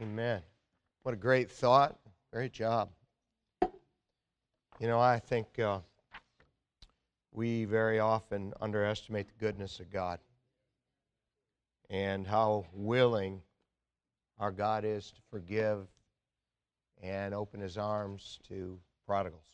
Amen. 0.00 0.40
What 1.02 1.12
a 1.12 1.16
great 1.16 1.50
thought. 1.50 1.98
Great 2.32 2.54
job. 2.54 2.88
You 3.60 4.88
know, 4.88 4.98
I 4.98 5.18
think 5.18 5.58
uh, 5.58 5.80
we 7.32 7.66
very 7.66 7.98
often 7.98 8.54
underestimate 8.62 9.28
the 9.28 9.34
goodness 9.38 9.78
of 9.78 9.90
God 9.90 10.18
and 11.90 12.26
how 12.26 12.64
willing 12.72 13.42
our 14.38 14.50
God 14.50 14.86
is 14.86 15.10
to 15.10 15.20
forgive 15.30 15.86
and 17.02 17.34
open 17.34 17.60
his 17.60 17.76
arms 17.76 18.38
to 18.48 18.78
prodigals. 19.06 19.44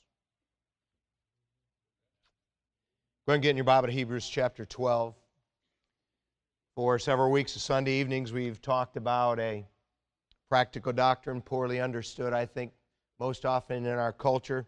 Go 3.26 3.32
ahead 3.32 3.38
and 3.38 3.42
get 3.42 3.50
in 3.50 3.56
your 3.56 3.64
Bible 3.64 3.88
to 3.88 3.92
Hebrews 3.92 4.28
chapter 4.28 4.64
12. 4.64 5.12
For 6.76 7.00
several 7.00 7.32
weeks 7.32 7.56
of 7.56 7.62
Sunday 7.62 7.98
evenings, 7.98 8.32
we've 8.32 8.62
talked 8.62 8.96
about 8.96 9.40
a 9.40 9.66
practical 10.48 10.92
doctrine 10.92 11.40
poorly 11.40 11.80
understood, 11.80 12.32
I 12.32 12.46
think, 12.46 12.72
most 13.18 13.44
often 13.44 13.86
in 13.86 13.98
our 13.98 14.12
culture. 14.12 14.66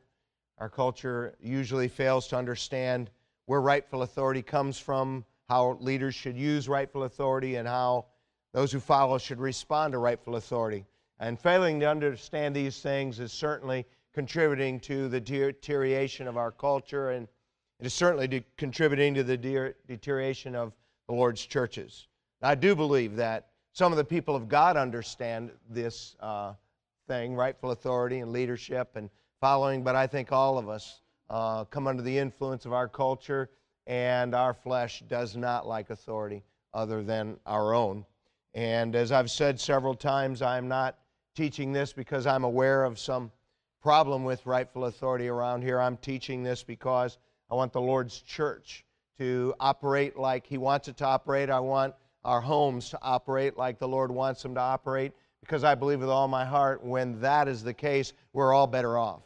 Our 0.58 0.68
culture 0.68 1.36
usually 1.40 1.88
fails 1.88 2.26
to 2.28 2.36
understand 2.36 3.10
where 3.46 3.60
rightful 3.60 4.02
authority 4.02 4.42
comes 4.42 4.78
from, 4.78 5.24
how 5.48 5.78
leaders 5.80 6.14
should 6.14 6.36
use 6.36 6.68
rightful 6.68 7.04
authority, 7.04 7.56
and 7.56 7.68
how 7.68 8.06
those 8.52 8.72
who 8.72 8.80
follow 8.80 9.18
should 9.18 9.40
respond 9.40 9.92
to 9.92 9.98
rightful 9.98 10.36
authority. 10.36 10.84
And 11.20 11.38
failing 11.38 11.80
to 11.80 11.86
understand 11.88 12.54
these 12.54 12.80
things 12.80 13.20
is 13.20 13.32
certainly 13.32 13.86
contributing 14.14 14.80
to 14.80 15.08
the 15.08 15.20
deterioration 15.20 16.26
of 16.26 16.36
our 16.36 16.50
culture, 16.50 17.10
and 17.10 17.28
it 17.78 17.86
is 17.86 17.94
certainly 17.94 18.44
contributing 18.56 19.14
to 19.14 19.22
the 19.22 19.36
deterioration 19.86 20.54
of 20.54 20.72
the 21.06 21.14
Lord's 21.14 21.44
churches. 21.44 22.08
I 22.42 22.54
do 22.54 22.74
believe 22.74 23.16
that 23.16 23.47
some 23.78 23.92
of 23.92 23.96
the 23.96 24.04
people 24.04 24.34
of 24.34 24.48
God 24.48 24.76
understand 24.76 25.52
this 25.70 26.16
uh, 26.18 26.52
thing, 27.06 27.36
rightful 27.36 27.70
authority 27.70 28.18
and 28.18 28.32
leadership 28.32 28.96
and 28.96 29.08
following, 29.40 29.84
but 29.84 29.94
I 29.94 30.04
think 30.04 30.32
all 30.32 30.58
of 30.58 30.68
us 30.68 31.02
uh, 31.30 31.62
come 31.66 31.86
under 31.86 32.02
the 32.02 32.18
influence 32.18 32.66
of 32.66 32.72
our 32.72 32.88
culture, 32.88 33.50
and 33.86 34.34
our 34.34 34.52
flesh 34.52 35.04
does 35.06 35.36
not 35.36 35.64
like 35.64 35.90
authority 35.90 36.42
other 36.74 37.04
than 37.04 37.36
our 37.46 37.72
own. 37.72 38.04
And 38.52 38.96
as 38.96 39.12
I've 39.12 39.30
said 39.30 39.60
several 39.60 39.94
times, 39.94 40.42
I'm 40.42 40.66
not 40.66 40.98
teaching 41.36 41.72
this 41.72 41.92
because 41.92 42.26
I'm 42.26 42.42
aware 42.42 42.82
of 42.82 42.98
some 42.98 43.30
problem 43.80 44.24
with 44.24 44.44
rightful 44.44 44.86
authority 44.86 45.28
around 45.28 45.62
here. 45.62 45.80
I'm 45.80 45.98
teaching 45.98 46.42
this 46.42 46.64
because 46.64 47.18
I 47.48 47.54
want 47.54 47.72
the 47.72 47.80
Lord's 47.80 48.22
church 48.22 48.84
to 49.18 49.54
operate 49.60 50.18
like 50.18 50.48
He 50.48 50.58
wants 50.58 50.88
it 50.88 50.96
to 50.96 51.06
operate. 51.06 51.48
I 51.48 51.60
want 51.60 51.94
our 52.24 52.40
homes 52.40 52.90
to 52.90 52.98
operate 53.02 53.56
like 53.56 53.78
the 53.78 53.88
Lord 53.88 54.10
wants 54.10 54.42
them 54.42 54.54
to 54.54 54.60
operate 54.60 55.12
because 55.40 55.64
I 55.64 55.74
believe 55.74 56.00
with 56.00 56.10
all 56.10 56.28
my 56.28 56.44
heart 56.44 56.84
when 56.84 57.20
that 57.20 57.48
is 57.48 57.62
the 57.62 57.74
case, 57.74 58.12
we're 58.32 58.52
all 58.52 58.66
better 58.66 58.98
off. 58.98 59.22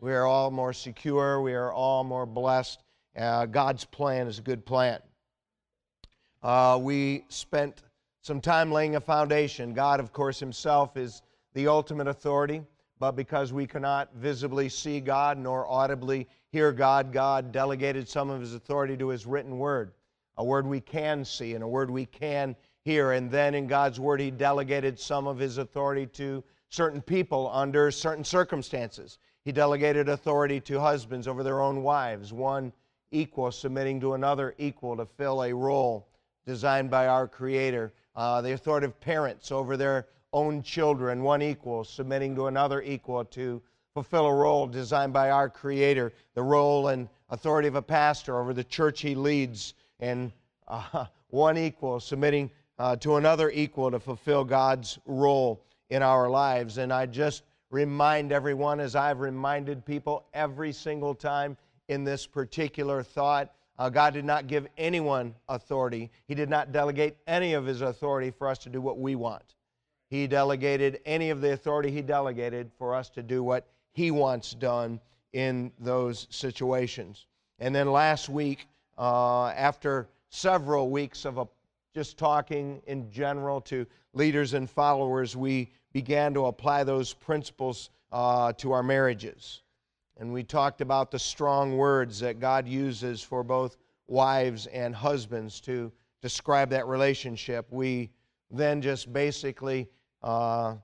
We 0.00 0.12
are 0.12 0.24
all 0.24 0.50
more 0.50 0.72
secure. 0.72 1.42
We 1.42 1.54
are 1.54 1.72
all 1.72 2.04
more 2.04 2.26
blessed. 2.26 2.82
Uh, 3.16 3.46
God's 3.46 3.84
plan 3.84 4.26
is 4.26 4.38
a 4.38 4.42
good 4.42 4.64
plan. 4.64 5.00
Uh, 6.42 6.78
we 6.80 7.24
spent 7.28 7.82
some 8.22 8.40
time 8.40 8.72
laying 8.72 8.96
a 8.96 9.00
foundation. 9.00 9.74
God, 9.74 10.00
of 10.00 10.12
course, 10.12 10.38
Himself 10.38 10.96
is 10.96 11.22
the 11.52 11.68
ultimate 11.68 12.06
authority, 12.06 12.62
but 12.98 13.12
because 13.12 13.52
we 13.52 13.66
cannot 13.66 14.14
visibly 14.14 14.68
see 14.68 15.00
God 15.00 15.36
nor 15.36 15.68
audibly 15.68 16.28
hear 16.50 16.72
God, 16.72 17.12
God 17.12 17.52
delegated 17.52 18.08
some 18.08 18.30
of 18.30 18.40
His 18.40 18.54
authority 18.54 18.96
to 18.96 19.08
His 19.08 19.26
written 19.26 19.58
word 19.58 19.92
a 20.36 20.44
word 20.44 20.66
we 20.66 20.80
can 20.80 21.24
see 21.24 21.54
and 21.54 21.64
a 21.64 21.68
word 21.68 21.90
we 21.90 22.06
can 22.06 22.56
hear. 22.84 23.12
And 23.12 23.30
then 23.30 23.54
in 23.54 23.66
God's 23.66 24.00
word, 24.00 24.20
He 24.20 24.30
delegated 24.30 24.98
some 24.98 25.26
of 25.26 25.38
His 25.38 25.58
authority 25.58 26.06
to 26.06 26.42
certain 26.68 27.02
people 27.02 27.50
under 27.52 27.90
certain 27.90 28.24
circumstances. 28.24 29.18
He 29.44 29.52
delegated 29.52 30.08
authority 30.08 30.60
to 30.60 30.80
husbands 30.80 31.26
over 31.26 31.42
their 31.42 31.60
own 31.60 31.82
wives, 31.82 32.32
one 32.32 32.72
equal 33.10 33.50
submitting 33.50 34.00
to 34.00 34.14
another 34.14 34.54
equal 34.58 34.96
to 34.96 35.04
fill 35.04 35.42
a 35.42 35.52
role 35.52 36.08
designed 36.46 36.90
by 36.90 37.08
our 37.08 37.26
Creator. 37.26 37.92
Uh, 38.14 38.40
the 38.40 38.52
authority 38.52 38.86
of 38.86 39.00
parents 39.00 39.50
over 39.50 39.76
their 39.76 40.06
own 40.32 40.62
children, 40.62 41.22
one 41.22 41.42
equal 41.42 41.84
submitting 41.84 42.34
to 42.36 42.46
another 42.46 42.82
equal 42.82 43.24
to 43.24 43.60
fulfill 43.94 44.26
a 44.26 44.34
role 44.34 44.66
designed 44.66 45.12
by 45.12 45.30
our 45.30 45.48
Creator. 45.48 46.12
The 46.34 46.42
role 46.42 46.88
and 46.88 47.08
authority 47.30 47.68
of 47.68 47.74
a 47.74 47.82
pastor 47.82 48.38
over 48.38 48.54
the 48.54 48.64
church 48.64 49.00
he 49.00 49.14
leads 49.14 49.74
and 50.00 50.32
uh, 50.68 51.06
one 51.28 51.56
equal 51.56 52.00
submitting 52.00 52.50
uh, 52.78 52.96
to 52.96 53.16
another 53.16 53.50
equal 53.50 53.90
to 53.90 54.00
fulfill 54.00 54.44
God's 54.44 54.98
role 55.06 55.62
in 55.90 56.02
our 56.02 56.30
lives. 56.30 56.78
And 56.78 56.92
I 56.92 57.06
just 57.06 57.42
remind 57.70 58.32
everyone, 58.32 58.80
as 58.80 58.96
I've 58.96 59.20
reminded 59.20 59.84
people 59.84 60.24
every 60.34 60.72
single 60.72 61.14
time 61.14 61.56
in 61.88 62.04
this 62.04 62.26
particular 62.26 63.02
thought, 63.02 63.52
uh, 63.78 63.88
God 63.88 64.12
did 64.12 64.24
not 64.24 64.46
give 64.46 64.66
anyone 64.76 65.34
authority. 65.48 66.10
He 66.26 66.34
did 66.34 66.50
not 66.50 66.72
delegate 66.72 67.16
any 67.26 67.54
of 67.54 67.64
His 67.64 67.80
authority 67.80 68.30
for 68.30 68.48
us 68.48 68.58
to 68.58 68.68
do 68.68 68.80
what 68.80 68.98
we 68.98 69.14
want. 69.14 69.54
He 70.10 70.26
delegated 70.26 71.00
any 71.06 71.30
of 71.30 71.40
the 71.40 71.52
authority 71.52 71.90
He 71.90 72.02
delegated 72.02 72.70
for 72.76 72.94
us 72.94 73.08
to 73.10 73.22
do 73.22 73.42
what 73.42 73.66
He 73.92 74.10
wants 74.10 74.52
done 74.52 75.00
in 75.32 75.72
those 75.78 76.26
situations. 76.30 77.26
And 77.58 77.74
then 77.74 77.90
last 77.90 78.28
week, 78.28 78.66
uh, 79.00 79.48
after 79.56 80.10
several 80.28 80.90
weeks 80.90 81.24
of 81.24 81.38
a, 81.38 81.48
just 81.94 82.18
talking 82.18 82.82
in 82.86 83.10
general 83.10 83.60
to 83.62 83.86
leaders 84.12 84.52
and 84.52 84.68
followers, 84.68 85.34
we 85.34 85.72
began 85.94 86.34
to 86.34 86.46
apply 86.46 86.84
those 86.84 87.14
principles 87.14 87.88
uh, 88.12 88.52
to 88.52 88.72
our 88.72 88.82
marriages. 88.82 89.62
And 90.18 90.30
we 90.34 90.44
talked 90.44 90.82
about 90.82 91.10
the 91.10 91.18
strong 91.18 91.78
words 91.78 92.20
that 92.20 92.40
God 92.40 92.68
uses 92.68 93.22
for 93.22 93.42
both 93.42 93.78
wives 94.06 94.66
and 94.66 94.94
husbands 94.94 95.62
to 95.62 95.90
describe 96.20 96.68
that 96.68 96.86
relationship. 96.86 97.66
We 97.70 98.10
then 98.50 98.82
just 98.82 99.10
basically 99.14 99.88
uh, 100.22 100.74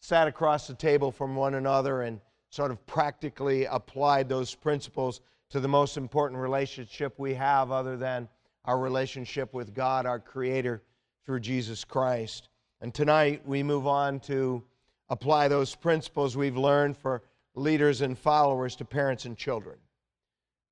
sat 0.00 0.26
across 0.26 0.66
the 0.66 0.74
table 0.74 1.12
from 1.12 1.36
one 1.36 1.54
another 1.54 2.02
and 2.02 2.20
sort 2.50 2.72
of 2.72 2.84
practically 2.86 3.66
applied 3.66 4.28
those 4.28 4.52
principles 4.52 5.20
to 5.52 5.60
the 5.60 5.68
most 5.68 5.98
important 5.98 6.40
relationship 6.40 7.18
we 7.18 7.34
have 7.34 7.70
other 7.70 7.94
than 7.94 8.26
our 8.64 8.78
relationship 8.78 9.52
with 9.52 9.74
God, 9.74 10.06
our 10.06 10.18
Creator, 10.18 10.82
through 11.26 11.40
Jesus 11.40 11.84
Christ. 11.84 12.48
And 12.80 12.94
tonight 12.94 13.46
we 13.46 13.62
move 13.62 13.86
on 13.86 14.18
to 14.20 14.64
apply 15.10 15.48
those 15.48 15.74
principles 15.74 16.38
we've 16.38 16.56
learned 16.56 16.96
for 16.96 17.22
leaders 17.54 18.00
and 18.00 18.18
followers 18.18 18.74
to 18.76 18.86
parents 18.86 19.26
and 19.26 19.36
children. 19.36 19.76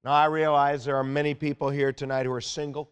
Now, 0.03 0.13
I 0.13 0.25
realize 0.25 0.83
there 0.83 0.97
are 0.97 1.05
many 1.05 1.35
people 1.35 1.69
here 1.69 1.93
tonight 1.93 2.25
who 2.25 2.33
are 2.33 2.41
single 2.41 2.91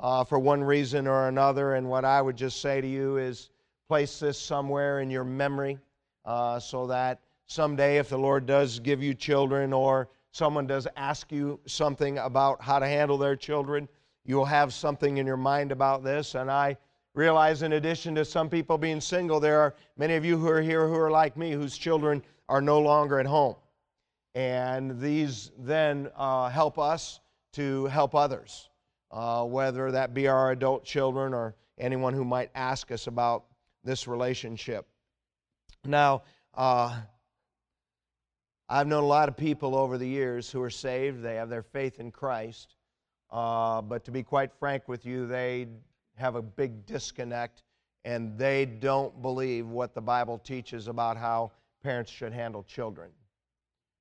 uh, 0.00 0.24
for 0.24 0.40
one 0.40 0.64
reason 0.64 1.06
or 1.06 1.28
another, 1.28 1.74
and 1.74 1.88
what 1.88 2.04
I 2.04 2.20
would 2.20 2.36
just 2.36 2.60
say 2.60 2.80
to 2.80 2.88
you 2.88 3.18
is 3.18 3.50
place 3.86 4.18
this 4.18 4.36
somewhere 4.36 4.98
in 4.98 5.10
your 5.10 5.22
memory 5.22 5.78
uh, 6.24 6.58
so 6.58 6.88
that 6.88 7.20
someday, 7.46 7.98
if 7.98 8.08
the 8.08 8.18
Lord 8.18 8.46
does 8.46 8.80
give 8.80 9.00
you 9.00 9.14
children 9.14 9.72
or 9.72 10.08
someone 10.34 10.66
does 10.66 10.88
ask 10.96 11.30
you 11.30 11.60
something 11.64 12.18
about 12.18 12.60
how 12.60 12.80
to 12.80 12.86
handle 12.86 13.16
their 13.16 13.36
children, 13.36 13.88
you'll 14.24 14.44
have 14.44 14.74
something 14.74 15.18
in 15.18 15.26
your 15.26 15.36
mind 15.36 15.70
about 15.70 16.02
this. 16.02 16.34
And 16.34 16.50
I 16.50 16.76
realize, 17.14 17.62
in 17.62 17.74
addition 17.74 18.16
to 18.16 18.24
some 18.24 18.50
people 18.50 18.76
being 18.76 19.00
single, 19.00 19.38
there 19.38 19.60
are 19.60 19.76
many 19.96 20.16
of 20.16 20.24
you 20.24 20.36
who 20.36 20.48
are 20.48 20.60
here 20.60 20.88
who 20.88 20.96
are 20.96 21.10
like 21.10 21.36
me, 21.36 21.52
whose 21.52 21.78
children 21.78 22.20
are 22.48 22.60
no 22.60 22.80
longer 22.80 23.20
at 23.20 23.26
home. 23.26 23.54
And 24.34 25.00
these 25.00 25.52
then 25.56 26.10
uh, 26.16 26.48
help 26.48 26.80
us 26.80 27.20
to 27.52 27.86
help 27.86 28.16
others, 28.16 28.70
uh, 29.12 29.44
whether 29.44 29.92
that 29.92 30.14
be 30.14 30.26
our 30.26 30.50
adult 30.50 30.84
children 30.84 31.32
or 31.32 31.54
anyone 31.78 32.12
who 32.12 32.24
might 32.24 32.50
ask 32.56 32.90
us 32.90 33.06
about 33.06 33.44
this 33.84 34.08
relationship. 34.08 34.88
Now, 35.84 36.22
uh, 36.54 37.02
I've 38.68 38.86
known 38.86 39.02
a 39.02 39.06
lot 39.06 39.28
of 39.28 39.36
people 39.36 39.76
over 39.76 39.98
the 39.98 40.08
years 40.08 40.50
who 40.50 40.62
are 40.62 40.70
saved, 40.70 41.22
they 41.22 41.34
have 41.34 41.50
their 41.50 41.62
faith 41.62 42.00
in 42.00 42.10
Christ, 42.10 42.76
uh, 43.30 43.82
but 43.82 44.04
to 44.04 44.10
be 44.10 44.22
quite 44.22 44.52
frank 44.58 44.88
with 44.88 45.04
you, 45.04 45.26
they 45.26 45.68
have 46.16 46.34
a 46.34 46.42
big 46.42 46.86
disconnect 46.86 47.62
and 48.06 48.38
they 48.38 48.64
don't 48.64 49.20
believe 49.20 49.66
what 49.66 49.94
the 49.94 50.00
Bible 50.00 50.38
teaches 50.38 50.88
about 50.88 51.16
how 51.16 51.50
parents 51.82 52.10
should 52.10 52.32
handle 52.32 52.62
children. 52.62 53.10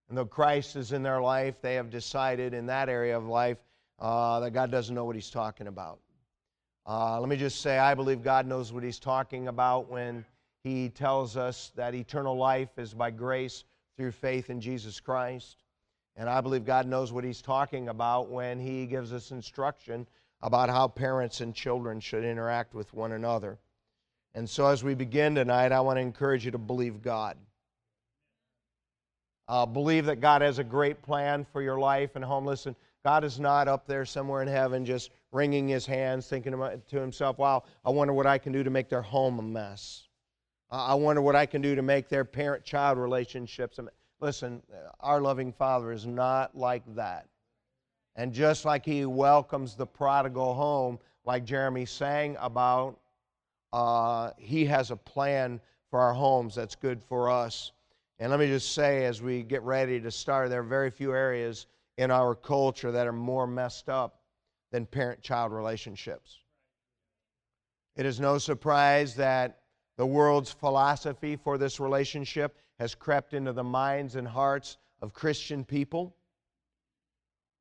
And 0.07 0.17
though 0.17 0.25
Christ 0.25 0.75
is 0.75 0.93
in 0.93 1.03
their 1.03 1.21
life, 1.21 1.55
they 1.61 1.75
have 1.75 1.89
decided 1.89 2.53
in 2.53 2.65
that 2.67 2.87
area 2.87 3.17
of 3.17 3.25
life 3.25 3.57
uh, 3.99 4.39
that 4.41 4.51
God 4.51 4.71
doesn't 4.71 4.93
know 4.95 5.05
what 5.05 5.15
He's 5.15 5.29
talking 5.29 5.67
about. 5.67 5.99
Uh, 6.85 7.19
let 7.19 7.29
me 7.29 7.37
just 7.37 7.61
say, 7.61 7.77
I 7.77 7.95
believe 7.95 8.21
God 8.21 8.45
knows 8.45 8.71
what 8.71 8.83
He's 8.83 8.99
talking 8.99 9.47
about 9.47 9.89
when 9.89 10.25
He 10.63 10.89
tells 10.89 11.35
us 11.35 11.71
that 11.75 11.95
eternal 11.95 12.37
life 12.37 12.69
is 12.77 12.93
by 12.93 13.11
grace 13.11 13.63
through 13.97 14.11
faith 14.11 14.49
in 14.49 14.59
Jesus 14.59 14.99
Christ. 14.99 15.63
And 16.15 16.29
I 16.29 16.41
believe 16.41 16.65
God 16.65 16.87
knows 16.87 17.11
what 17.11 17.23
He's 17.23 17.41
talking 17.41 17.89
about 17.89 18.29
when 18.29 18.59
He 18.59 18.85
gives 18.85 19.13
us 19.13 19.31
instruction 19.31 20.07
about 20.41 20.69
how 20.69 20.87
parents 20.87 21.41
and 21.41 21.55
children 21.55 21.99
should 21.99 22.23
interact 22.23 22.73
with 22.73 22.93
one 22.93 23.13
another. 23.13 23.57
And 24.35 24.49
so, 24.49 24.67
as 24.67 24.83
we 24.83 24.93
begin 24.93 25.35
tonight, 25.35 25.71
I 25.71 25.79
want 25.79 25.97
to 25.97 26.01
encourage 26.01 26.45
you 26.45 26.51
to 26.51 26.57
believe 26.57 27.01
God. 27.01 27.37
Uh, 29.47 29.65
believe 29.65 30.05
that 30.05 30.21
God 30.21 30.41
has 30.41 30.59
a 30.59 30.63
great 30.63 31.01
plan 31.01 31.45
for 31.51 31.61
your 31.61 31.77
life 31.77 32.15
and 32.15 32.23
home. 32.23 32.45
Listen, 32.45 32.75
God 33.03 33.23
is 33.23 33.39
not 33.39 33.67
up 33.67 33.85
there 33.85 34.05
somewhere 34.05 34.41
in 34.41 34.47
heaven 34.47 34.85
just 34.85 35.11
wringing 35.31 35.67
his 35.67 35.85
hands, 35.85 36.27
thinking 36.27 36.53
to 36.53 36.99
himself, 36.99 37.37
wow, 37.37 37.63
I 37.83 37.89
wonder 37.89 38.13
what 38.13 38.27
I 38.27 38.37
can 38.37 38.53
do 38.53 38.63
to 38.63 38.69
make 38.69 38.87
their 38.87 39.01
home 39.01 39.39
a 39.39 39.41
mess. 39.41 40.07
I 40.73 40.95
wonder 40.95 41.21
what 41.21 41.35
I 41.35 41.45
can 41.45 41.61
do 41.61 41.75
to 41.75 41.83
make 41.83 42.09
their 42.09 42.25
parent 42.25 42.63
child 42.63 42.97
relationships. 42.97 43.79
Listen, 44.19 44.63
our 44.99 45.21
loving 45.21 45.53
Father 45.53 45.91
is 45.91 46.07
not 46.07 46.57
like 46.57 46.81
that. 46.95 47.27
And 48.15 48.33
just 48.33 48.65
like 48.65 48.83
he 48.83 49.05
welcomes 49.05 49.75
the 49.75 49.85
prodigal 49.85 50.55
home, 50.55 50.97
like 51.25 51.45
Jeremy 51.45 51.85
sang 51.85 52.37
about, 52.39 52.99
uh, 53.71 54.31
he 54.37 54.65
has 54.65 54.89
a 54.89 54.95
plan 54.95 55.61
for 55.91 55.99
our 55.99 56.13
homes 56.13 56.55
that's 56.55 56.75
good 56.75 57.03
for 57.03 57.29
us. 57.29 57.71
And 58.17 58.31
let 58.31 58.39
me 58.39 58.47
just 58.47 58.73
say, 58.73 59.05
as 59.05 59.21
we 59.21 59.43
get 59.43 59.61
ready 59.61 59.99
to 60.01 60.09
start, 60.09 60.49
there 60.49 60.61
are 60.61 60.63
very 60.63 60.89
few 60.89 61.13
areas 61.13 61.67
in 61.99 62.09
our 62.09 62.33
culture 62.33 62.91
that 62.91 63.05
are 63.05 63.13
more 63.13 63.45
messed 63.45 63.89
up 63.89 64.21
than 64.71 64.87
parent 64.87 65.21
child 65.21 65.51
relationships. 65.51 66.39
It 67.95 68.07
is 68.07 68.19
no 68.19 68.39
surprise 68.39 69.13
that 69.15 69.59
the 69.97 70.05
world's 70.05 70.51
philosophy 70.51 71.35
for 71.35 71.57
this 71.57 71.79
relationship 71.79 72.57
has 72.79 72.95
crept 72.95 73.33
into 73.33 73.53
the 73.53 73.63
minds 73.63 74.15
and 74.15 74.27
hearts 74.27 74.77
of 75.01 75.13
Christian 75.13 75.63
people. 75.63 76.15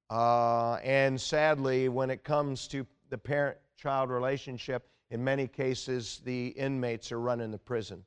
Uh, 0.08 0.74
and 0.76 1.20
sadly, 1.20 1.88
when 1.88 2.10
it 2.10 2.24
comes 2.24 2.66
to 2.68 2.86
the 3.10 3.18
parent 3.18 3.58
child 3.76 4.10
relationship, 4.10 4.88
in 5.10 5.22
many 5.22 5.46
cases, 5.46 6.22
the 6.24 6.48
inmates 6.48 7.12
are 7.12 7.20
running 7.20 7.50
the 7.50 7.58
prison. 7.58 8.02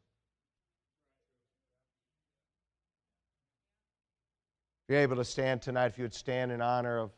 If 4.87 4.93
you're 4.93 5.01
able 5.01 5.15
to 5.17 5.25
stand 5.25 5.61
tonight, 5.61 5.87
if 5.87 5.97
you 5.97 6.03
would 6.03 6.13
stand 6.13 6.51
in 6.51 6.61
honor 6.61 6.99
of 6.99 7.11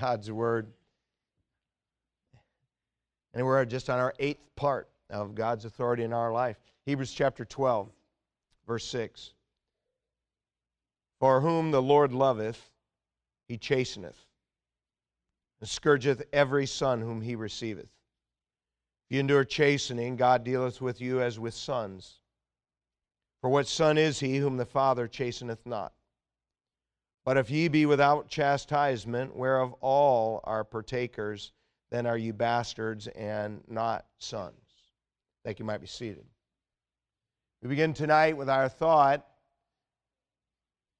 God's 0.00 0.30
word. 0.30 0.72
And 3.34 3.44
we're 3.44 3.64
just 3.66 3.90
on 3.90 3.98
our 3.98 4.14
eighth 4.18 4.54
part 4.56 4.88
of 5.10 5.34
God's 5.34 5.64
authority 5.64 6.04
in 6.04 6.12
our 6.12 6.32
life. 6.32 6.58
Hebrews 6.84 7.12
chapter 7.12 7.44
12, 7.44 7.88
verse 8.66 8.84
6. 8.86 9.32
For 11.18 11.40
whom 11.40 11.70
the 11.70 11.82
Lord 11.82 12.12
loveth, 12.12 12.70
he 13.48 13.56
chasteneth, 13.56 14.26
and 15.60 15.68
scourgeth 15.68 16.22
every 16.32 16.66
son 16.66 17.00
whom 17.00 17.22
he 17.22 17.34
receiveth. 17.34 17.88
If 19.06 19.14
you 19.14 19.20
endure 19.20 19.44
chastening, 19.44 20.16
God 20.16 20.44
dealeth 20.44 20.80
with 20.80 21.00
you 21.00 21.22
as 21.22 21.38
with 21.38 21.54
sons. 21.54 22.20
For 23.40 23.48
what 23.48 23.68
son 23.68 23.96
is 23.96 24.18
he 24.20 24.38
whom 24.38 24.56
the 24.56 24.66
Father 24.66 25.06
chasteneth 25.06 25.64
not? 25.64 25.92
But 27.24 27.36
if 27.36 27.50
ye 27.50 27.68
be 27.68 27.86
without 27.86 28.28
chastisement, 28.28 29.36
whereof 29.36 29.74
all 29.80 30.40
are 30.44 30.64
partakers, 30.64 31.52
then 31.90 32.06
are 32.06 32.18
you 32.18 32.32
bastards 32.32 33.06
and 33.08 33.62
not 33.68 34.06
sons. 34.18 34.65
Thank 35.46 35.60
you 35.60 35.64
might 35.64 35.80
be 35.80 35.86
seated. 35.86 36.24
We 37.62 37.68
begin 37.68 37.94
tonight 37.94 38.36
with 38.36 38.50
our 38.50 38.68
thought 38.68 39.24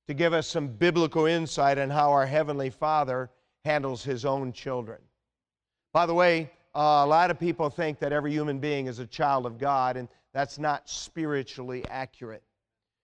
to 0.06 0.14
give 0.14 0.32
us 0.32 0.46
some 0.46 0.68
biblical 0.68 1.26
insight 1.26 1.78
on 1.78 1.90
how 1.90 2.12
our 2.12 2.26
Heavenly 2.26 2.70
Father 2.70 3.28
handles 3.64 4.04
His 4.04 4.24
own 4.24 4.52
children. 4.52 5.00
By 5.92 6.06
the 6.06 6.14
way, 6.14 6.52
uh, 6.76 7.02
a 7.04 7.06
lot 7.06 7.32
of 7.32 7.40
people 7.40 7.68
think 7.68 7.98
that 7.98 8.12
every 8.12 8.30
human 8.30 8.60
being 8.60 8.86
is 8.86 9.00
a 9.00 9.06
child 9.08 9.46
of 9.46 9.58
God, 9.58 9.96
and 9.96 10.06
that's 10.32 10.60
not 10.60 10.88
spiritually 10.88 11.84
accurate. 11.90 12.44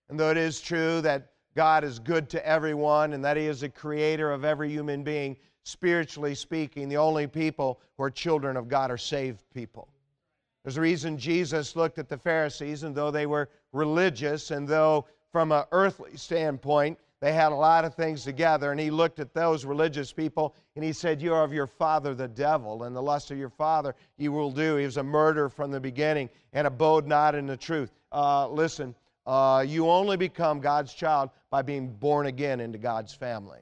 And 0.07 0.17
though 0.17 0.31
it 0.31 0.37
is 0.37 0.61
true 0.61 1.01
that 1.01 1.33
God 1.57 1.83
is 1.83 1.99
good 1.99 2.29
to 2.29 2.47
everyone 2.47 3.11
and 3.11 3.25
that 3.25 3.35
He 3.35 3.47
is 3.47 3.59
the 3.59 3.67
creator 3.67 4.31
of 4.31 4.45
every 4.45 4.69
human 4.69 5.03
being, 5.03 5.35
spiritually 5.63 6.35
speaking, 6.35 6.87
the 6.87 6.95
only 6.95 7.27
people 7.27 7.81
who 7.97 8.03
are 8.03 8.09
children 8.09 8.55
of 8.55 8.69
God 8.69 8.89
are 8.89 8.97
saved 8.97 9.43
people. 9.53 9.89
There's 10.63 10.77
a 10.77 10.81
reason 10.81 11.17
Jesus 11.17 11.75
looked 11.75 11.97
at 11.97 12.07
the 12.07 12.17
Pharisees, 12.17 12.83
and 12.83 12.95
though 12.95 13.11
they 13.11 13.25
were 13.25 13.49
religious, 13.73 14.51
and 14.51 14.67
though 14.67 15.05
from 15.31 15.51
an 15.51 15.65
earthly 15.71 16.15
standpoint, 16.15 16.97
they 17.19 17.33
had 17.33 17.51
a 17.53 17.55
lot 17.55 17.85
of 17.85 17.95
things 17.95 18.23
together. 18.23 18.71
And 18.71 18.79
he 18.79 18.91
looked 18.91 19.19
at 19.19 19.33
those 19.33 19.63
religious 19.63 20.11
people 20.11 20.55
and 20.75 20.83
he 20.83 20.91
said, 20.91 21.21
You 21.21 21.33
are 21.33 21.43
of 21.43 21.53
your 21.53 21.67
father, 21.67 22.13
the 22.13 22.27
devil, 22.27 22.83
and 22.83 22.93
the 22.93 23.01
lust 23.01 23.31
of 23.31 23.37
your 23.37 23.49
father 23.49 23.95
you 24.17 24.33
will 24.33 24.51
do. 24.51 24.75
He 24.75 24.83
was 24.83 24.97
a 24.97 25.03
murderer 25.03 25.47
from 25.47 25.71
the 25.71 25.79
beginning 25.79 26.29
and 26.51 26.67
abode 26.67 27.07
not 27.07 27.33
in 27.33 27.47
the 27.47 27.55
truth. 27.55 27.91
Uh, 28.11 28.49
listen, 28.49 28.93
uh, 29.25 29.63
you 29.65 29.89
only 29.89 30.17
become 30.17 30.59
God's 30.59 30.93
child 30.93 31.29
by 31.49 31.61
being 31.61 31.93
born 31.93 32.25
again 32.25 32.59
into 32.59 32.77
God's 32.77 33.13
family. 33.13 33.61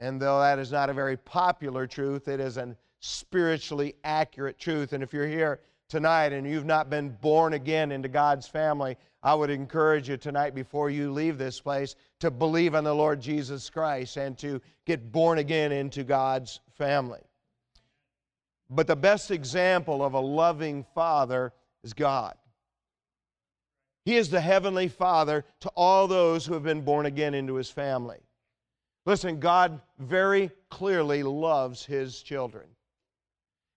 And 0.00 0.20
though 0.20 0.40
that 0.40 0.58
is 0.58 0.72
not 0.72 0.90
a 0.90 0.92
very 0.92 1.16
popular 1.16 1.86
truth, 1.86 2.26
it 2.26 2.40
is 2.40 2.56
a 2.56 2.76
spiritually 2.98 3.94
accurate 4.02 4.58
truth. 4.58 4.92
And 4.92 5.04
if 5.04 5.12
you're 5.12 5.28
here 5.28 5.60
tonight 5.88 6.32
and 6.32 6.46
you've 6.46 6.64
not 6.64 6.90
been 6.90 7.10
born 7.20 7.52
again 7.52 7.92
into 7.92 8.08
God's 8.08 8.46
family, 8.48 8.96
I 9.22 9.34
would 9.34 9.50
encourage 9.50 10.08
you 10.08 10.16
tonight 10.16 10.54
before 10.54 10.90
you 10.90 11.12
leave 11.12 11.38
this 11.38 11.60
place 11.60 11.96
to 12.20 12.30
believe 12.30 12.74
in 12.74 12.84
the 12.84 12.94
Lord 12.94 13.20
Jesus 13.20 13.70
Christ 13.70 14.16
and 14.16 14.36
to 14.38 14.60
get 14.84 15.12
born 15.12 15.38
again 15.38 15.72
into 15.72 16.04
God's 16.04 16.60
family. 16.76 17.20
But 18.70 18.86
the 18.86 18.96
best 18.96 19.30
example 19.30 20.04
of 20.04 20.14
a 20.14 20.20
loving 20.20 20.84
father 20.94 21.52
is 21.82 21.92
God. 21.92 22.34
He 24.04 24.16
is 24.16 24.30
the 24.30 24.40
heavenly 24.40 24.88
father 24.88 25.44
to 25.60 25.68
all 25.70 26.06
those 26.06 26.46
who 26.46 26.54
have 26.54 26.62
been 26.62 26.82
born 26.82 27.06
again 27.06 27.34
into 27.34 27.54
his 27.54 27.70
family. 27.70 28.18
Listen, 29.04 29.38
God 29.38 29.80
very 29.98 30.50
clearly 30.68 31.22
loves 31.22 31.84
his 31.84 32.22
children. 32.22 32.66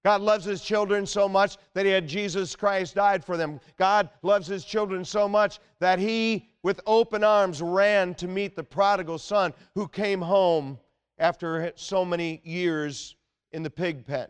God 0.09 0.21
loves 0.21 0.43
his 0.43 0.63
children 0.63 1.05
so 1.05 1.29
much 1.29 1.57
that 1.75 1.85
he 1.85 1.91
had 1.91 2.07
Jesus 2.07 2.55
Christ 2.55 2.95
died 2.95 3.23
for 3.23 3.37
them. 3.37 3.59
God 3.77 4.09
loves 4.23 4.47
his 4.47 4.65
children 4.65 5.05
so 5.05 5.29
much 5.29 5.59
that 5.79 5.99
he, 5.99 6.49
with 6.63 6.81
open 6.87 7.23
arms, 7.23 7.61
ran 7.61 8.15
to 8.15 8.27
meet 8.27 8.55
the 8.55 8.63
prodigal 8.63 9.19
son 9.19 9.53
who 9.75 9.87
came 9.87 10.19
home 10.19 10.79
after 11.19 11.71
so 11.75 12.03
many 12.03 12.41
years 12.43 13.17
in 13.51 13.61
the 13.61 13.69
pig 13.69 14.03
pen. 14.03 14.29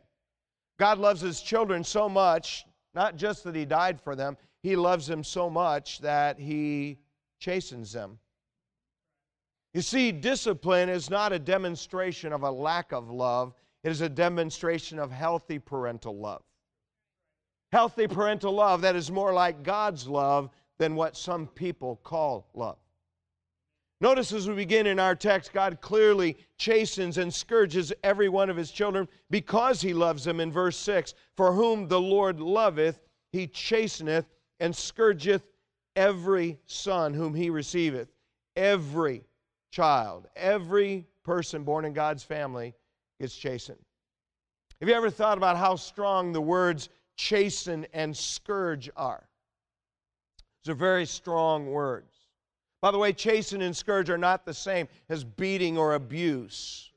God 0.78 1.00
loves 1.00 1.22
his 1.22 1.40
children 1.40 1.86
so 1.86 2.10
much, 2.10 2.66
not 2.94 3.16
just 3.16 3.46
that 3.46 3.56
he 3.56 3.64
died 3.64 4.02
for 4.02 4.18
them, 4.18 4.36
he 4.62 4.76
loves 4.76 5.08
them 5.08 5.24
so 5.24 5.50
much 5.50 6.00
that 6.00 6.38
he 6.38 6.98
chastens 7.40 7.94
them. 7.94 8.20
You 9.74 9.82
see, 9.82 10.12
discipline 10.12 10.90
is 10.90 11.10
not 11.10 11.32
a 11.32 11.40
demonstration 11.40 12.34
of 12.34 12.44
a 12.44 12.52
lack 12.52 12.92
of 12.92 13.10
love, 13.10 13.54
it 13.84 13.92
is 13.92 14.02
a 14.02 14.10
demonstration 14.10 15.00
of 15.00 15.12
healthy 15.12 15.60
parental 15.60 16.18
love. 16.18 16.44
Healthy 17.72 18.08
parental 18.08 18.54
love 18.54 18.82
that 18.82 18.96
is 18.96 19.12
more 19.12 19.34
like 19.34 19.64
God's 19.64 20.08
love 20.08 20.50
than 20.80 20.96
what 20.96 21.16
some 21.16 21.48
people 21.48 22.00
call 22.04 22.48
love. 22.54 22.78
Notice 24.02 24.32
as 24.32 24.48
we 24.48 24.56
begin 24.56 24.88
in 24.88 24.98
our 24.98 25.16
text, 25.16 25.52
God 25.52 25.82
clearly 25.82 26.38
chastens 26.58 27.18
and 27.18 27.34
scourges 27.34 27.92
every 28.04 28.30
one 28.30 28.50
of 28.50 28.56
his 28.56 28.72
children 28.72 29.10
because 29.30 29.82
he 29.82 29.94
loves 29.94 30.24
them 30.24 30.40
in 30.40 30.52
verse 30.52 30.78
6. 30.78 31.14
For 31.36 31.52
whom 31.52 31.88
the 31.88 32.00
Lord 32.00 32.40
loveth, 32.40 33.02
he 33.34 33.46
chasteneth 33.46 34.26
and 34.62 34.74
scourgeth 34.74 35.44
every 35.98 36.60
son 36.66 37.14
whom 37.14 37.34
he 37.34 37.50
receiveth. 37.50 38.08
Every 38.56 39.26
child, 39.70 40.28
every 40.36 41.06
person 41.24 41.64
born 41.64 41.84
in 41.84 41.94
God's 41.94 42.24
family 42.24 42.74
is 43.20 43.36
chastened. 43.36 43.80
Have 44.80 44.90
you 44.90 44.96
ever 44.96 45.10
thought 45.10 45.38
about 45.38 45.58
how 45.58 45.76
strong 45.76 46.32
the 46.32 46.42
words 46.42 46.90
chasten 47.18 47.86
and 47.94 48.16
scourge 48.16 48.90
are? 48.96 49.28
Those 50.64 50.74
are 50.74 50.78
very 50.78 51.06
strong 51.06 51.68
words. 51.68 52.16
By 52.82 52.92
the 52.92 52.98
way, 52.98 53.12
chasten 53.12 53.62
and 53.62 53.76
scourge 53.76 54.10
are 54.10 54.18
not 54.18 54.46
the 54.46 54.54
same 54.54 54.88
as 55.10 55.24
beating 55.24 55.78
or 55.78 55.96
abuse. 55.96 56.92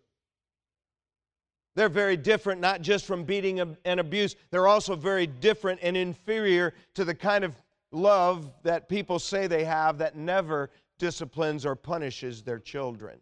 They're 1.74 1.88
very 1.88 2.16
different, 2.16 2.60
not 2.60 2.82
just 2.82 3.06
from 3.06 3.24
beating 3.24 3.76
and 3.84 4.00
abuse, 4.00 4.36
they're 4.50 4.68
also 4.68 4.94
very 4.94 5.26
different 5.26 5.80
and 5.82 5.96
inferior 5.96 6.74
to 6.94 7.04
the 7.04 7.14
kind 7.14 7.44
of 7.44 7.56
love 7.90 8.50
that 8.62 8.88
people 8.88 9.18
say 9.18 9.46
they 9.46 9.64
have 9.64 9.98
that 9.98 10.16
never 10.16 10.70
disciplines 10.98 11.66
or 11.66 11.74
punishes 11.74 12.42
their 12.42 12.58
children. 12.58 13.18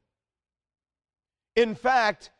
In 1.57 1.75
fact, 1.75 2.31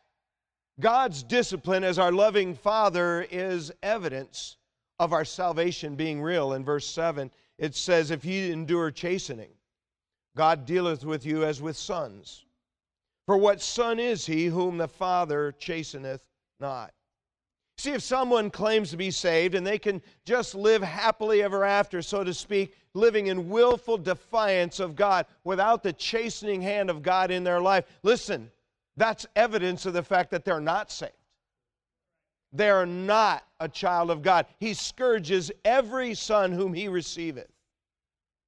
God's 0.81 1.23
discipline 1.23 1.83
as 1.83 1.99
our 1.99 2.11
loving 2.11 2.55
Father 2.55 3.25
is 3.31 3.71
evidence 3.81 4.57
of 4.99 5.13
our 5.13 5.23
salvation 5.23 5.95
being 5.95 6.21
real. 6.21 6.53
In 6.53 6.65
verse 6.65 6.87
7, 6.87 7.31
it 7.57 7.75
says, 7.75 8.11
If 8.11 8.25
ye 8.25 8.51
endure 8.51 8.91
chastening, 8.91 9.51
God 10.35 10.65
dealeth 10.65 11.05
with 11.05 11.25
you 11.25 11.45
as 11.45 11.61
with 11.61 11.77
sons. 11.77 12.45
For 13.27 13.37
what 13.37 13.61
son 13.61 13.99
is 13.99 14.25
he 14.25 14.47
whom 14.47 14.77
the 14.77 14.87
Father 14.87 15.53
chasteneth 15.59 16.25
not? 16.59 16.91
See, 17.77 17.91
if 17.91 18.01
someone 18.01 18.49
claims 18.49 18.91
to 18.91 18.97
be 18.97 19.11
saved 19.11 19.55
and 19.55 19.65
they 19.65 19.79
can 19.79 20.01
just 20.25 20.55
live 20.55 20.83
happily 20.83 21.41
ever 21.41 21.63
after, 21.63 22.01
so 22.01 22.23
to 22.23 22.33
speak, 22.33 22.75
living 22.93 23.27
in 23.27 23.49
willful 23.49 23.97
defiance 23.97 24.79
of 24.79 24.95
God 24.95 25.25
without 25.43 25.81
the 25.81 25.93
chastening 25.93 26.61
hand 26.61 26.89
of 26.89 27.01
God 27.01 27.31
in 27.31 27.43
their 27.43 27.61
life, 27.61 27.85
listen, 28.03 28.51
that's 29.01 29.25
evidence 29.35 29.87
of 29.87 29.93
the 29.93 30.03
fact 30.03 30.29
that 30.29 30.45
they're 30.45 30.61
not 30.61 30.91
saved. 30.91 31.13
They're 32.53 32.85
not 32.85 33.43
a 33.59 33.67
child 33.67 34.11
of 34.11 34.21
God. 34.21 34.45
He 34.59 34.75
scourges 34.75 35.51
every 35.65 36.13
son 36.13 36.51
whom 36.51 36.71
he 36.71 36.87
receiveth. 36.87 37.47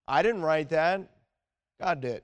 I 0.08 0.22
didn't 0.22 0.44
write 0.44 0.70
that, 0.70 1.10
God 1.82 2.02
did. 2.02 2.22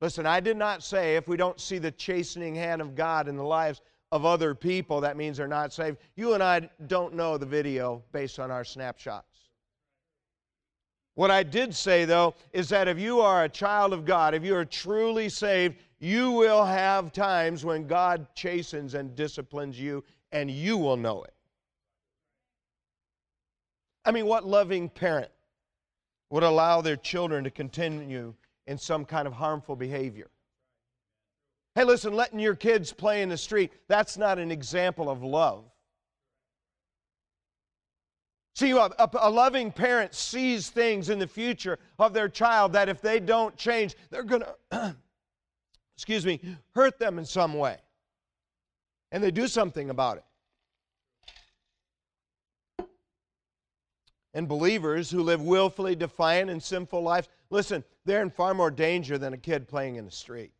Listen, 0.00 0.26
I 0.26 0.40
did 0.40 0.56
not 0.56 0.82
say 0.82 1.14
if 1.14 1.28
we 1.28 1.36
don't 1.36 1.60
see 1.60 1.78
the 1.78 1.92
chastening 1.92 2.56
hand 2.56 2.80
of 2.80 2.96
God 2.96 3.28
in 3.28 3.36
the 3.36 3.44
lives 3.44 3.82
of 4.10 4.24
other 4.24 4.52
people, 4.52 5.00
that 5.02 5.16
means 5.16 5.36
they're 5.36 5.46
not 5.46 5.72
saved. 5.72 5.98
You 6.16 6.34
and 6.34 6.42
I 6.42 6.68
don't 6.88 7.14
know 7.14 7.38
the 7.38 7.46
video 7.46 8.02
based 8.10 8.40
on 8.40 8.50
our 8.50 8.64
snapshots. 8.64 9.27
What 11.18 11.32
I 11.32 11.42
did 11.42 11.74
say, 11.74 12.04
though, 12.04 12.36
is 12.52 12.68
that 12.68 12.86
if 12.86 12.96
you 12.96 13.18
are 13.18 13.42
a 13.42 13.48
child 13.48 13.92
of 13.92 14.04
God, 14.04 14.34
if 14.34 14.44
you 14.44 14.54
are 14.54 14.64
truly 14.64 15.28
saved, 15.28 15.74
you 15.98 16.30
will 16.30 16.64
have 16.64 17.12
times 17.12 17.64
when 17.64 17.88
God 17.88 18.28
chastens 18.36 18.94
and 18.94 19.16
disciplines 19.16 19.80
you, 19.80 20.04
and 20.30 20.48
you 20.48 20.78
will 20.78 20.96
know 20.96 21.24
it. 21.24 21.34
I 24.04 24.12
mean, 24.12 24.26
what 24.26 24.46
loving 24.46 24.88
parent 24.88 25.32
would 26.30 26.44
allow 26.44 26.82
their 26.82 26.94
children 26.94 27.42
to 27.42 27.50
continue 27.50 28.32
in 28.68 28.78
some 28.78 29.04
kind 29.04 29.26
of 29.26 29.32
harmful 29.32 29.74
behavior. 29.74 30.30
Hey, 31.74 31.82
listen, 31.82 32.14
letting 32.14 32.38
your 32.38 32.54
kids 32.54 32.92
play 32.92 33.22
in 33.22 33.28
the 33.28 33.36
street, 33.36 33.72
that's 33.88 34.16
not 34.18 34.38
an 34.38 34.52
example 34.52 35.10
of 35.10 35.24
love. 35.24 35.64
See, 38.58 38.72
a, 38.72 38.90
a, 38.98 39.30
loving 39.30 39.70
parent 39.70 40.16
sees 40.16 40.68
things 40.68 41.10
in 41.10 41.20
the 41.20 41.28
future 41.28 41.78
of 41.96 42.12
their 42.12 42.28
child 42.28 42.72
that 42.72 42.88
if 42.88 43.00
they 43.00 43.20
don't 43.20 43.56
change, 43.56 43.94
they're 44.10 44.24
going 44.24 44.42
to, 44.42 44.96
excuse 45.96 46.26
me, 46.26 46.40
hurt 46.74 46.98
them 46.98 47.20
in 47.20 47.24
some 47.24 47.54
way. 47.54 47.76
And 49.12 49.22
they 49.22 49.30
do 49.30 49.46
something 49.46 49.90
about 49.90 50.24
it. 52.78 52.88
And 54.34 54.48
believers 54.48 55.08
who 55.08 55.22
live 55.22 55.40
willfully 55.40 55.94
defiant 55.94 56.50
and 56.50 56.60
sinful 56.60 57.00
lives, 57.00 57.28
listen, 57.50 57.84
they're 58.06 58.22
in 58.22 58.30
far 58.30 58.54
more 58.54 58.72
danger 58.72 59.18
than 59.18 59.34
a 59.34 59.38
kid 59.38 59.68
playing 59.68 59.94
in 59.94 60.04
the 60.04 60.10
street. 60.10 60.50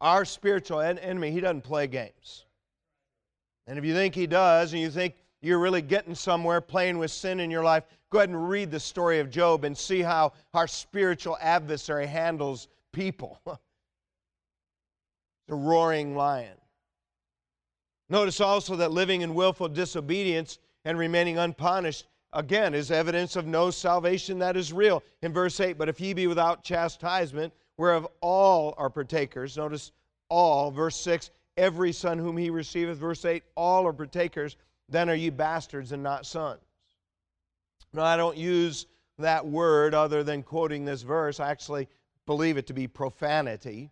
Our 0.00 0.24
spiritual 0.24 0.82
enemy, 0.82 1.32
he 1.32 1.40
doesn't 1.40 1.62
play 1.62 1.88
games. 1.88 2.44
And 3.66 3.76
if 3.76 3.84
you 3.84 3.92
think 3.92 4.14
he 4.14 4.28
does, 4.28 4.72
and 4.72 4.80
you 4.80 4.88
think 4.88 5.16
you're 5.40 5.58
really 5.58 5.82
getting 5.82 6.14
somewhere 6.14 6.60
playing 6.60 6.98
with 6.98 7.10
sin 7.10 7.40
in 7.40 7.50
your 7.50 7.64
life, 7.64 7.84
go 8.10 8.18
ahead 8.18 8.28
and 8.28 8.48
read 8.48 8.70
the 8.70 8.80
story 8.80 9.20
of 9.20 9.30
Job 9.30 9.64
and 9.64 9.76
see 9.76 10.00
how 10.00 10.32
our 10.54 10.66
spiritual 10.66 11.38
adversary 11.40 12.06
handles 12.06 12.68
people. 12.92 13.40
the 15.50 15.56
roaring 15.56 16.14
lion. 16.14 16.56
Notice 18.08 18.40
also 18.40 18.76
that 18.76 18.92
living 18.92 19.22
in 19.22 19.34
willful 19.34 19.68
disobedience 19.68 20.58
and 20.84 20.96
remaining 20.96 21.38
unpunished 21.38 22.06
again 22.32 22.72
is 22.72 22.90
evidence 22.92 23.34
of 23.34 23.46
no 23.46 23.70
salvation 23.70 24.38
that 24.38 24.56
is 24.56 24.72
real. 24.72 25.02
In 25.22 25.32
verse 25.32 25.58
8, 25.58 25.76
but 25.76 25.88
if 25.88 26.00
ye 26.00 26.12
be 26.14 26.28
without 26.28 26.62
chastisement, 26.62 27.52
whereof 27.76 28.06
all 28.20 28.74
are 28.78 28.90
partakers, 28.90 29.56
notice 29.56 29.90
all, 30.28 30.70
verse 30.70 30.96
6, 30.96 31.30
every 31.56 31.92
son 31.92 32.18
whom 32.18 32.36
he 32.36 32.48
receiveth, 32.48 32.98
verse 32.98 33.24
8, 33.24 33.42
all 33.56 33.86
are 33.86 33.92
partakers, 33.92 34.56
then 34.90 35.08
are 35.08 35.14
ye 35.14 35.30
bastards 35.30 35.92
and 35.92 36.02
not 36.02 36.26
sons. 36.26 36.60
Now, 37.92 38.04
I 38.04 38.16
don't 38.16 38.36
use 38.36 38.86
that 39.18 39.46
word 39.46 39.94
other 39.94 40.22
than 40.22 40.42
quoting 40.42 40.84
this 40.84 41.02
verse. 41.02 41.40
I 41.40 41.50
actually 41.50 41.88
believe 42.26 42.56
it 42.56 42.66
to 42.68 42.72
be 42.72 42.86
profanity. 42.86 43.90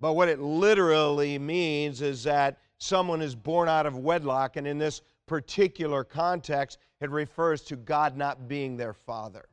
But 0.00 0.14
what 0.14 0.28
it 0.28 0.40
literally 0.40 1.38
means 1.38 2.00
is 2.00 2.24
that 2.24 2.58
someone 2.78 3.20
is 3.22 3.34
born 3.34 3.68
out 3.68 3.86
of 3.86 3.96
wedlock, 3.96 4.56
and 4.56 4.66
in 4.66 4.78
this 4.78 5.02
particular 5.26 6.04
context, 6.04 6.78
it 7.00 7.10
refers 7.10 7.62
to 7.62 7.76
God 7.76 8.16
not 8.16 8.48
being 8.48 8.76
their 8.76 8.94
father. 8.94 9.46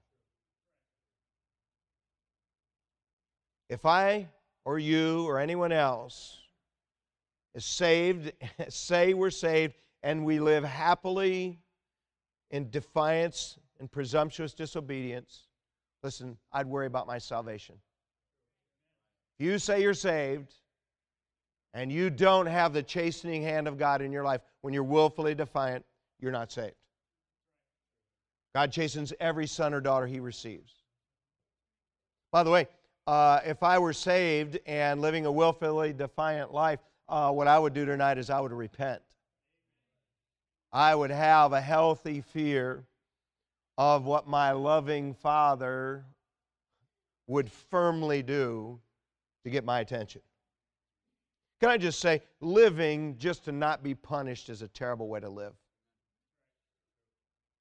If 3.70 3.86
I 3.86 4.30
or 4.64 4.80
you 4.80 5.26
or 5.28 5.40
anyone 5.40 5.74
else 5.74 6.38
is 7.54 7.66
saved, 7.66 8.32
say 8.70 9.14
we're 9.14 9.30
saved, 9.30 9.76
and 10.04 10.26
we 10.26 10.40
live 10.40 10.64
happily 10.64 11.60
in 12.52 12.70
defiance 12.70 13.58
and 13.80 13.92
presumptuous 13.92 14.54
disobedience, 14.54 15.48
listen, 16.04 16.38
I'd 16.52 16.68
worry 16.68 16.88
about 16.88 17.08
my 17.08 17.18
salvation. 17.18 17.76
If 19.40 19.46
you 19.46 19.60
say 19.60 19.82
you're 19.82 19.94
saved 19.94 20.54
and 21.74 21.92
you 21.92 22.10
don't 22.10 22.48
have 22.48 22.74
the 22.74 22.84
chastening 22.84 23.44
hand 23.44 23.68
of 23.68 23.78
God 23.78 24.02
in 24.02 24.12
your 24.12 24.24
life, 24.24 24.42
when 24.62 24.74
you're 24.74 24.84
willfully 24.84 25.36
defiant, 25.36 25.86
you're 26.20 26.32
not 26.32 26.52
saved. 26.52 26.76
God 28.56 28.72
chastens 28.72 29.14
every 29.20 29.46
son 29.46 29.74
or 29.74 29.82
daughter 29.82 30.08
he 30.08 30.20
receives. 30.20 30.74
By 32.32 32.44
the 32.44 32.50
way, 32.50 32.68
uh, 33.06 33.40
if 33.46 33.64
I 33.64 33.78
were 33.78 33.94
saved 33.94 34.60
and 34.66 35.02
living 35.02 35.26
a 35.26 35.32
willfully 35.32 35.94
defiant 35.94 36.54
life, 36.54 36.80
uh, 37.08 37.32
what 37.32 37.48
I 37.48 37.58
would 37.60 37.74
do 37.74 37.86
tonight 37.86 38.18
is 38.18 38.30
I 38.30 38.40
would 38.40 38.52
repent. 38.52 39.02
I 40.78 40.94
would 40.94 41.10
have 41.10 41.54
a 41.54 41.60
healthy 41.60 42.22
fear 42.22 42.86
of 43.80 44.06
what 44.06 44.28
my 44.28 44.52
loving 44.52 45.16
Father 45.16 46.06
would 47.26 47.52
firmly 47.52 48.22
do 48.22 48.80
to 49.44 49.50
get 49.50 49.66
my 49.66 49.80
attention. 49.80 50.22
Can 51.60 51.70
I 51.70 51.78
just 51.78 52.00
say, 52.00 52.22
living 52.42 53.18
just 53.18 53.44
to 53.46 53.52
not 53.52 53.82
be 53.82 53.96
punished 53.96 54.50
is 54.50 54.62
a 54.62 54.68
terrible 54.68 55.08
way 55.08 55.20
to 55.20 55.30
live. 55.30 55.54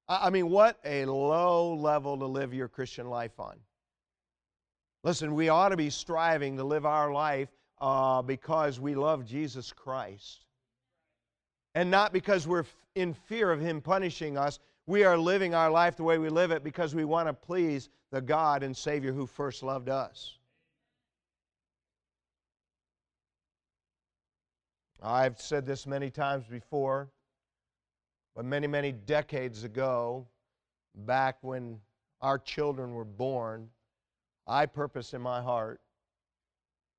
I 0.07 0.29
mean, 0.29 0.51
what 0.51 0.77
a 0.85 1.05
low 1.05 1.73
level 1.73 2.19
to 2.19 2.27
live 2.27 2.53
your 2.53 2.67
Christian 2.67 3.09
life 3.09 3.39
on. 3.39 3.57
Listen, 5.03 5.33
we 5.33 5.49
ought 5.49 5.69
to 5.69 5.77
be 5.77 5.89
striving 5.89 6.55
to 6.57 6.63
live 6.63 6.85
our 6.85 7.11
life 7.11 7.49
uh, 7.81 8.21
because 8.21 8.79
we 8.79 8.93
love 8.93 9.25
Jesus 9.25 9.73
Christ. 9.73 10.46
And 11.77 11.91
not 11.91 12.11
because 12.11 12.47
we're 12.47 12.65
in 12.95 13.13
fear 13.13 13.51
of 13.51 13.61
Him 13.61 13.81
punishing 13.81 14.35
us. 14.35 14.57
We 14.87 15.03
are 15.03 15.15
living 15.15 15.53
our 15.53 15.69
life 15.69 15.95
the 15.95 16.01
way 16.01 16.17
we 16.17 16.27
live 16.27 16.49
it 16.49 16.63
because 16.63 16.95
we 16.95 17.05
want 17.05 17.27
to 17.27 17.33
please 17.33 17.89
the 18.09 18.19
God 18.19 18.63
and 18.63 18.75
Savior 18.75 19.13
who 19.13 19.27
first 19.27 19.61
loved 19.61 19.87
us. 19.87 20.39
I've 25.03 25.39
said 25.39 25.67
this 25.67 25.85
many 25.85 26.09
times 26.09 26.45
before, 26.45 27.09
but 28.35 28.43
many, 28.43 28.65
many 28.65 28.91
decades 28.91 29.63
ago, 29.63 30.25
back 30.95 31.37
when 31.41 31.79
our 32.21 32.39
children 32.39 32.95
were 32.95 33.05
born, 33.05 33.69
I 34.47 34.65
purpose 34.65 35.13
in 35.13 35.21
my 35.21 35.43
heart 35.43 35.79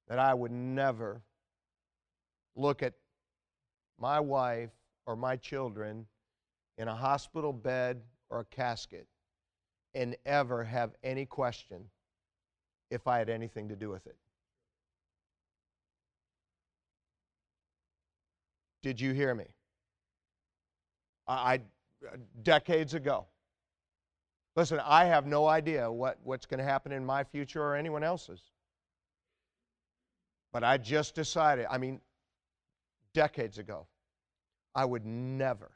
that 0.06 0.20
I 0.20 0.34
would 0.34 0.52
never 0.52 1.20
look 2.54 2.84
at 2.84 2.94
my 3.98 4.20
wife 4.20 4.70
or 5.06 5.16
my 5.16 5.36
children 5.36 6.06
in 6.76 6.88
a 6.88 6.94
hospital 6.94 7.52
bed 7.52 8.00
or 8.30 8.40
a 8.40 8.44
casket 8.44 9.06
and 9.94 10.16
ever 10.26 10.62
have 10.64 10.92
any 11.02 11.26
question 11.26 11.84
if 12.90 13.06
I 13.06 13.18
had 13.18 13.28
anything 13.28 13.68
to 13.68 13.76
do 13.76 13.90
with 13.90 14.06
it. 14.06 14.16
Did 18.82 19.00
you 19.00 19.12
hear 19.12 19.34
me? 19.34 19.46
I, 21.26 21.54
I 21.54 21.60
decades 22.42 22.94
ago. 22.94 23.26
Listen, 24.56 24.80
I 24.84 25.04
have 25.04 25.26
no 25.26 25.46
idea 25.46 25.90
what, 25.90 26.18
what's 26.22 26.46
going 26.46 26.58
to 26.58 26.64
happen 26.64 26.92
in 26.92 27.04
my 27.04 27.24
future 27.24 27.62
or 27.62 27.76
anyone 27.76 28.02
else's. 28.02 28.40
But 30.52 30.64
I 30.64 30.78
just 30.78 31.14
decided, 31.14 31.66
I 31.70 31.78
mean, 31.78 32.00
decades 33.18 33.58
ago, 33.58 33.88
I 34.76 34.84
would 34.84 35.04
never 35.04 35.72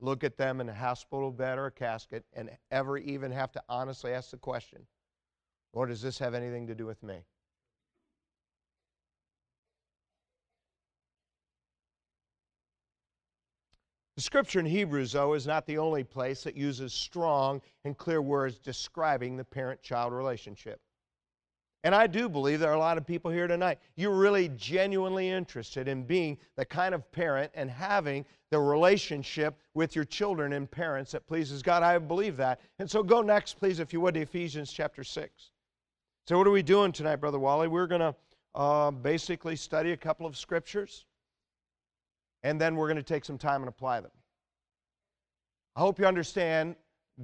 look 0.00 0.24
at 0.24 0.36
them 0.36 0.60
in 0.60 0.68
a 0.68 0.74
hospital 0.74 1.30
bed 1.30 1.56
or 1.56 1.66
a 1.66 1.70
casket 1.70 2.24
and 2.32 2.50
ever 2.72 2.98
even 2.98 3.30
have 3.30 3.52
to 3.52 3.62
honestly 3.68 4.12
ask 4.12 4.32
the 4.32 4.38
question, 4.38 4.84
Lord, 5.72 5.90
does 5.90 6.02
this 6.02 6.18
have 6.18 6.34
anything 6.34 6.66
to 6.66 6.74
do 6.74 6.84
with 6.84 7.00
me? 7.04 7.18
The 14.16 14.22
scripture 14.22 14.58
in 14.58 14.66
Hebrews, 14.66 15.12
though, 15.12 15.34
is 15.34 15.46
not 15.46 15.64
the 15.66 15.78
only 15.78 16.02
place 16.02 16.42
that 16.42 16.56
uses 16.56 16.92
strong 16.92 17.62
and 17.84 17.96
clear 17.96 18.20
words 18.20 18.58
describing 18.58 19.36
the 19.36 19.44
parent 19.44 19.80
child 19.80 20.12
relationship. 20.12 20.80
And 21.84 21.94
I 21.94 22.06
do 22.06 22.28
believe 22.28 22.60
there 22.60 22.70
are 22.70 22.74
a 22.74 22.78
lot 22.78 22.96
of 22.96 23.06
people 23.06 23.30
here 23.30 23.48
tonight. 23.48 23.78
You're 23.96 24.16
really 24.16 24.50
genuinely 24.50 25.28
interested 25.28 25.88
in 25.88 26.04
being 26.04 26.38
the 26.56 26.64
kind 26.64 26.94
of 26.94 27.10
parent 27.10 27.50
and 27.54 27.68
having 27.68 28.24
the 28.50 28.60
relationship 28.60 29.58
with 29.74 29.96
your 29.96 30.04
children 30.04 30.52
and 30.52 30.70
parents 30.70 31.10
that 31.12 31.26
pleases 31.26 31.60
God. 31.60 31.82
I 31.82 31.98
believe 31.98 32.36
that. 32.36 32.60
And 32.78 32.88
so 32.88 33.02
go 33.02 33.20
next, 33.20 33.58
please, 33.58 33.80
if 33.80 33.92
you 33.92 34.00
would, 34.00 34.14
to 34.14 34.20
Ephesians 34.20 34.72
chapter 34.72 35.02
6. 35.02 35.50
So, 36.28 36.38
what 36.38 36.46
are 36.46 36.52
we 36.52 36.62
doing 36.62 36.92
tonight, 36.92 37.16
Brother 37.16 37.40
Wally? 37.40 37.66
We're 37.66 37.88
going 37.88 38.00
to 38.00 38.14
uh, 38.54 38.92
basically 38.92 39.56
study 39.56 39.90
a 39.90 39.96
couple 39.96 40.24
of 40.24 40.36
scriptures, 40.36 41.04
and 42.44 42.60
then 42.60 42.76
we're 42.76 42.86
going 42.86 42.96
to 42.96 43.02
take 43.02 43.24
some 43.24 43.38
time 43.38 43.62
and 43.62 43.68
apply 43.68 44.00
them. 44.00 44.12
I 45.74 45.80
hope 45.80 45.98
you 45.98 46.06
understand 46.06 46.76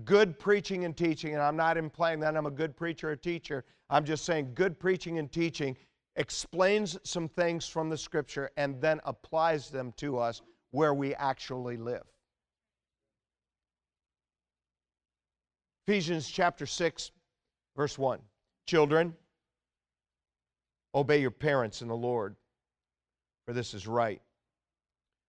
good 0.05 0.39
preaching 0.39 0.85
and 0.85 0.97
teaching, 0.97 1.35
and 1.35 1.43
I'm 1.43 1.57
not 1.57 1.77
implying 1.77 2.21
that 2.21 2.37
I'm 2.37 2.47
a 2.47 2.51
good 2.51 2.77
preacher 2.77 3.11
or 3.11 3.17
teacher. 3.17 3.65
I'm 3.91 4.05
just 4.05 4.25
saying 4.25 4.53
good 4.55 4.79
preaching 4.79 5.19
and 5.19 5.31
teaching 5.31 5.77
explains 6.17 6.99
some 7.05 7.29
things 7.29 7.67
from 7.67 7.89
the 7.89 7.97
scripture 7.97 8.51
and 8.57 8.81
then 8.81 9.01
applies 9.05 9.71
them 9.71 9.93
to 9.97 10.19
us 10.19 10.43
where 10.73 10.93
we 10.93 11.15
actually 11.15 11.77
live. 11.77 12.03
Ephesians 15.87 16.29
chapter 16.29 16.67
6, 16.67 17.13
verse 17.77 17.97
1. 17.97 18.21
Children, 18.67 19.15
obey 20.95 21.21
your 21.21 21.31
parents 21.31 21.81
in 21.81 21.89
the 21.89 21.97
Lord, 21.97 22.37
for 23.47 23.55
this 23.55 23.73
is 23.73 23.87
right. 23.87 24.21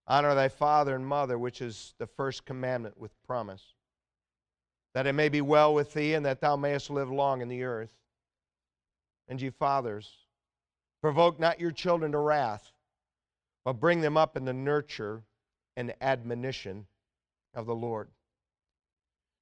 Honor 0.07 0.35
thy 0.35 0.49
father 0.49 0.95
and 0.95 1.05
mother, 1.05 1.37
which 1.37 1.61
is 1.61 1.93
the 1.99 2.07
first 2.07 2.45
commandment 2.45 2.99
with 2.99 3.11
promise 3.25 3.75
that 4.99 5.07
it 5.07 5.13
may 5.13 5.29
be 5.29 5.39
well 5.39 5.73
with 5.73 5.93
thee, 5.93 6.15
and 6.15 6.25
that 6.25 6.41
thou 6.41 6.57
mayest 6.57 6.89
live 6.89 7.09
long 7.09 7.39
in 7.39 7.47
the 7.47 7.63
earth. 7.63 7.93
And 9.29 9.41
ye 9.41 9.49
fathers, 9.49 10.11
provoke 11.01 11.39
not 11.39 11.57
your 11.57 11.71
children 11.71 12.11
to 12.11 12.17
wrath, 12.17 12.73
but 13.63 13.79
bring 13.79 14.01
them 14.01 14.17
up 14.17 14.35
in 14.35 14.43
the 14.43 14.51
nurture 14.51 15.23
and 15.77 15.93
admonition 16.01 16.85
of 17.53 17.65
the 17.65 17.73
Lord. 17.73 18.09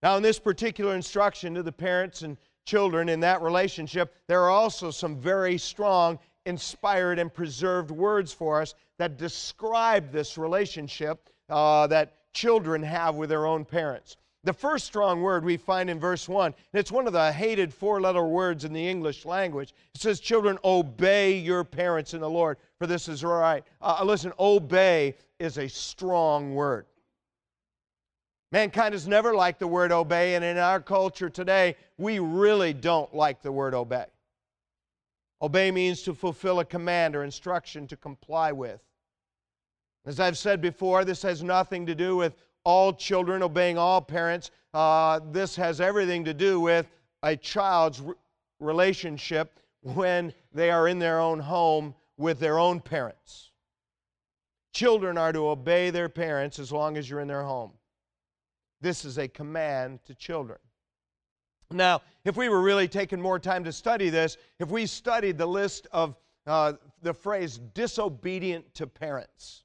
Now, 0.03 0.15
in 0.15 0.21
this 0.21 0.37
particular 0.37 0.93
instruction 0.93 1.55
to 1.55 1.63
the 1.63 1.71
parents 1.71 2.21
and 2.21 2.37
children 2.67 3.09
in 3.09 3.19
that 3.21 3.41
relationship, 3.41 4.13
there 4.27 4.43
are 4.43 4.51
also 4.51 4.91
some 4.91 5.17
very 5.17 5.57
strong, 5.57 6.19
inspired, 6.45 7.17
and 7.17 7.33
preserved 7.33 7.89
words 7.89 8.31
for 8.31 8.61
us 8.61 8.75
that 8.99 9.17
describe 9.17 10.11
this 10.11 10.37
relationship 10.37 11.31
uh, 11.49 11.87
that 11.87 12.31
children 12.31 12.83
have 12.83 13.15
with 13.15 13.29
their 13.29 13.47
own 13.47 13.65
parents. 13.65 14.17
The 14.43 14.53
first 14.53 14.85
strong 14.85 15.21
word 15.21 15.43
we 15.43 15.57
find 15.57 15.89
in 15.89 15.99
verse 15.99 16.29
1, 16.29 16.45
and 16.45 16.79
it's 16.79 16.91
one 16.91 17.07
of 17.07 17.13
the 17.13 17.31
hated 17.31 17.73
four 17.73 17.99
letter 17.99 18.23
words 18.23 18.63
in 18.63 18.71
the 18.71 18.87
English 18.87 19.25
language. 19.25 19.73
It 19.93 20.01
says, 20.01 20.19
Children, 20.19 20.57
obey 20.63 21.37
your 21.37 21.63
parents 21.63 22.13
in 22.13 22.21
the 22.21 22.29
Lord, 22.29 22.57
for 22.77 22.87
this 22.87 23.09
is 23.09 23.23
right. 23.23 23.63
Uh, 23.81 24.03
listen, 24.05 24.31
obey 24.39 25.15
is 25.39 25.57
a 25.57 25.67
strong 25.67 26.53
word. 26.53 26.85
Mankind 28.51 28.93
has 28.93 29.07
never 29.07 29.35
liked 29.35 29.59
the 29.59 29.67
word 29.67 29.91
obey, 29.91 30.35
and 30.35 30.45
in 30.45 30.57
our 30.57 30.79
culture 30.79 31.29
today, 31.29 31.75
we 31.97 32.19
really 32.19 32.71
don't 32.73 33.13
like 33.13 33.41
the 33.41 33.51
word 33.51 33.73
obey. 33.73 34.05
Obey 35.41 35.71
means 35.71 36.01
to 36.03 36.13
fulfill 36.13 36.61
a 36.61 36.65
command 36.65 37.15
or 37.15 37.23
instruction 37.23 37.87
to 37.87 37.97
comply 37.97 38.51
with. 38.51 38.81
As 40.05 40.21
I've 40.21 40.37
said 40.37 40.61
before, 40.61 41.03
this 41.03 41.21
has 41.23 41.43
nothing 41.43 41.85
to 41.85 41.93
do 41.93 42.15
with 42.15 42.35
all 42.67 42.91
children, 42.91 43.41
obeying 43.41 43.77
all 43.77 44.01
parents. 44.01 44.51
Uh, 44.73 45.21
this 45.31 45.55
has 45.55 45.79
everything 45.79 46.25
to 46.25 46.33
do 46.33 46.59
with 46.59 46.85
a 47.23 47.33
child's 47.33 48.03
relationship 48.59 49.61
when 49.83 50.33
they 50.53 50.69
are 50.69 50.89
in 50.89 50.99
their 50.99 51.17
own 51.17 51.39
home 51.39 51.95
with 52.17 52.39
their 52.39 52.59
own 52.59 52.81
parents. 52.81 53.51
Children 54.73 55.17
are 55.17 55.31
to 55.31 55.47
obey 55.47 55.91
their 55.91 56.09
parents 56.09 56.59
as 56.59 56.69
long 56.69 56.97
as 56.97 57.09
you're 57.09 57.21
in 57.21 57.27
their 57.29 57.43
home. 57.43 57.71
This 58.81 59.05
is 59.05 59.17
a 59.17 59.29
command 59.29 60.03
to 60.03 60.13
children. 60.13 60.59
Now, 61.71 62.01
if 62.25 62.35
we 62.35 62.49
were 62.49 62.61
really 62.61 62.89
taking 62.89 63.21
more 63.21 63.39
time 63.39 63.63
to 63.63 63.71
study 63.71 64.09
this, 64.09 64.35
if 64.59 64.69
we 64.69 64.87
studied 64.87 65.37
the 65.37 65.45
list 65.45 65.87
of 65.93 66.17
uh, 66.45 66.73
the 67.01 67.13
phrase 67.13 67.61
disobedient 67.73 68.73
to 68.73 68.87
parents, 68.87 69.63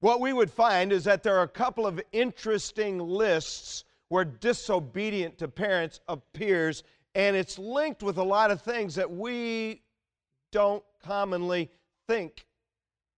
what 0.00 0.20
we 0.20 0.32
would 0.32 0.50
find 0.50 0.92
is 0.92 1.04
that 1.04 1.22
there 1.22 1.36
are 1.36 1.42
a 1.42 1.48
couple 1.48 1.86
of 1.86 2.00
interesting 2.12 2.98
lists 2.98 3.84
where 4.08 4.24
disobedient 4.24 5.38
to 5.38 5.48
parents 5.48 6.00
appears, 6.08 6.82
and 7.14 7.34
it's 7.34 7.58
linked 7.58 8.02
with 8.02 8.18
a 8.18 8.22
lot 8.22 8.50
of 8.50 8.60
things 8.60 8.94
that 8.94 9.10
we 9.10 9.82
don't 10.52 10.84
commonly 11.02 11.70
think 12.06 12.46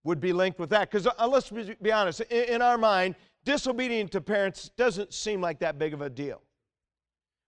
would 0.05 0.21
be 0.21 0.33
linked 0.33 0.59
with 0.59 0.71
that. 0.71 0.91
Because 0.91 1.07
uh, 1.07 1.27
let's 1.27 1.51
be 1.51 1.93
honest, 1.93 2.21
in, 2.23 2.55
in 2.55 2.63
our 2.63 2.79
mind, 2.79 3.17
disobedient 3.45 4.13
to 4.13 4.21
parents 4.21 4.71
doesn't 4.77 5.13
seem 5.13 5.41
like 5.41 5.59
that 5.59 5.79
big 5.79 5.93
of 5.93 6.01
a 6.01 6.09
deal. 6.09 6.41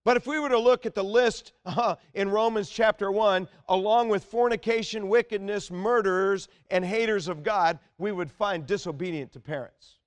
But 0.05 0.17
if 0.17 0.27
we 0.27 0.39
were 0.39 0.49
to 0.49 0.59
look 0.59 0.87
at 0.87 0.95
the 0.95 1.05
list 1.05 1.53
uh, 1.67 1.97
in 2.15 2.31
Romans 2.31 2.71
chapter 2.71 3.13
1, 3.13 3.47
along 3.69 4.09
with 4.09 4.25
fornication, 4.25 5.09
wickedness, 5.09 5.71
murderers, 5.71 6.49
and 6.71 6.85
haters 6.85 7.29
of 7.29 7.43
God, 7.43 7.79
we 7.99 8.11
would 8.11 8.31
find 8.31 8.67
disobedient 8.67 9.33
to 9.33 9.41
parents. 9.41 9.99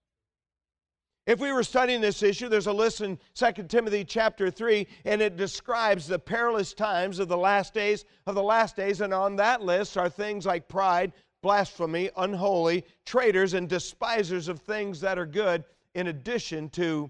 If 1.26 1.40
we 1.40 1.54
were 1.54 1.64
studying 1.64 2.02
this 2.02 2.22
issue, 2.22 2.50
there's 2.50 2.68
a 2.68 2.74
list 2.74 3.00
in 3.00 3.18
2 3.36 3.64
Timothy 3.70 4.04
chapter 4.04 4.52
3, 4.52 4.88
and 5.06 5.22
it 5.22 5.38
describes 5.38 6.08
the 6.08 6.20
perilous 6.20 6.74
times 6.74 7.20
of 7.20 7.30
the 7.30 7.38
last 7.38 7.74
days 7.74 8.04
of 8.26 8.36
the 8.36 8.44
last 8.44 8.76
days, 8.76 9.00
and 9.00 9.14
on 9.14 9.38
that 9.38 9.62
list 9.62 9.96
are 9.96 10.10
things 10.10 10.46
like 10.46 10.68
pride, 10.68 11.14
blasphemy, 11.42 12.10
unholy, 12.18 12.84
traitors, 13.06 13.54
and 13.54 13.70
despisers 13.70 14.50
of 14.50 14.60
things 14.60 15.00
that 15.02 15.18
are 15.20 15.26
good, 15.26 15.64
in 15.94 16.08
addition 16.08 16.68
to 16.70 17.10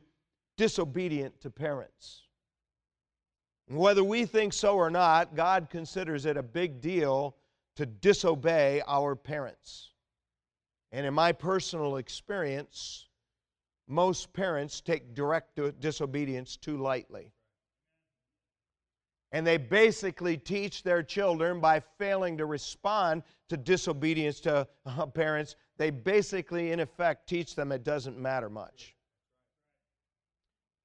disobedient 0.58 1.39
to 1.41 1.50
parents. 1.50 2.22
Whether 3.69 4.04
we 4.04 4.26
think 4.26 4.54
so 4.54 4.76
or 4.76 4.89
not, 4.89 5.36
God 5.36 5.69
considers 5.69 6.26
it 6.26 6.38
a 6.38 6.43
big 6.43 6.82
deal 6.82 7.36
to 7.76 7.86
disobey 7.86 8.82
our 8.88 9.15
parents. 9.15 9.91
And 10.91 11.06
in 11.06 11.13
my 11.13 11.32
personal 11.32 11.97
experience, 11.97 13.08
most 13.88 14.32
parents 14.34 14.82
take 14.82 15.15
direct 15.15 15.60
disobedience 15.80 16.56
too 16.56 16.78
lightly. 16.78 17.32
And 19.32 19.47
they 19.47 19.58
basically 19.58 20.38
teach 20.38 20.84
their 20.84 21.02
children 21.02 21.60
by 21.60 21.82
failing 21.97 22.38
to 22.38 22.45
respond 22.45 23.23
to 23.49 23.58
disobedience 23.58 24.39
to 24.41 24.67
uh, 24.86 25.06
parents, 25.08 25.56
they 25.78 25.89
basically, 25.89 26.71
in 26.71 26.80
effect, 26.80 27.28
teach 27.28 27.56
them 27.56 27.71
it 27.71 27.84
doesn't 27.84 28.17
matter 28.17 28.49
much. 28.49 28.92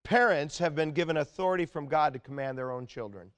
Parents 0.09 0.57
have 0.57 0.75
been 0.75 0.93
given 0.93 1.19
authority 1.19 1.67
from 1.67 1.87
God 1.87 2.15
to 2.15 2.19
command 2.19 2.57
their 2.57 2.71
own 2.71 2.87
children. 2.87 3.31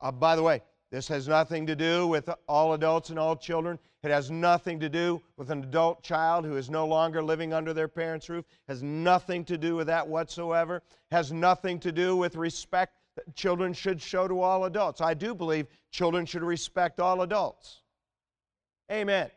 Uh, 0.00 0.10
by 0.10 0.34
the 0.34 0.42
way, 0.42 0.60
this 0.90 1.06
has 1.06 1.28
nothing 1.28 1.68
to 1.68 1.76
do 1.76 2.08
with 2.08 2.28
all 2.48 2.72
adults 2.72 3.10
and 3.10 3.18
all 3.18 3.36
children. 3.36 3.78
It 4.02 4.10
has 4.10 4.32
nothing 4.32 4.80
to 4.80 4.88
do 4.88 5.22
with 5.36 5.50
an 5.50 5.62
adult 5.62 6.02
child 6.02 6.44
who 6.44 6.56
is 6.56 6.68
no 6.68 6.84
longer 6.84 7.22
living 7.22 7.52
under 7.52 7.72
their 7.72 7.86
parents' 7.86 8.28
roof. 8.28 8.44
It 8.48 8.72
has 8.72 8.82
nothing 8.82 9.44
to 9.44 9.56
do 9.56 9.76
with 9.76 9.86
that 9.86 10.08
whatsoever. 10.08 10.78
It 10.78 11.14
has 11.14 11.30
nothing 11.30 11.78
to 11.78 11.92
do 11.92 12.16
with 12.16 12.34
respect 12.34 12.96
that 13.14 13.36
children 13.36 13.72
should 13.72 14.02
show 14.02 14.26
to 14.26 14.40
all 14.40 14.64
adults. 14.64 15.00
I 15.00 15.14
do 15.14 15.32
believe 15.32 15.68
children 15.92 16.26
should 16.26 16.42
respect 16.42 16.98
all 16.98 17.22
adults. 17.22 17.82
Amen. 18.90 19.30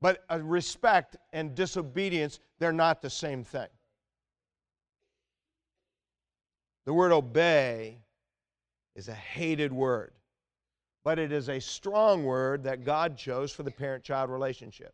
But 0.00 0.24
uh, 0.28 0.40
respect 0.42 1.18
and 1.32 1.54
disobedience, 1.54 2.40
they're 2.58 2.72
not 2.72 3.00
the 3.00 3.10
same 3.10 3.44
thing. 3.44 3.68
The 6.90 6.94
word 6.94 7.12
obey 7.12 7.98
is 8.96 9.06
a 9.06 9.14
hated 9.14 9.72
word, 9.72 10.10
but 11.04 11.20
it 11.20 11.30
is 11.30 11.48
a 11.48 11.60
strong 11.60 12.24
word 12.24 12.64
that 12.64 12.84
God 12.84 13.16
chose 13.16 13.52
for 13.52 13.62
the 13.62 13.70
parent 13.70 14.02
child 14.02 14.28
relationship. 14.28 14.92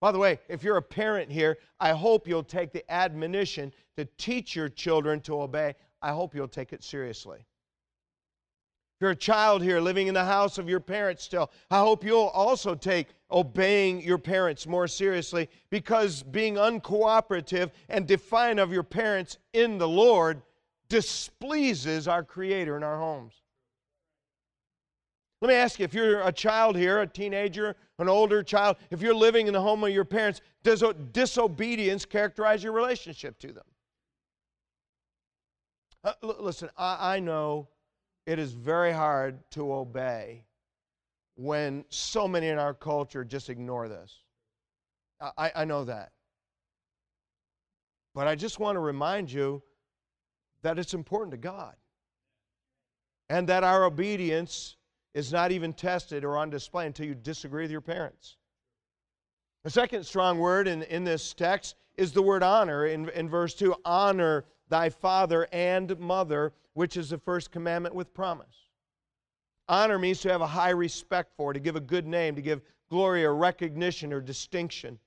By 0.00 0.10
the 0.10 0.18
way, 0.18 0.40
if 0.48 0.64
you're 0.64 0.76
a 0.76 0.82
parent 0.82 1.30
here, 1.30 1.58
I 1.78 1.90
hope 1.90 2.26
you'll 2.26 2.42
take 2.42 2.72
the 2.72 2.82
admonition 2.92 3.72
to 3.96 4.06
teach 4.18 4.56
your 4.56 4.68
children 4.68 5.20
to 5.20 5.40
obey. 5.40 5.76
I 6.02 6.10
hope 6.10 6.34
you'll 6.34 6.48
take 6.48 6.72
it 6.72 6.82
seriously. 6.82 7.38
If 7.38 9.02
you're 9.02 9.12
a 9.12 9.14
child 9.14 9.62
here 9.62 9.78
living 9.78 10.08
in 10.08 10.14
the 10.14 10.24
house 10.24 10.58
of 10.58 10.68
your 10.68 10.80
parents 10.80 11.22
still, 11.22 11.52
I 11.70 11.78
hope 11.78 12.02
you'll 12.02 12.32
also 12.34 12.74
take 12.74 13.06
obeying 13.30 14.02
your 14.02 14.18
parents 14.18 14.66
more 14.66 14.88
seriously 14.88 15.48
because 15.70 16.24
being 16.24 16.56
uncooperative 16.56 17.70
and 17.88 18.04
defiant 18.04 18.58
of 18.58 18.72
your 18.72 18.82
parents 18.82 19.38
in 19.52 19.78
the 19.78 19.86
Lord 19.86 20.42
displeases 20.88 22.08
our 22.08 22.22
Creator 22.22 22.76
in 22.76 22.82
our 22.82 22.98
homes. 22.98 23.34
Let 25.40 25.48
me 25.48 25.54
ask 25.54 25.78
you 25.78 25.84
if 25.84 25.94
you're 25.94 26.20
a 26.22 26.32
child 26.32 26.76
here, 26.76 27.00
a 27.00 27.06
teenager, 27.06 27.76
an 27.98 28.08
older 28.08 28.42
child, 28.42 28.76
if 28.90 29.00
you're 29.00 29.14
living 29.14 29.46
in 29.46 29.52
the 29.52 29.60
home 29.60 29.84
of 29.84 29.90
your 29.90 30.04
parents, 30.04 30.40
does 30.64 30.82
disobedience 31.12 32.04
characterize 32.04 32.62
your 32.62 32.72
relationship 32.72 33.38
to 33.40 33.52
them? 33.52 33.64
Uh, 36.02 36.12
listen, 36.40 36.68
I, 36.76 37.16
I 37.16 37.20
know 37.20 37.68
it 38.26 38.38
is 38.38 38.52
very 38.52 38.92
hard 38.92 39.38
to 39.52 39.72
obey 39.72 40.44
when 41.36 41.84
so 41.88 42.26
many 42.26 42.48
in 42.48 42.58
our 42.58 42.74
culture 42.74 43.24
just 43.24 43.48
ignore 43.48 43.88
this. 43.88 44.22
I, 45.20 45.52
I 45.54 45.64
know 45.64 45.84
that. 45.84 46.12
But 48.14 48.26
I 48.26 48.34
just 48.34 48.58
want 48.58 48.76
to 48.76 48.80
remind 48.80 49.30
you 49.30 49.62
that 50.62 50.78
it's 50.78 50.94
important 50.94 51.32
to 51.32 51.38
God. 51.38 51.74
And 53.28 53.48
that 53.48 53.64
our 53.64 53.84
obedience 53.84 54.76
is 55.14 55.32
not 55.32 55.52
even 55.52 55.72
tested 55.72 56.24
or 56.24 56.36
on 56.36 56.50
display 56.50 56.86
until 56.86 57.06
you 57.06 57.14
disagree 57.14 57.64
with 57.64 57.70
your 57.70 57.80
parents. 57.80 58.36
The 59.64 59.70
second 59.70 60.04
strong 60.04 60.38
word 60.38 60.68
in, 60.68 60.82
in 60.84 61.04
this 61.04 61.34
text 61.34 61.74
is 61.96 62.12
the 62.12 62.22
word 62.22 62.42
honor 62.42 62.86
in, 62.86 63.08
in 63.10 63.28
verse 63.28 63.54
2 63.54 63.74
honor 63.84 64.44
thy 64.68 64.88
father 64.88 65.48
and 65.52 65.98
mother, 65.98 66.52
which 66.74 66.96
is 66.96 67.10
the 67.10 67.18
first 67.18 67.50
commandment 67.50 67.94
with 67.94 68.14
promise. 68.14 68.68
Honor 69.68 69.98
means 69.98 70.20
to 70.20 70.30
have 70.30 70.40
a 70.40 70.46
high 70.46 70.70
respect 70.70 71.32
for, 71.36 71.52
to 71.52 71.60
give 71.60 71.76
a 71.76 71.80
good 71.80 72.06
name, 72.06 72.34
to 72.34 72.42
give 72.42 72.62
glory 72.88 73.24
or 73.24 73.34
recognition 73.34 74.12
or 74.12 74.20
distinction. 74.20 74.98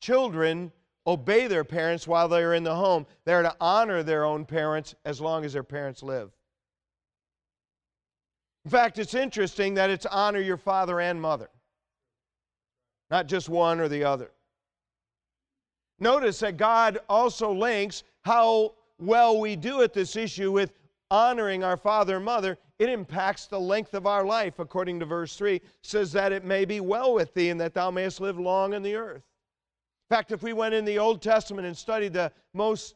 Children 0.00 0.72
obey 1.06 1.46
their 1.46 1.64
parents 1.64 2.06
while 2.06 2.28
they 2.28 2.42
are 2.42 2.54
in 2.54 2.64
the 2.64 2.74
home. 2.74 3.06
They 3.24 3.34
are 3.34 3.42
to 3.42 3.56
honor 3.60 4.02
their 4.02 4.24
own 4.24 4.44
parents 4.44 4.94
as 5.04 5.20
long 5.20 5.44
as 5.44 5.52
their 5.52 5.62
parents 5.62 6.02
live. 6.02 6.30
In 8.64 8.70
fact, 8.70 8.98
it's 8.98 9.14
interesting 9.14 9.74
that 9.74 9.90
it's 9.90 10.06
honor 10.06 10.40
your 10.40 10.56
father 10.56 11.00
and 11.00 11.20
mother, 11.20 11.50
not 13.10 13.26
just 13.26 13.48
one 13.48 13.78
or 13.78 13.88
the 13.88 14.04
other. 14.04 14.30
Notice 16.00 16.40
that 16.40 16.56
God 16.56 16.98
also 17.08 17.52
links 17.52 18.02
how 18.24 18.74
well 18.98 19.38
we 19.38 19.54
do 19.56 19.82
at 19.82 19.92
this 19.92 20.16
issue 20.16 20.50
with 20.50 20.72
honoring 21.10 21.62
our 21.62 21.76
father 21.76 22.16
and 22.16 22.24
mother. 22.24 22.58
It 22.78 22.88
impacts 22.88 23.46
the 23.46 23.60
length 23.60 23.94
of 23.94 24.06
our 24.06 24.24
life, 24.24 24.58
according 24.58 24.98
to 25.00 25.06
verse 25.06 25.36
3, 25.36 25.60
says 25.82 26.10
that 26.12 26.32
it 26.32 26.44
may 26.44 26.64
be 26.64 26.80
well 26.80 27.14
with 27.14 27.34
thee 27.34 27.50
and 27.50 27.60
that 27.60 27.74
thou 27.74 27.90
mayest 27.90 28.20
live 28.20 28.38
long 28.38 28.72
in 28.72 28.82
the 28.82 28.96
earth. 28.96 29.22
In 30.14 30.16
fact, 30.16 30.30
if 30.30 30.44
we 30.44 30.52
went 30.52 30.74
in 30.74 30.84
the 30.84 31.00
Old 31.00 31.20
Testament 31.20 31.66
and 31.66 31.76
studied 31.76 32.12
the 32.12 32.30
most 32.52 32.94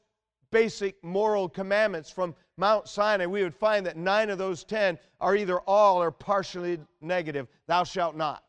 basic 0.53 1.03
moral 1.03 1.49
commandments 1.49 2.13
from 2.13 2.33
Mount 2.57 2.87
Sinai, 2.87 3.27
we 3.27 3.43
would 3.43 3.57
find 3.57 3.85
that 3.87 3.97
nine 3.97 4.31
of 4.31 4.39
those 4.39 4.63
ten 4.63 4.97
are 5.21 5.35
either 5.35 5.59
all 5.63 6.01
or 6.01 6.13
partially 6.13 6.79
negative. 7.01 7.49
Thou 7.67 7.83
shalt 7.83 8.15
not. 8.15 8.45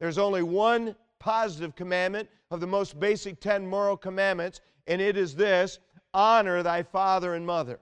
There's 0.00 0.16
only 0.16 0.42
one 0.42 0.96
positive 1.18 1.76
commandment 1.76 2.30
of 2.50 2.60
the 2.60 2.66
most 2.66 2.98
basic 2.98 3.40
ten 3.40 3.66
moral 3.66 3.98
commandments, 3.98 4.62
and 4.86 5.02
it 5.02 5.18
is 5.18 5.34
this 5.34 5.78
honor 6.14 6.62
thy 6.62 6.82
father 6.82 7.34
and 7.34 7.44
mother. 7.44 7.78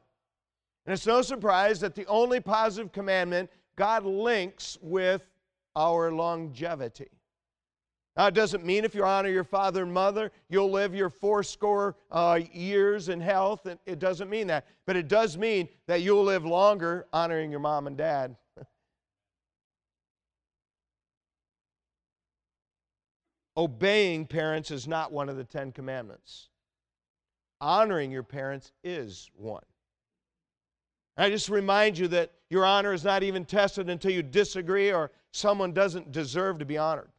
And 0.86 0.92
it's 0.92 1.06
no 1.06 1.22
surprise 1.22 1.78
that 1.78 1.94
the 1.94 2.06
only 2.06 2.40
positive 2.40 2.90
commandment 2.90 3.48
God 3.76 4.04
links 4.04 4.76
with 4.82 5.22
our 5.76 6.10
longevity. 6.10 7.10
Now, 8.16 8.28
it 8.28 8.34
doesn't 8.34 8.64
mean 8.64 8.84
if 8.84 8.94
you 8.94 9.04
honor 9.04 9.28
your 9.28 9.42
father 9.42 9.82
and 9.82 9.92
mother, 9.92 10.30
you'll 10.48 10.70
live 10.70 10.94
your 10.94 11.10
fourscore 11.10 11.96
uh, 12.12 12.38
years 12.52 13.08
in 13.08 13.20
health. 13.20 13.66
It 13.86 13.98
doesn't 13.98 14.30
mean 14.30 14.46
that. 14.46 14.66
But 14.86 14.94
it 14.94 15.08
does 15.08 15.36
mean 15.36 15.68
that 15.88 16.02
you'll 16.02 16.22
live 16.22 16.44
longer 16.44 17.06
honoring 17.12 17.50
your 17.50 17.58
mom 17.58 17.88
and 17.88 17.96
dad. 17.96 18.36
Obeying 23.56 24.26
parents 24.26 24.70
is 24.70 24.86
not 24.86 25.10
one 25.10 25.28
of 25.28 25.36
the 25.36 25.42
Ten 25.42 25.72
Commandments. 25.72 26.50
Honoring 27.60 28.12
your 28.12 28.22
parents 28.22 28.70
is 28.84 29.28
one. 29.34 29.64
I 31.16 31.30
just 31.30 31.48
remind 31.48 31.98
you 31.98 32.06
that 32.08 32.32
your 32.48 32.64
honor 32.64 32.92
is 32.92 33.02
not 33.02 33.24
even 33.24 33.44
tested 33.44 33.90
until 33.90 34.12
you 34.12 34.22
disagree 34.22 34.92
or 34.92 35.10
someone 35.32 35.72
doesn't 35.72 36.12
deserve 36.12 36.60
to 36.60 36.64
be 36.64 36.78
honored. 36.78 37.10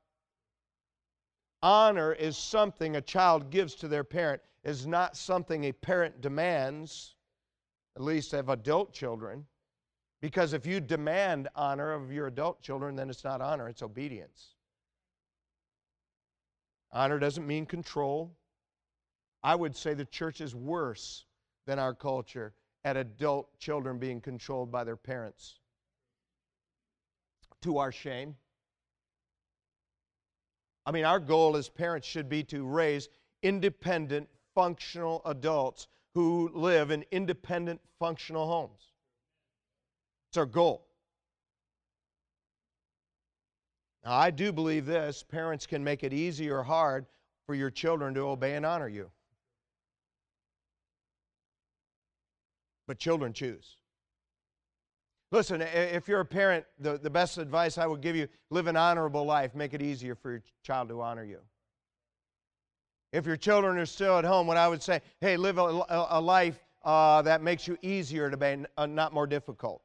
Honor 1.65 2.13
is 2.13 2.38
something 2.38 2.95
a 2.95 3.01
child 3.01 3.49
gives 3.49 3.73
to 3.73 3.88
their 3.88 4.04
parent, 4.04 4.39
is 4.63 4.86
not 4.86 5.17
something 5.17 5.63
a 5.63 5.71
parent 5.71 6.21
demands, 6.21 7.15
at 7.95 8.04
least 8.04 8.34
of 8.34 8.49
adult 8.49 8.93
children. 8.93 9.43
Because 10.21 10.54
if 10.54 10.67
you 10.67 10.80
demand 10.80 11.47
honor 11.56 11.91
of 11.91 12.12
your 12.12 12.28
adult 12.28 12.62
children, 12.62 12.95
then 12.95 13.10
it's 13.10 13.23
not 13.23 13.41
honor, 13.41 13.67
it's 13.67 13.82
obedience. 13.82 14.54
Honor 16.91 17.17
doesn't 17.17 17.47
mean 17.47 17.65
control. 17.65 18.38
I 19.41 19.56
would 19.56 19.75
say 19.75 19.95
the 19.95 20.06
church 20.06 20.41
is 20.41 20.54
worse 20.54 21.25
than 21.65 21.80
our 21.80 21.95
culture 21.95 22.54
at 22.84 22.95
adult 22.95 23.58
children 23.58 23.97
being 23.97 24.21
controlled 24.21 24.71
by 24.71 24.84
their 24.84 24.95
parents. 24.95 25.58
To 27.63 27.80
our 27.80 27.91
shame. 27.91 28.36
I 30.86 30.91
mean, 30.91 31.06
our 31.06 31.19
goal 31.19 31.58
as 31.58 31.67
parents 31.67 32.08
should 32.08 32.30
be 32.30 32.43
to 32.45 32.63
raise 32.65 33.10
independent, 33.41 34.30
functional 34.54 35.21
adults 35.26 35.88
who 36.13 36.52
live 36.54 36.91
in 36.91 37.04
independent, 37.12 37.82
functional 38.00 38.48
homes. 38.48 38.93
It's 40.30 40.38
our 40.38 40.45
goal. 40.45 40.86
Now, 44.04 44.13
I 44.13 44.30
do 44.30 44.52
believe 44.52 44.86
this 44.86 45.24
parents 45.24 45.65
can 45.65 45.84
make 45.84 46.04
it 46.04 46.13
easy 46.13 46.50
or 46.50 46.62
hard 46.62 47.08
for 47.48 47.56
your 47.56 47.71
children 47.71 48.13
to 48.13 48.21
obey 48.21 48.56
and 48.56 48.65
honor 48.65 48.88
you. 48.88 49.10
But 52.88 53.00
children 53.00 53.34
choose. 53.34 53.78
Listen, 55.36 55.62
if 55.62 56.08
you're 56.08 56.21
a 56.21 56.26
parent, 56.26 56.65
the, 56.80 56.98
the 56.98 57.10
best 57.10 57.38
advice 57.38 57.78
I 57.78 57.86
would 57.86 58.00
give 58.00 58.15
you 58.15 58.30
live 58.52 58.67
an 58.67 58.78
honorable 58.78 59.26
life. 59.26 59.54
Make 59.54 59.74
it 59.74 59.82
easier 59.82 60.15
for 60.15 60.32
your 60.32 60.43
child 60.63 60.88
to 60.88 61.02
honor 61.02 61.26
you. 61.26 61.39
If 63.12 63.26
your 63.26 63.36
children 63.36 63.78
are 63.78 63.86
still 63.86 64.17
at 64.17 64.24
home, 64.24 64.48
what 64.48 64.56
I 64.56 64.69
would 64.69 64.82
say, 64.82 65.02
hey, 65.19 65.36
live 65.36 65.58
a, 65.58 65.84
a 65.89 66.21
life 66.21 66.63
uh, 66.86 67.21
that 67.24 67.43
makes 67.43 67.67
you 67.67 67.78
easier 67.82 68.30
to 68.30 68.38
be, 68.38 68.63
uh, 68.78 68.86
not 68.86 69.13
more 69.13 69.28
difficult. 69.28 69.82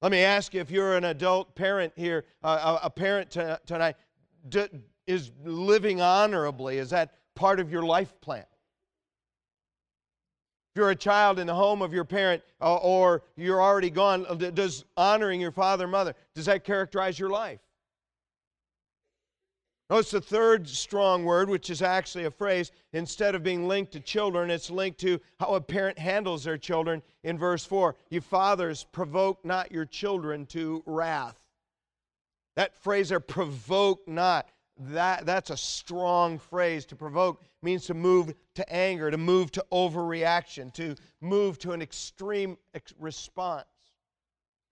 Let 0.00 0.10
me 0.10 0.18
ask 0.18 0.52
you 0.52 0.60
if 0.60 0.72
you're 0.72 0.96
an 0.96 1.04
adult 1.04 1.54
parent 1.54 1.92
here, 1.94 2.24
uh, 2.42 2.78
a, 2.82 2.86
a, 2.86 2.90
parent 2.90 3.30
t- 3.30 3.54
tonight, 3.64 3.94
d- 4.48 4.66
is 5.06 5.30
living 5.44 6.00
honorably, 6.00 6.78
is 6.78 6.90
that 6.90 7.14
part 7.36 7.60
of 7.60 7.70
your 7.70 7.84
life 7.84 8.20
plan? 8.20 8.44
If 10.72 10.78
you're 10.78 10.90
a 10.90 10.96
child 10.96 11.38
in 11.38 11.46
the 11.46 11.54
home 11.54 11.82
of 11.82 11.92
your 11.92 12.04
parent 12.04 12.42
uh, 12.58 12.76
or 12.76 13.22
you're 13.36 13.60
already 13.60 13.90
gone, 13.90 14.24
uh, 14.26 14.34
does 14.34 14.86
honoring 14.96 15.38
your 15.38 15.52
father 15.52 15.84
and 15.84 15.92
mother, 15.92 16.14
does 16.34 16.46
that 16.46 16.64
characterize 16.64 17.18
your 17.18 17.28
life? 17.28 17.60
Notice 19.90 20.12
the 20.12 20.22
third 20.22 20.66
strong 20.66 21.26
word, 21.26 21.50
which 21.50 21.68
is 21.68 21.82
actually 21.82 22.24
a 22.24 22.30
phrase, 22.30 22.72
instead 22.94 23.34
of 23.34 23.42
being 23.42 23.68
linked 23.68 23.92
to 23.92 24.00
children, 24.00 24.50
it's 24.50 24.70
linked 24.70 24.98
to 25.00 25.20
how 25.38 25.54
a 25.54 25.60
parent 25.60 25.98
handles 25.98 26.42
their 26.42 26.56
children 26.56 27.02
in 27.22 27.36
verse 27.36 27.66
4. 27.66 27.94
You 28.08 28.22
fathers, 28.22 28.86
provoke 28.92 29.44
not 29.44 29.70
your 29.70 29.84
children 29.84 30.46
to 30.46 30.82
wrath. 30.86 31.38
That 32.56 32.74
phrase 32.74 33.10
there, 33.10 33.20
provoke 33.20 34.08
not, 34.08 34.48
that, 34.78 35.26
that's 35.26 35.50
a 35.50 35.56
strong 35.58 36.38
phrase. 36.38 36.86
To 36.86 36.96
provoke 36.96 37.42
means 37.62 37.86
to 37.86 37.94
move 37.94 38.34
to 38.54 38.72
anger, 38.72 39.10
to 39.10 39.18
move 39.18 39.50
to 39.52 39.64
overreaction, 39.72 40.72
to 40.74 40.94
move 41.20 41.58
to 41.60 41.72
an 41.72 41.82
extreme 41.82 42.56
ex- 42.74 42.94
response. 42.98 43.66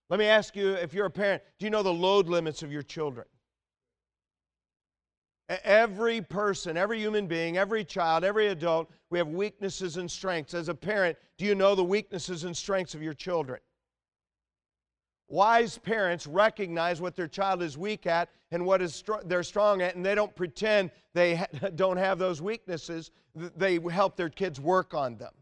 Let 0.09 0.19
me 0.19 0.27
ask 0.27 0.57
you 0.57 0.73
if 0.75 0.93
you're 0.93 1.07
a 1.07 1.11
parent, 1.11 1.43
do 1.59 1.67
you 1.67 1.71
know 1.71 1.83
the 1.83 1.93
load 1.93 2.29
limits 2.29 2.63
of 2.63 2.73
your 2.73 2.83
children? 2.83 3.27
Every 5.65 6.21
person, 6.21 6.77
every 6.77 7.01
human 7.01 7.27
being, 7.27 7.57
every 7.57 7.85
child, 7.85 8.23
every 8.23 8.49
adult, 8.49 8.91
we 9.11 9.19
have 9.19 9.29
weaknesses 9.29 9.97
and 9.97 10.09
strengths. 10.11 10.55
As 10.55 10.69
a 10.69 10.75
parent, 10.75 11.17
do 11.39 11.45
you 11.45 11.55
know 11.55 11.75
the 11.75 11.85
weaknesses 11.85 12.45
and 12.45 12.57
strengths 12.57 12.95
of 12.95 13.03
your 13.03 13.15
children? 13.15 13.61
Wise 15.31 15.79
parents 15.79 16.27
recognize 16.27 17.01
what 17.01 17.15
their 17.15 17.29
child 17.29 17.63
is 17.63 17.79
weak 17.79 18.05
at 18.05 18.31
and 18.51 18.67
what 18.67 18.83
is 18.83 18.97
str- 18.97 19.23
they're 19.25 19.45
strong 19.45 19.81
at, 19.81 19.95
and 19.95 20.05
they 20.05 20.17
don't 20.17 20.35
pretend 20.35 20.91
they 21.15 21.37
ha- 21.37 21.47
don't 21.77 21.99
have 21.99 22.19
those 22.19 22.43
weaknesses. 22.43 23.13
They 23.35 23.79
help 23.79 24.17
their 24.17 24.29
kids 24.29 24.61
work 24.61 24.93
on 24.93 25.17
them. 25.17 25.33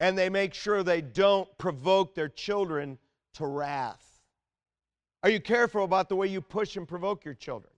And 0.00 0.18
they 0.18 0.28
make 0.28 0.52
sure 0.52 0.82
they 0.82 1.00
don't 1.00 1.48
provoke 1.56 2.14
their 2.14 2.28
children 2.28 2.98
to 3.34 3.46
wrath. 3.46 4.20
Are 5.22 5.30
you 5.30 5.40
careful 5.40 5.84
about 5.84 6.10
the 6.10 6.16
way 6.16 6.26
you 6.26 6.42
push 6.42 6.76
and 6.76 6.86
provoke 6.86 7.24
your 7.24 7.32
children? 7.32 7.72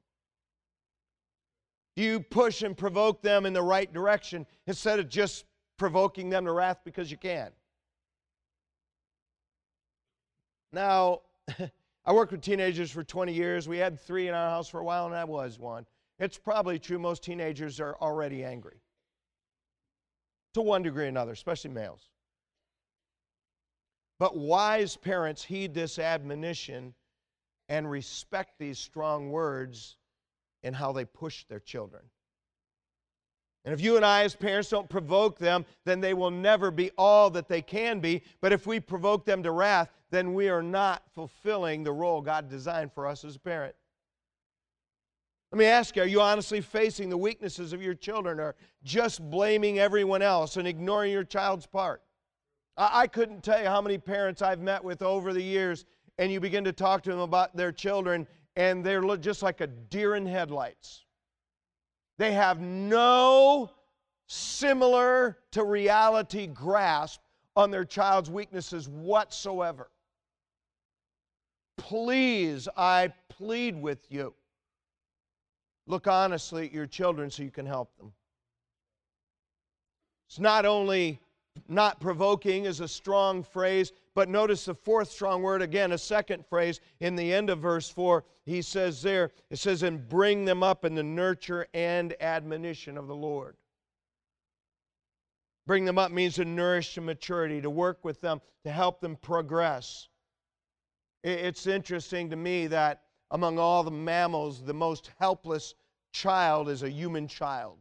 Do 1.94 2.02
you 2.02 2.18
push 2.18 2.62
and 2.62 2.76
provoke 2.76 3.22
them 3.22 3.46
in 3.46 3.52
the 3.52 3.62
right 3.62 3.92
direction 3.92 4.44
instead 4.66 4.98
of 4.98 5.08
just 5.08 5.44
provoking 5.76 6.30
them 6.30 6.46
to 6.46 6.52
wrath 6.52 6.80
because 6.84 7.12
you 7.12 7.16
can? 7.16 7.52
Now, 10.72 11.20
I 12.04 12.12
worked 12.12 12.32
with 12.32 12.40
teenagers 12.40 12.90
for 12.90 13.02
20 13.02 13.32
years. 13.32 13.68
We 13.68 13.78
had 13.78 14.00
three 14.00 14.28
in 14.28 14.34
our 14.34 14.50
house 14.50 14.68
for 14.68 14.80
a 14.80 14.84
while, 14.84 15.06
and 15.06 15.14
I 15.14 15.24
was 15.24 15.58
one. 15.58 15.86
It's 16.18 16.38
probably 16.38 16.78
true 16.78 16.98
most 16.98 17.22
teenagers 17.22 17.80
are 17.80 17.96
already 18.00 18.44
angry 18.44 18.80
to 20.54 20.62
one 20.62 20.82
degree 20.82 21.04
or 21.04 21.08
another, 21.08 21.32
especially 21.32 21.70
males. 21.70 22.08
But 24.18 24.36
wise 24.36 24.96
parents 24.96 25.44
heed 25.44 25.74
this 25.74 25.98
admonition 25.98 26.94
and 27.68 27.90
respect 27.90 28.58
these 28.58 28.78
strong 28.78 29.30
words 29.30 29.96
in 30.62 30.72
how 30.72 30.92
they 30.92 31.04
push 31.04 31.44
their 31.44 31.60
children. 31.60 32.02
And 33.66 33.74
if 33.74 33.80
you 33.80 33.96
and 33.96 34.04
I, 34.04 34.22
as 34.22 34.36
parents, 34.36 34.70
don't 34.70 34.88
provoke 34.88 35.38
them, 35.38 35.66
then 35.84 36.00
they 36.00 36.14
will 36.14 36.30
never 36.30 36.70
be 36.70 36.92
all 36.96 37.30
that 37.30 37.48
they 37.48 37.60
can 37.60 37.98
be. 37.98 38.22
But 38.40 38.52
if 38.52 38.66
we 38.66 38.78
provoke 38.78 39.24
them 39.24 39.42
to 39.42 39.50
wrath, 39.50 39.90
then 40.10 40.34
we 40.34 40.48
are 40.48 40.62
not 40.62 41.02
fulfilling 41.14 41.82
the 41.82 41.92
role 41.92 42.20
God 42.20 42.48
designed 42.48 42.92
for 42.92 43.06
us 43.06 43.24
as 43.24 43.36
a 43.36 43.40
parent. 43.40 43.74
Let 45.52 45.58
me 45.58 45.64
ask 45.66 45.96
you 45.96 46.02
are 46.02 46.06
you 46.06 46.20
honestly 46.20 46.60
facing 46.60 47.08
the 47.08 47.16
weaknesses 47.16 47.72
of 47.72 47.82
your 47.82 47.94
children 47.94 48.40
or 48.40 48.56
just 48.82 49.22
blaming 49.30 49.78
everyone 49.78 50.22
else 50.22 50.56
and 50.56 50.66
ignoring 50.66 51.12
your 51.12 51.24
child's 51.24 51.66
part? 51.66 52.02
I, 52.76 53.06
couldn't 53.06 53.42
tell 53.42 53.58
you 53.58 53.68
how 53.68 53.80
many 53.80 53.96
parents 53.96 54.42
I've 54.42 54.60
met 54.60 54.84
with 54.84 55.00
over 55.00 55.32
the 55.32 55.42
years, 55.42 55.86
and 56.18 56.30
you 56.30 56.40
begin 56.40 56.62
to 56.64 56.72
talk 56.72 57.02
to 57.04 57.10
them 57.10 57.20
about 57.20 57.56
their 57.56 57.72
children, 57.72 58.26
and 58.54 58.84
they're 58.84 59.16
just 59.16 59.42
like 59.42 59.62
a 59.62 59.66
deer 59.66 60.14
in 60.14 60.26
headlights. 60.26 61.06
They 62.18 62.32
have 62.32 62.60
no 62.60 63.70
similar 64.26 65.38
to 65.52 65.64
reality 65.64 66.46
grasp 66.46 67.20
on 67.54 67.70
their 67.70 67.84
child's 67.86 68.30
weaknesses 68.30 68.88
whatsoever. 68.88 69.88
Please, 71.76 72.68
I 72.76 73.12
plead 73.28 73.80
with 73.80 74.10
you. 74.10 74.34
Look 75.86 76.06
honestly 76.06 76.66
at 76.66 76.72
your 76.72 76.86
children 76.86 77.30
so 77.30 77.42
you 77.42 77.50
can 77.50 77.66
help 77.66 77.96
them. 77.96 78.12
It's 80.28 80.40
not 80.40 80.66
only 80.66 81.20
not 81.68 82.00
provoking 82.00 82.64
is 82.64 82.80
a 82.80 82.88
strong 82.88 83.42
phrase, 83.42 83.92
but 84.14 84.28
notice 84.28 84.64
the 84.64 84.74
fourth 84.74 85.10
strong 85.10 85.42
word 85.42 85.62
again, 85.62 85.92
a 85.92 85.98
second 85.98 86.44
phrase 86.46 86.80
in 87.00 87.16
the 87.16 87.32
end 87.32 87.50
of 87.50 87.60
verse 87.60 87.88
4 87.88 88.24
he 88.46 88.62
says 88.62 89.02
there, 89.02 89.32
it 89.50 89.58
says, 89.58 89.82
and 89.82 90.08
bring 90.08 90.44
them 90.44 90.62
up 90.62 90.84
in 90.84 90.94
the 90.94 91.02
nurture 91.02 91.66
and 91.74 92.14
admonition 92.22 92.96
of 92.96 93.08
the 93.08 93.16
Lord. 93.16 93.56
Bring 95.66 95.84
them 95.84 95.98
up 95.98 96.12
means 96.12 96.36
to 96.36 96.44
nourish 96.44 96.94
to 96.94 97.00
maturity, 97.00 97.60
to 97.60 97.68
work 97.68 98.04
with 98.04 98.20
them, 98.20 98.40
to 98.62 98.70
help 98.70 99.00
them 99.00 99.16
progress. 99.16 100.08
It's 101.26 101.66
interesting 101.66 102.30
to 102.30 102.36
me 102.36 102.68
that 102.68 103.02
among 103.32 103.58
all 103.58 103.82
the 103.82 103.90
mammals, 103.90 104.62
the 104.62 104.72
most 104.72 105.10
helpless 105.18 105.74
child 106.12 106.68
is 106.68 106.84
a 106.84 106.88
human 106.90 107.26
child. 107.26 107.78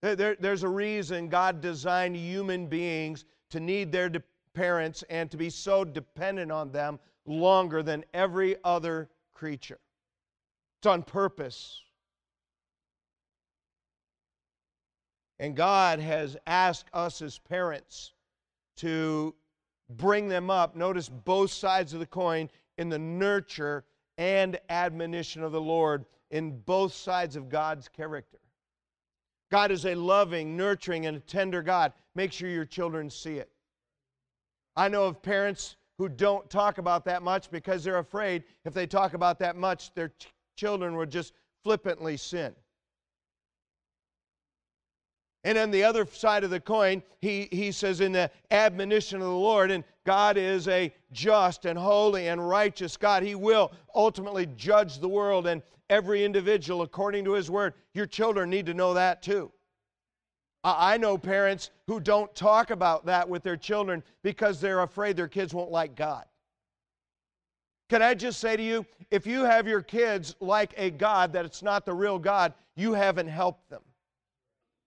There, 0.00 0.34
there's 0.40 0.64
a 0.64 0.68
reason 0.68 1.28
God 1.28 1.60
designed 1.60 2.16
human 2.16 2.66
beings 2.66 3.24
to 3.50 3.60
need 3.60 3.92
their 3.92 4.10
parents 4.54 5.04
and 5.08 5.30
to 5.30 5.36
be 5.36 5.50
so 5.50 5.84
dependent 5.84 6.50
on 6.50 6.72
them 6.72 6.98
longer 7.26 7.84
than 7.84 8.04
every 8.12 8.56
other 8.64 9.08
creature. 9.32 9.78
It's 10.80 10.88
on 10.88 11.04
purpose. 11.04 11.80
And 15.38 15.54
God 15.54 16.00
has 16.00 16.36
asked 16.44 16.88
us 16.92 17.22
as 17.22 17.38
parents 17.38 18.14
to 18.78 19.36
bring 19.96 20.28
them 20.28 20.50
up. 20.50 20.76
Notice 20.76 21.08
both 21.08 21.50
sides 21.50 21.92
of 21.92 22.00
the 22.00 22.06
coin 22.06 22.48
in 22.78 22.88
the 22.88 22.98
nurture 22.98 23.84
and 24.18 24.58
admonition 24.68 25.42
of 25.42 25.52
the 25.52 25.60
Lord 25.60 26.04
in 26.30 26.58
both 26.60 26.92
sides 26.92 27.36
of 27.36 27.48
God's 27.48 27.88
character. 27.88 28.38
God 29.50 29.70
is 29.70 29.84
a 29.84 29.94
loving, 29.94 30.56
nurturing, 30.56 31.06
and 31.06 31.18
a 31.18 31.20
tender 31.20 31.62
God. 31.62 31.92
Make 32.14 32.32
sure 32.32 32.48
your 32.48 32.64
children 32.64 33.10
see 33.10 33.36
it. 33.36 33.50
I 34.74 34.88
know 34.88 35.04
of 35.04 35.20
parents 35.20 35.76
who 35.98 36.08
don't 36.08 36.48
talk 36.48 36.78
about 36.78 37.04
that 37.04 37.22
much 37.22 37.50
because 37.50 37.84
they're 37.84 37.98
afraid 37.98 38.44
if 38.64 38.72
they 38.72 38.86
talk 38.86 39.12
about 39.12 39.38
that 39.40 39.56
much, 39.56 39.92
their 39.94 40.08
ch- 40.18 40.32
children 40.56 40.96
would 40.96 41.10
just 41.10 41.34
flippantly 41.62 42.16
sin. 42.16 42.54
And 45.44 45.58
on 45.58 45.70
the 45.70 45.82
other 45.82 46.06
side 46.06 46.44
of 46.44 46.50
the 46.50 46.60
coin, 46.60 47.02
he, 47.20 47.48
he 47.50 47.72
says, 47.72 48.00
in 48.00 48.12
the 48.12 48.30
admonition 48.50 49.16
of 49.20 49.26
the 49.26 49.32
Lord, 49.32 49.72
and 49.72 49.82
God 50.04 50.36
is 50.36 50.68
a 50.68 50.92
just 51.10 51.64
and 51.64 51.78
holy 51.78 52.28
and 52.28 52.48
righteous 52.48 52.96
God. 52.96 53.22
He 53.22 53.34
will 53.34 53.72
ultimately 53.94 54.46
judge 54.56 54.98
the 54.98 55.08
world 55.08 55.46
and 55.48 55.62
every 55.90 56.24
individual 56.24 56.82
according 56.82 57.24
to 57.24 57.32
His 57.32 57.50
word. 57.50 57.74
Your 57.92 58.06
children 58.06 58.50
need 58.50 58.66
to 58.66 58.74
know 58.74 58.94
that 58.94 59.22
too. 59.22 59.50
I 60.64 60.96
know 60.96 61.18
parents 61.18 61.70
who 61.88 61.98
don't 61.98 62.32
talk 62.36 62.70
about 62.70 63.06
that 63.06 63.28
with 63.28 63.42
their 63.42 63.56
children 63.56 64.02
because 64.22 64.60
they're 64.60 64.82
afraid 64.82 65.16
their 65.16 65.26
kids 65.26 65.52
won't 65.52 65.72
like 65.72 65.96
God. 65.96 66.24
Can 67.90 68.00
I 68.00 68.14
just 68.14 68.40
say 68.40 68.56
to 68.56 68.62
you, 68.62 68.86
if 69.10 69.26
you 69.26 69.42
have 69.42 69.66
your 69.66 69.82
kids 69.82 70.36
like 70.38 70.72
a 70.76 70.90
God 70.90 71.32
that 71.32 71.44
it's 71.44 71.62
not 71.62 71.84
the 71.84 71.92
real 71.92 72.18
God, 72.18 72.54
you 72.76 72.92
haven't 72.92 73.26
helped 73.26 73.68
them. 73.70 73.82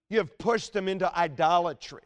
You 0.10 0.20
have 0.20 0.38
pushed 0.38 0.74
them 0.74 0.88
into 0.88 1.16
idolatry. 1.18 2.02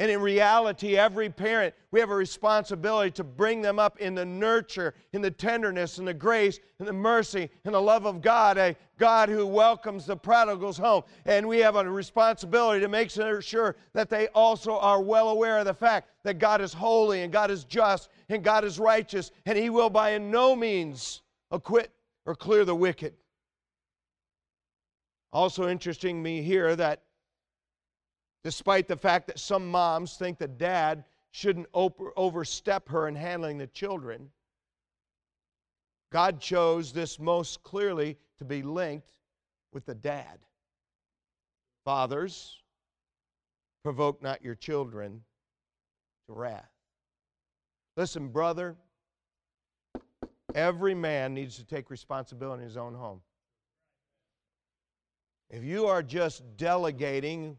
And 0.00 0.10
in 0.10 0.22
reality, 0.22 0.96
every 0.96 1.28
parent, 1.28 1.74
we 1.90 2.00
have 2.00 2.08
a 2.08 2.14
responsibility 2.14 3.10
to 3.10 3.22
bring 3.22 3.60
them 3.60 3.78
up 3.78 3.98
in 4.00 4.14
the 4.14 4.24
nurture, 4.24 4.94
in 5.12 5.20
the 5.20 5.30
tenderness, 5.30 5.98
in 5.98 6.06
the 6.06 6.14
grace, 6.14 6.58
in 6.78 6.86
the 6.86 6.92
mercy, 6.94 7.50
in 7.66 7.72
the 7.72 7.82
love 7.82 8.06
of 8.06 8.22
God, 8.22 8.56
a 8.56 8.74
God 8.96 9.28
who 9.28 9.46
welcomes 9.46 10.06
the 10.06 10.16
prodigals 10.16 10.78
home. 10.78 11.02
And 11.26 11.46
we 11.46 11.58
have 11.58 11.76
a 11.76 11.84
responsibility 11.84 12.80
to 12.80 12.88
make 12.88 13.10
sure 13.10 13.76
that 13.92 14.08
they 14.08 14.28
also 14.28 14.78
are 14.78 15.02
well 15.02 15.28
aware 15.28 15.58
of 15.58 15.66
the 15.66 15.74
fact 15.74 16.08
that 16.24 16.38
God 16.38 16.62
is 16.62 16.72
holy 16.72 17.20
and 17.20 17.30
God 17.30 17.50
is 17.50 17.64
just 17.64 18.08
and 18.30 18.42
God 18.42 18.64
is 18.64 18.78
righteous, 18.78 19.32
and 19.44 19.58
He 19.58 19.68
will 19.68 19.90
by 19.90 20.16
no 20.16 20.56
means 20.56 21.20
acquit 21.50 21.90
or 22.24 22.34
clear 22.34 22.64
the 22.64 22.74
wicked. 22.74 23.12
Also 25.32 25.68
interesting 25.68 26.22
me 26.22 26.42
here 26.42 26.74
that 26.76 27.02
despite 28.42 28.88
the 28.88 28.96
fact 28.96 29.26
that 29.26 29.38
some 29.38 29.70
moms 29.70 30.16
think 30.16 30.38
that 30.38 30.58
dad 30.58 31.04
shouldn't 31.30 31.68
overstep 31.72 32.88
her 32.88 33.06
in 33.06 33.14
handling 33.14 33.58
the 33.58 33.66
children. 33.68 34.30
God 36.10 36.40
chose 36.40 36.92
this 36.92 37.20
most 37.20 37.62
clearly 37.62 38.16
to 38.38 38.44
be 38.44 38.62
linked 38.62 39.12
with 39.72 39.86
the 39.86 39.94
dad. 39.94 40.40
Fathers, 41.84 42.58
provoke 43.84 44.20
not 44.22 44.42
your 44.42 44.56
children 44.56 45.22
to 46.26 46.32
wrath. 46.32 46.70
Listen, 47.96 48.28
brother, 48.28 48.76
every 50.54 50.94
man 50.94 51.32
needs 51.32 51.56
to 51.56 51.64
take 51.64 51.90
responsibility 51.90 52.62
in 52.62 52.68
his 52.68 52.76
own 52.76 52.94
home. 52.94 53.20
If 55.50 55.64
you 55.64 55.86
are 55.86 56.02
just 56.02 56.56
delegating 56.56 57.58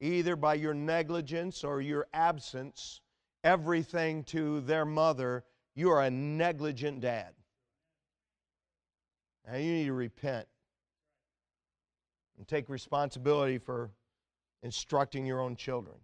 either 0.00 0.36
by 0.36 0.54
your 0.54 0.72
negligence 0.72 1.64
or 1.64 1.80
your 1.80 2.06
absence, 2.14 3.00
everything 3.42 4.22
to 4.24 4.60
their 4.60 4.84
mother, 4.84 5.44
you 5.74 5.90
are 5.90 6.02
a 6.02 6.10
negligent 6.10 7.00
dad. 7.00 7.34
Now 9.46 9.56
you 9.56 9.72
need 9.72 9.86
to 9.86 9.92
repent 9.92 10.46
and 12.38 12.46
take 12.46 12.68
responsibility 12.68 13.58
for 13.58 13.90
instructing 14.62 15.26
your 15.26 15.40
own 15.40 15.56
children. 15.56 15.96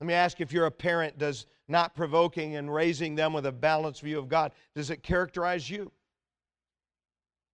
Let 0.00 0.06
me 0.06 0.14
ask 0.14 0.40
if 0.40 0.52
you're 0.52 0.66
a 0.66 0.70
parent, 0.70 1.18
does 1.18 1.46
not 1.68 1.94
provoking 1.94 2.56
and 2.56 2.72
raising 2.72 3.14
them 3.14 3.32
with 3.32 3.46
a 3.46 3.52
balanced 3.52 4.00
view 4.00 4.18
of 4.18 4.28
God, 4.28 4.52
does 4.74 4.90
it 4.90 5.02
characterize 5.02 5.68
you? 5.68 5.92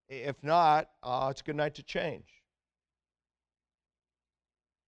If 0.07 0.41
not, 0.43 0.89
uh, 1.03 1.27
it's 1.31 1.41
a 1.41 1.43
good 1.43 1.55
night 1.55 1.75
to 1.75 1.83
change. 1.83 2.44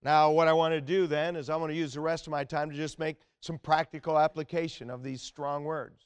Now, 0.08 0.32
what 0.32 0.48
I 0.48 0.54
want 0.54 0.74
to 0.74 0.80
do 0.80 1.06
then 1.06 1.36
is 1.36 1.50
I 1.50 1.58
want 1.58 1.70
to 1.70 1.76
use 1.76 1.96
the 1.96 2.00
rest 2.00 2.28
of 2.28 2.32
my 2.32 2.46
time 2.46 2.70
to 2.70 2.76
just 2.78 2.98
make 2.98 3.18
some 3.42 3.60
practical 3.60 4.18
application 4.18 4.90
of 4.90 5.04
these 5.04 5.22
strong 5.22 5.66
words. 5.66 6.06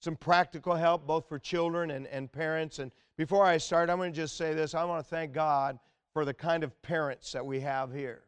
Some 0.00 0.16
practical 0.16 0.74
help 0.74 1.06
both 1.06 1.28
for 1.28 1.38
children 1.38 1.92
and, 1.92 2.08
and 2.08 2.32
parents. 2.32 2.80
And 2.80 2.90
before 3.16 3.44
I 3.44 3.58
start, 3.58 3.90
I'm 3.90 3.98
going 3.98 4.12
to 4.12 4.16
just 4.16 4.36
say 4.36 4.54
this 4.54 4.74
I 4.74 4.82
want 4.82 5.04
to 5.04 5.08
thank 5.08 5.32
God 5.32 5.78
for 6.14 6.24
the 6.24 6.34
kind 6.34 6.64
of 6.64 6.82
parents 6.82 7.30
that 7.30 7.46
we 7.46 7.60
have 7.60 7.92
here. 7.92 8.24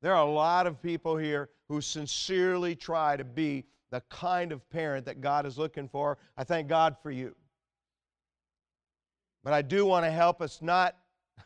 There 0.00 0.14
are 0.14 0.26
a 0.26 0.32
lot 0.32 0.66
of 0.66 0.80
people 0.80 1.18
here 1.18 1.50
who 1.68 1.82
sincerely 1.82 2.74
try 2.74 3.18
to 3.18 3.24
be 3.24 3.66
the 3.90 4.00
kind 4.08 4.52
of 4.52 4.66
parent 4.70 5.04
that 5.04 5.20
God 5.20 5.44
is 5.44 5.58
looking 5.58 5.86
for. 5.86 6.16
I 6.34 6.44
thank 6.44 6.66
God 6.66 6.96
for 7.02 7.10
you. 7.10 7.36
But 9.44 9.52
I 9.52 9.60
do 9.60 9.84
want 9.84 10.06
to 10.06 10.10
help 10.10 10.40
us 10.40 10.62
not 10.62 10.96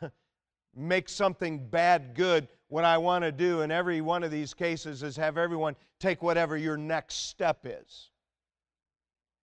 make 0.75 1.09
something 1.09 1.65
bad 1.67 2.13
good. 2.13 2.47
What 2.67 2.83
I 2.83 2.97
want 2.97 3.23
to 3.23 3.31
do 3.31 3.61
in 3.61 3.71
every 3.71 4.01
one 4.01 4.23
of 4.23 4.31
these 4.31 4.53
cases 4.53 5.03
is 5.03 5.15
have 5.17 5.37
everyone 5.37 5.75
take 5.99 6.21
whatever 6.21 6.57
your 6.57 6.77
next 6.77 7.29
step 7.29 7.65
is. 7.65 8.09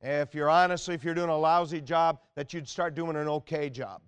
If 0.00 0.34
you're 0.34 0.50
honestly, 0.50 0.94
if 0.94 1.04
you're 1.04 1.14
doing 1.14 1.30
a 1.30 1.38
lousy 1.38 1.80
job, 1.80 2.20
that 2.34 2.52
you'd 2.52 2.68
start 2.68 2.94
doing 2.94 3.16
an 3.16 3.28
okay 3.28 3.70
job. 3.70 4.02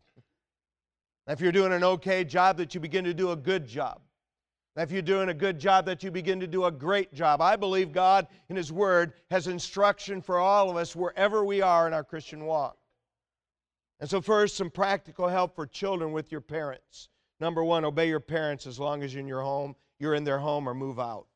If 1.26 1.40
you're 1.40 1.52
doing 1.52 1.72
an 1.72 1.84
okay 1.84 2.24
job, 2.24 2.56
that 2.58 2.74
you 2.74 2.80
begin 2.80 3.04
to 3.04 3.14
do 3.14 3.30
a 3.30 3.36
good 3.36 3.66
job. 3.66 4.00
If 4.76 4.90
you're 4.90 5.02
doing 5.02 5.28
a 5.28 5.34
good 5.34 5.60
job, 5.60 5.86
that 5.86 6.02
you 6.02 6.10
begin 6.10 6.40
to 6.40 6.48
do 6.48 6.64
a 6.64 6.70
great 6.70 7.14
job. 7.14 7.40
I 7.40 7.54
believe 7.54 7.92
God 7.92 8.26
in 8.48 8.56
His 8.56 8.72
Word 8.72 9.12
has 9.30 9.46
instruction 9.46 10.20
for 10.20 10.38
all 10.38 10.68
of 10.68 10.76
us 10.76 10.96
wherever 10.96 11.44
we 11.44 11.62
are 11.62 11.86
in 11.86 11.94
our 11.94 12.02
Christian 12.02 12.44
walk. 12.44 12.76
And 14.00 14.10
so, 14.10 14.20
first, 14.20 14.56
some 14.56 14.70
practical 14.70 15.28
help 15.28 15.54
for 15.54 15.66
children 15.66 16.10
with 16.10 16.32
your 16.32 16.40
parents. 16.40 17.08
Number 17.40 17.64
one, 17.64 17.84
obey 17.84 18.08
your 18.08 18.20
parents 18.20 18.66
as 18.66 18.78
long 18.78 19.02
as 19.02 19.12
you're 19.12 19.20
in 19.20 19.26
your 19.26 19.42
home, 19.42 19.74
you're 19.98 20.14
in 20.14 20.24
their 20.24 20.38
home, 20.38 20.68
or 20.68 20.74
move 20.74 20.98
out. 20.98 21.26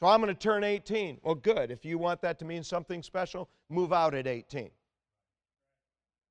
So 0.00 0.06
I'm 0.06 0.20
going 0.20 0.32
to 0.32 0.38
turn 0.38 0.62
18. 0.62 1.18
Well, 1.22 1.34
good. 1.34 1.70
If 1.70 1.84
you 1.84 1.98
want 1.98 2.20
that 2.22 2.38
to 2.38 2.44
mean 2.44 2.62
something 2.62 3.02
special, 3.02 3.48
move 3.68 3.92
out 3.92 4.14
at 4.14 4.26
18. 4.26 4.70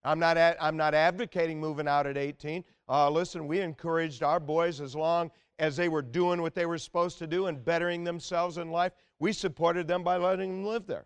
I'm 0.04 0.20
not, 0.20 0.38
ad, 0.38 0.56
I'm 0.62 0.78
not 0.78 0.94
advocating 0.94 1.60
moving 1.60 1.88
out 1.88 2.08
at 2.08 2.18
18. 2.18 2.64
Uh, 2.88 3.10
listen, 3.10 3.46
we 3.46 3.60
encouraged 3.60 4.24
our 4.24 4.40
boys 4.40 4.80
as 4.80 4.96
long 4.96 5.32
as 5.60 5.76
they 5.76 5.90
were 5.90 6.02
doing 6.02 6.42
what 6.42 6.56
they 6.56 6.66
were 6.66 6.78
supposed 6.78 7.18
to 7.18 7.28
do 7.28 7.48
and 7.48 7.66
bettering 7.66 8.04
themselves 8.04 8.58
in 8.58 8.72
life, 8.72 8.94
we 9.20 9.34
supported 9.34 9.88
them 9.88 10.04
by 10.04 10.18
letting 10.18 10.64
them 10.64 10.66
live 10.66 10.86
there. 10.86 11.06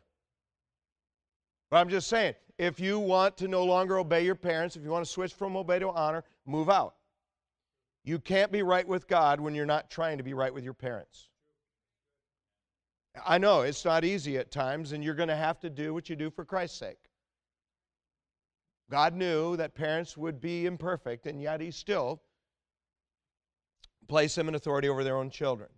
But 1.71 1.77
I'm 1.77 1.89
just 1.89 2.09
saying, 2.09 2.35
if 2.57 2.79
you 2.81 2.99
want 2.99 3.37
to 3.37 3.47
no 3.47 3.63
longer 3.63 3.97
obey 3.97 4.25
your 4.25 4.35
parents, 4.35 4.75
if 4.75 4.83
you 4.83 4.89
want 4.89 5.05
to 5.05 5.11
switch 5.11 5.33
from 5.33 5.55
obey 5.55 5.79
to 5.79 5.89
honor, 5.89 6.25
move 6.45 6.69
out. 6.69 6.95
You 8.03 8.19
can't 8.19 8.51
be 8.51 8.61
right 8.61 8.87
with 8.87 9.07
God 9.07 9.39
when 9.39 9.55
you're 9.55 9.65
not 9.65 9.89
trying 9.89 10.17
to 10.17 10.23
be 10.23 10.33
right 10.33 10.53
with 10.53 10.65
your 10.65 10.73
parents. 10.73 11.29
I 13.25 13.37
know 13.37 13.61
it's 13.61 13.85
not 13.85 14.03
easy 14.03 14.37
at 14.37 14.51
times, 14.51 14.91
and 14.91 15.03
you're 15.03 15.15
going 15.15 15.29
to 15.29 15.35
have 15.35 15.59
to 15.61 15.69
do 15.69 15.93
what 15.93 16.09
you 16.09 16.15
do 16.15 16.29
for 16.29 16.43
Christ's 16.43 16.77
sake. 16.77 16.97
God 18.89 19.15
knew 19.15 19.55
that 19.55 19.73
parents 19.73 20.17
would 20.17 20.41
be 20.41 20.65
imperfect, 20.65 21.25
and 21.25 21.41
yet 21.41 21.61
He 21.61 21.71
still 21.71 22.21
placed 24.09 24.35
them 24.35 24.49
in 24.49 24.55
authority 24.55 24.89
over 24.89 25.03
their 25.03 25.15
own 25.15 25.29
children. 25.29 25.69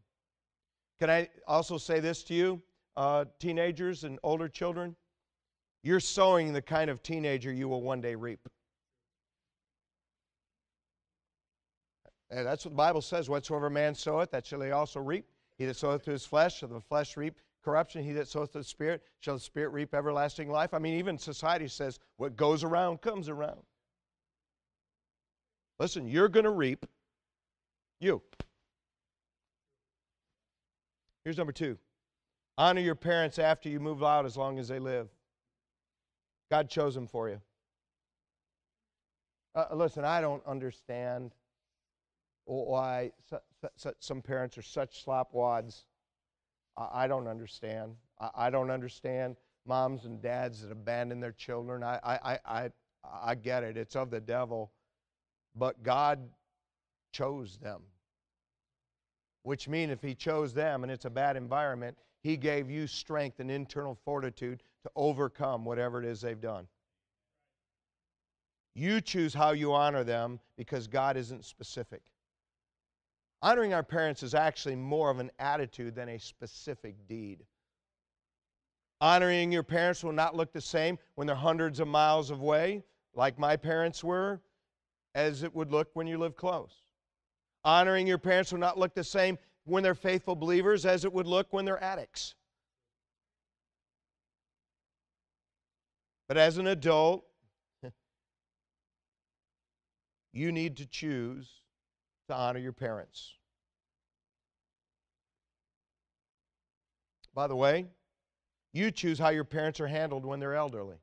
Can 1.00 1.12
I 1.12 1.30
also 1.48 1.78
say 1.78 2.00
this 2.00 2.24
to 2.26 2.34
you, 2.34 2.62
uh, 2.98 3.26
teenagers 3.40 4.04
and 4.04 4.18
older 4.24 4.48
children? 4.48 4.96
You're 5.84 6.00
sowing 6.00 6.54
the 6.54 6.62
kind 6.62 6.90
of 6.90 7.04
teenager 7.04 7.52
you 7.52 7.68
will 7.68 7.82
one 7.82 8.02
day 8.02 8.16
reap. 8.16 8.48
And 12.30 12.48
that's 12.48 12.66
what 12.66 12.72
the 12.72 12.78
Bible 12.78 13.02
says. 13.02 13.30
Whatsoever 13.30 13.70
man 13.70 13.94
soweth, 13.94 14.32
that 14.32 14.46
shall 14.46 14.62
he 14.62 14.72
also 14.72 15.00
reap. 15.00 15.26
He 15.58 15.66
that 15.66 15.76
soweth 15.76 16.04
to 16.06 16.12
his 16.12 16.26
flesh 16.26 16.60
shall 16.60 16.70
the 16.70 16.82
flesh 16.82 17.16
reap 17.16 17.38
corruption. 17.64 18.04
He 18.04 18.14
that 18.14 18.28
soweth 18.28 18.54
to 18.54 18.60
the 18.60 18.64
Spirit 18.64 19.04
shall 19.20 19.36
the 19.36 19.40
Spirit 19.40 19.70
reap 19.70 19.94
everlasting 19.94 20.50
life. 20.50 20.74
I 20.74 20.80
mean, 20.80 20.96
even 20.96 21.18
society 21.18 21.68
says 21.68 22.00
what 22.18 22.36
goes 22.36 22.64
around 22.64 23.02
comes 23.02 23.30
around. 23.30 23.62
Listen, 25.80 26.08
you're 26.08 26.30
going 26.30 26.46
to 26.46 26.52
reap 26.52 26.86
you. 28.00 28.22
Here's 31.24 31.38
number 31.38 31.54
two 31.54 31.78
honor 32.58 32.82
your 32.82 32.96
parents 32.96 33.40
after 33.40 33.70
you 33.70 33.80
move 33.80 34.04
out 34.04 34.26
as 34.26 34.38
long 34.38 34.60
as 34.60 34.68
they 34.68 34.80
live. 34.80 35.10
God 36.54 36.70
chose 36.70 36.94
them 36.94 37.08
for 37.08 37.30
you. 37.30 37.42
Uh, 39.56 39.66
listen, 39.74 40.06
I 40.06 40.22
don't 40.22 40.46
understand 40.46 41.32
why 42.46 43.12
some 43.98 44.22
parents 44.22 44.56
are 44.60 44.62
such 44.62 45.04
slopwads. 45.04 45.86
I 46.78 47.08
don't 47.08 47.28
understand. 47.28 47.96
I 48.36 48.52
don't 48.52 48.70
understand 48.70 49.36
moms 49.66 50.06
and 50.06 50.22
dads 50.22 50.62
that 50.62 50.72
abandon 50.72 51.20
their 51.20 51.32
children. 51.32 51.84
I, 51.84 52.00
I, 52.04 52.40
I, 52.46 52.70
I 53.04 53.34
get 53.34 53.64
it. 53.64 53.76
It's 53.76 53.96
of 53.96 54.12
the 54.12 54.22
devil. 54.22 54.72
But 55.56 55.82
God 55.82 56.20
chose 57.14 57.58
them. 57.58 57.82
Which 59.42 59.68
means 59.68 59.92
if 59.92 60.04
He 60.04 60.14
chose 60.14 60.54
them 60.54 60.84
and 60.84 60.92
it's 60.92 61.06
a 61.06 61.10
bad 61.10 61.36
environment, 61.36 61.98
He 62.22 62.38
gave 62.38 62.70
you 62.70 62.86
strength 62.86 63.40
and 63.40 63.50
internal 63.50 63.98
fortitude 64.06 64.62
to 64.84 64.92
overcome 64.96 65.66
whatever 65.66 66.00
it 66.00 66.06
is 66.06 66.22
they've 66.22 66.40
done. 66.40 66.68
You 68.76 69.02
choose 69.02 69.34
how 69.34 69.52
you 69.52 69.74
honor 69.74 70.04
them 70.04 70.40
because 70.58 70.88
God 70.88 71.16
isn't 71.18 71.46
specific. 71.46 72.02
Honoring 73.42 73.74
our 73.74 73.84
parents 73.84 74.24
is 74.24 74.34
actually 74.34 74.76
more 74.76 75.10
of 75.10 75.20
an 75.20 75.30
attitude 75.38 75.96
than 75.96 76.10
a 76.10 76.20
specific 76.20 76.96
deed. 77.08 77.44
Honoring 79.02 79.52
your 79.52 79.64
parents 79.64 80.04
will 80.04 80.14
not 80.14 80.36
look 80.36 80.54
the 80.54 80.62
same 80.62 80.98
when 81.16 81.28
they're 81.28 81.36
hundreds 81.36 81.82
of 81.82 81.88
miles 81.88 82.32
away, 82.32 82.84
like 83.14 83.38
my 83.38 83.58
parents 83.58 84.04
were, 84.04 84.42
as 85.14 85.44
it 85.44 85.54
would 85.54 85.72
look 85.72 85.90
when 85.94 86.08
you 86.08 86.18
live 86.18 86.38
close. 86.38 86.72
Honoring 87.66 88.08
your 88.08 88.18
parents 88.18 88.52
will 88.52 88.60
not 88.60 88.80
look 88.80 88.94
the 88.94 89.04
same 89.04 89.38
when 89.66 89.84
they're 89.84 89.94
faithful 89.94 90.36
believers 90.36 90.86
as 90.86 91.06
it 91.06 91.14
would 91.14 91.28
look 91.28 91.52
when 91.52 91.66
they're 91.66 91.84
addicts. 91.84 92.36
But 96.28 96.38
as 96.38 96.58
an 96.58 96.68
adult, 96.68 97.26
you 100.34 100.52
need 100.52 100.78
to 100.78 100.86
choose 100.86 101.50
to 102.28 102.36
honor 102.36 102.60
your 102.60 102.74
parents. 102.74 103.34
By 107.34 107.48
the 107.48 107.56
way, 107.56 107.88
you 108.74 108.92
choose 108.92 109.20
how 109.20 109.30
your 109.30 109.44
parents 109.44 109.80
are 109.80 109.88
handled 109.88 110.26
when 110.26 110.40
they're 110.40 110.56
elderly. 110.56 110.98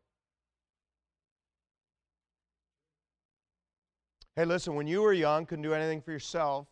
Hey, 4.37 4.44
listen, 4.44 4.74
when 4.74 4.87
you 4.87 5.02
were 5.02 5.12
young, 5.12 5.44
couldn't 5.44 5.62
do 5.62 5.74
anything 5.74 6.00
for 6.00 6.12
yourself, 6.12 6.68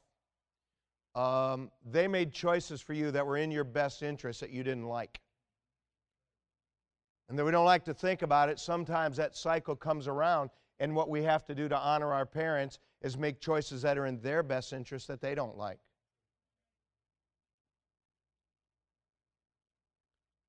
um, 1.15 1.71
they 1.85 2.07
made 2.07 2.33
choices 2.33 2.81
for 2.81 2.93
you 2.93 3.11
that 3.11 3.27
were 3.27 3.37
in 3.37 3.51
your 3.51 3.65
best 3.65 4.03
interest 4.03 4.41
that 4.41 4.51
you 4.51 4.63
didn't 4.63 4.87
like. 4.87 5.21
And 7.29 7.39
that 7.39 7.45
we 7.45 7.51
don't 7.51 7.65
like 7.65 7.85
to 7.85 7.95
think 7.95 8.23
about 8.23 8.49
it. 8.49 8.59
Sometimes 8.59 9.17
that 9.19 9.37
cycle 9.37 9.77
comes 9.77 10.09
around, 10.09 10.51
and 10.81 10.95
what 10.95 11.11
we 11.11 11.23
have 11.25 11.45
to 11.47 11.55
do 11.55 11.69
to 11.69 11.79
honor 11.79 12.13
our 12.13 12.25
parents 12.25 12.79
is 13.03 13.19
make 13.19 13.41
choices 13.41 13.83
that 13.83 13.99
are 13.99 14.07
in 14.07 14.21
their 14.21 14.43
best 14.43 14.73
interest 14.73 15.09
that 15.09 15.21
they 15.21 15.35
don't 15.35 15.57
like. 15.57 15.79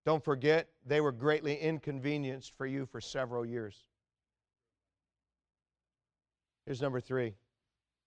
Don't 0.05 0.23
forget, 0.23 0.69
they 0.85 1.01
were 1.01 1.11
greatly 1.11 1.55
inconvenienced 1.55 2.53
for 2.57 2.65
you 2.65 2.85
for 2.85 3.01
several 3.01 3.45
years. 3.45 3.85
Here's 6.65 6.81
number 6.81 7.01
three 7.01 7.35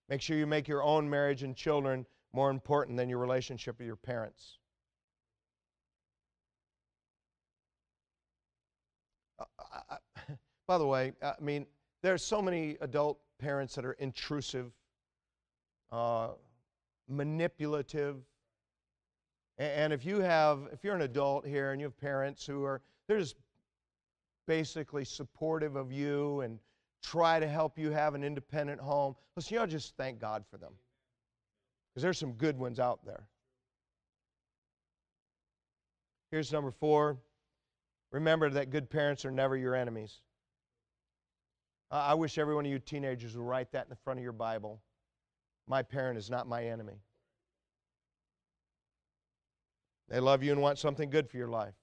make 0.09 0.21
sure 0.21 0.37
you 0.37 0.47
make 0.47 0.67
your 0.67 0.83
own 0.83 1.09
marriage 1.09 1.43
and 1.43 1.55
children 1.55 2.05
more 2.33 2.49
important 2.49 2.97
than 2.97 3.09
your 3.09 3.19
relationship 3.19 3.77
with 3.77 3.87
your 3.87 3.95
parents. 3.95 4.57
I, 9.73 9.97
by 10.67 10.77
the 10.77 10.85
way, 10.85 11.13
I 11.21 11.33
mean, 11.41 11.65
there 12.01 12.13
are 12.13 12.19
so 12.19 12.41
many 12.41 12.77
adult 12.81 13.19
parents 13.39 13.75
that 13.75 13.85
are 13.85 13.93
intrusive, 13.93 14.71
uh, 15.91 16.29
manipulative. 17.07 18.17
And 19.57 19.93
if 19.93 20.05
you 20.05 20.19
have, 20.19 20.67
if 20.71 20.83
you're 20.83 20.95
an 20.95 21.01
adult 21.01 21.45
here 21.45 21.71
and 21.71 21.79
you 21.79 21.85
have 21.85 21.97
parents 21.97 22.45
who 22.45 22.63
are, 22.63 22.81
they're 23.07 23.19
just 23.19 23.35
basically 24.47 25.05
supportive 25.05 25.75
of 25.75 25.91
you 25.91 26.41
and 26.41 26.59
try 27.01 27.39
to 27.39 27.47
help 27.47 27.77
you 27.77 27.91
have 27.91 28.15
an 28.15 28.23
independent 28.23 28.79
home, 28.79 29.15
listen, 29.35 29.57
to 29.57 29.67
just 29.67 29.95
thank 29.97 30.19
God 30.19 30.43
for 30.49 30.57
them. 30.57 30.73
Because 31.93 32.03
there's 32.03 32.17
some 32.17 32.33
good 32.33 32.57
ones 32.57 32.79
out 32.79 33.05
there. 33.05 33.27
Here's 36.31 36.51
number 36.51 36.71
four. 36.71 37.17
Remember 38.13 38.47
that 38.51 38.69
good 38.69 38.91
parents 38.91 39.25
are 39.25 39.31
never 39.31 39.57
your 39.57 39.75
enemies. 39.75 40.21
I 41.89 42.13
wish 42.13 42.37
every 42.37 42.55
one 42.55 42.65
of 42.65 42.71
you 42.71 42.79
teenagers 42.79 43.35
would 43.35 43.43
write 43.43 43.71
that 43.71 43.85
in 43.85 43.89
the 43.89 43.95
front 43.95 44.19
of 44.19 44.23
your 44.23 44.31
Bible. 44.31 44.79
My 45.67 45.81
parent 45.81 46.17
is 46.17 46.29
not 46.29 46.47
my 46.47 46.63
enemy. 46.65 47.01
They 50.09 50.19
love 50.19 50.43
you 50.43 50.51
and 50.51 50.61
want 50.61 50.77
something 50.77 51.09
good 51.09 51.27
for 51.27 51.37
your 51.37 51.47
life. 51.47 51.73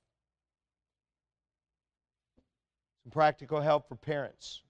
Some 3.03 3.11
practical 3.11 3.61
help 3.61 3.89
for 3.89 3.97
parents. 3.97 4.62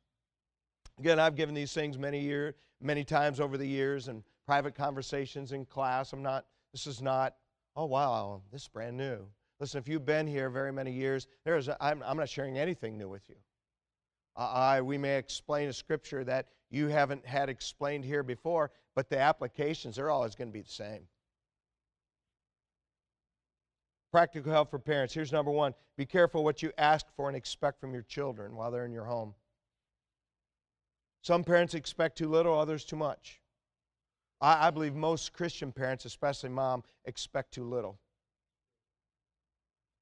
Again, 0.98 1.18
I've 1.18 1.36
given 1.36 1.54
these 1.54 1.72
things 1.74 1.98
many 1.98 2.20
year, 2.20 2.54
many 2.80 3.04
times 3.04 3.38
over 3.38 3.58
the 3.58 3.66
years 3.66 4.08
and 4.08 4.22
private 4.46 4.74
conversations 4.74 5.52
in 5.52 5.66
class. 5.66 6.12
I'm 6.14 6.22
not, 6.22 6.46
this 6.72 6.86
is 6.86 7.02
not, 7.02 7.34
oh 7.76 7.86
wow, 7.86 8.40
this 8.50 8.62
is 8.62 8.68
brand 8.68 8.96
new. 8.96 9.26
Listen, 9.60 9.78
if 9.78 9.86
you've 9.86 10.06
been 10.06 10.26
here 10.26 10.48
very 10.48 10.72
many 10.72 10.90
years, 10.90 11.28
there 11.44 11.56
is 11.56 11.68
a, 11.68 11.76
I'm, 11.84 12.02
I'm 12.04 12.16
not 12.16 12.30
sharing 12.30 12.58
anything 12.58 12.96
new 12.96 13.08
with 13.08 13.28
you. 13.28 13.36
I, 14.34 14.80
we 14.80 14.96
may 14.96 15.18
explain 15.18 15.68
a 15.68 15.72
scripture 15.72 16.24
that 16.24 16.46
you 16.70 16.88
haven't 16.88 17.26
had 17.26 17.50
explained 17.50 18.04
here 18.04 18.22
before, 18.22 18.70
but 18.94 19.10
the 19.10 19.18
applications 19.18 19.98
are 19.98 20.08
always 20.08 20.34
going 20.34 20.48
to 20.48 20.52
be 20.52 20.62
the 20.62 20.70
same. 20.70 21.02
Practical 24.12 24.50
help 24.50 24.70
for 24.70 24.78
parents. 24.78 25.12
Here's 25.12 25.30
number 25.30 25.50
one 25.50 25.74
be 25.96 26.06
careful 26.06 26.42
what 26.42 26.62
you 26.62 26.72
ask 26.78 27.06
for 27.14 27.28
and 27.28 27.36
expect 27.36 27.80
from 27.80 27.92
your 27.92 28.02
children 28.02 28.56
while 28.56 28.70
they're 28.70 28.86
in 28.86 28.92
your 28.92 29.04
home. 29.04 29.34
Some 31.22 31.44
parents 31.44 31.74
expect 31.74 32.16
too 32.16 32.28
little, 32.28 32.58
others 32.58 32.84
too 32.84 32.96
much. 32.96 33.42
I, 34.40 34.68
I 34.68 34.70
believe 34.70 34.94
most 34.94 35.34
Christian 35.34 35.70
parents, 35.70 36.06
especially 36.06 36.48
mom, 36.48 36.82
expect 37.04 37.52
too 37.52 37.64
little. 37.64 37.98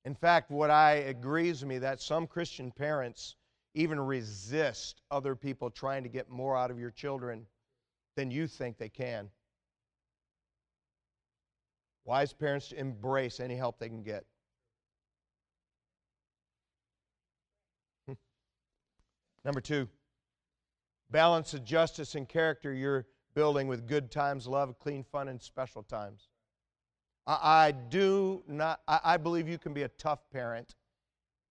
In 0.09 0.15
fact, 0.15 0.51
what 0.51 0.71
I 0.71 0.93
agrees 0.93 1.61
with 1.61 1.69
me 1.69 1.77
that 1.81 2.01
some 2.01 2.27
Christian 2.27 2.71
parents 2.71 3.37
even 3.75 4.01
resist 4.01 5.03
other 5.11 5.37
people 5.37 5.69
trying 5.69 6.03
to 6.03 6.09
get 6.09 6.31
more 6.31 6.57
out 6.57 6.71
of 6.71 6.79
your 6.79 6.91
children 6.91 7.45
than 8.17 8.31
you 8.31 8.47
think 8.47 8.79
they 8.79 8.89
can. 8.89 9.29
Wise 12.07 12.33
parents 12.33 12.73
embrace 12.73 13.39
any 13.39 13.55
help 13.55 13.79
they 13.79 13.91
can 13.91 14.03
get. 14.03 14.25
Hmm. 18.07 18.15
Number 19.45 19.61
two, 19.61 19.87
balance 21.11 21.53
of 21.53 21.67
justice 21.67 22.15
and 22.15 22.27
character 22.27 22.73
you're 22.73 23.05
building 23.35 23.69
with 23.69 23.87
good 23.87 24.11
times, 24.11 24.47
love, 24.47 24.79
clean 24.79 25.05
fun, 25.05 25.29
and 25.29 25.43
special 25.43 25.83
times. 25.83 26.29
I, 27.29 27.67
I 27.67 27.73
do 27.73 28.43
not, 28.49 28.81
I, 28.89 29.01
I 29.05 29.17
believe 29.19 29.49
you 29.49 29.59
can 29.59 29.75
be 29.75 29.83
a 29.83 29.89
tough 29.89 30.21
parent 30.33 30.75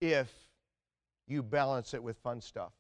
if 0.02 0.34
you 1.28 1.44
balance 1.44 1.94
it 1.94 2.02
with 2.02 2.18
fun 2.18 2.42
stuff. 2.42 2.74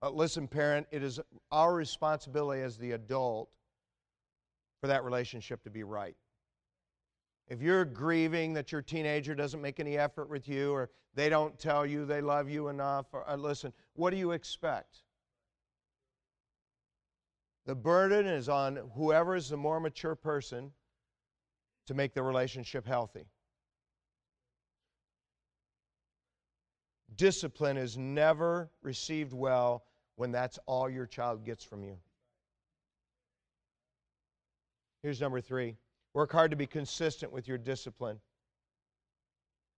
Uh, 0.00 0.10
listen, 0.10 0.46
parent, 0.48 0.86
it 0.90 1.02
is 1.02 1.20
our 1.50 1.74
responsibility 1.74 2.62
as 2.62 2.76
the 2.76 2.92
adult 2.92 3.48
for 4.80 4.86
that 4.86 5.04
relationship 5.04 5.62
to 5.64 5.70
be 5.70 5.82
right. 5.82 6.16
If 7.48 7.60
you're 7.60 7.84
grieving 7.84 8.52
that 8.54 8.72
your 8.72 8.82
teenager 8.82 9.34
doesn't 9.34 9.60
make 9.60 9.80
any 9.80 9.98
effort 9.98 10.30
with 10.30 10.48
you 10.48 10.72
or 10.72 10.90
they 11.14 11.28
don't 11.28 11.58
tell 11.58 11.84
you 11.84 12.06
they 12.06 12.20
love 12.20 12.48
you 12.48 12.68
enough, 12.68 13.06
or 13.12 13.28
uh, 13.28 13.36
listen, 13.36 13.72
what 13.94 14.10
do 14.10 14.16
you 14.16 14.30
expect? 14.32 15.02
The 17.66 17.74
burden 17.74 18.26
is 18.26 18.48
on 18.48 18.76
whoever 18.94 19.36
is 19.36 19.48
the 19.48 19.56
more 19.56 19.78
mature 19.78 20.14
person 20.14 20.72
to 21.86 21.94
make 21.94 22.14
the 22.14 22.22
relationship 22.22 22.86
healthy. 22.86 23.26
Discipline 27.14 27.76
is 27.76 27.96
never 27.96 28.70
received 28.82 29.32
well 29.32 29.84
when 30.16 30.32
that's 30.32 30.58
all 30.66 30.88
your 30.88 31.06
child 31.06 31.44
gets 31.44 31.62
from 31.62 31.84
you. 31.84 31.96
Here's 35.02 35.20
number 35.20 35.40
three 35.40 35.76
work 36.14 36.32
hard 36.32 36.50
to 36.50 36.56
be 36.56 36.66
consistent 36.66 37.32
with 37.32 37.48
your 37.48 37.58
discipline. 37.58 38.20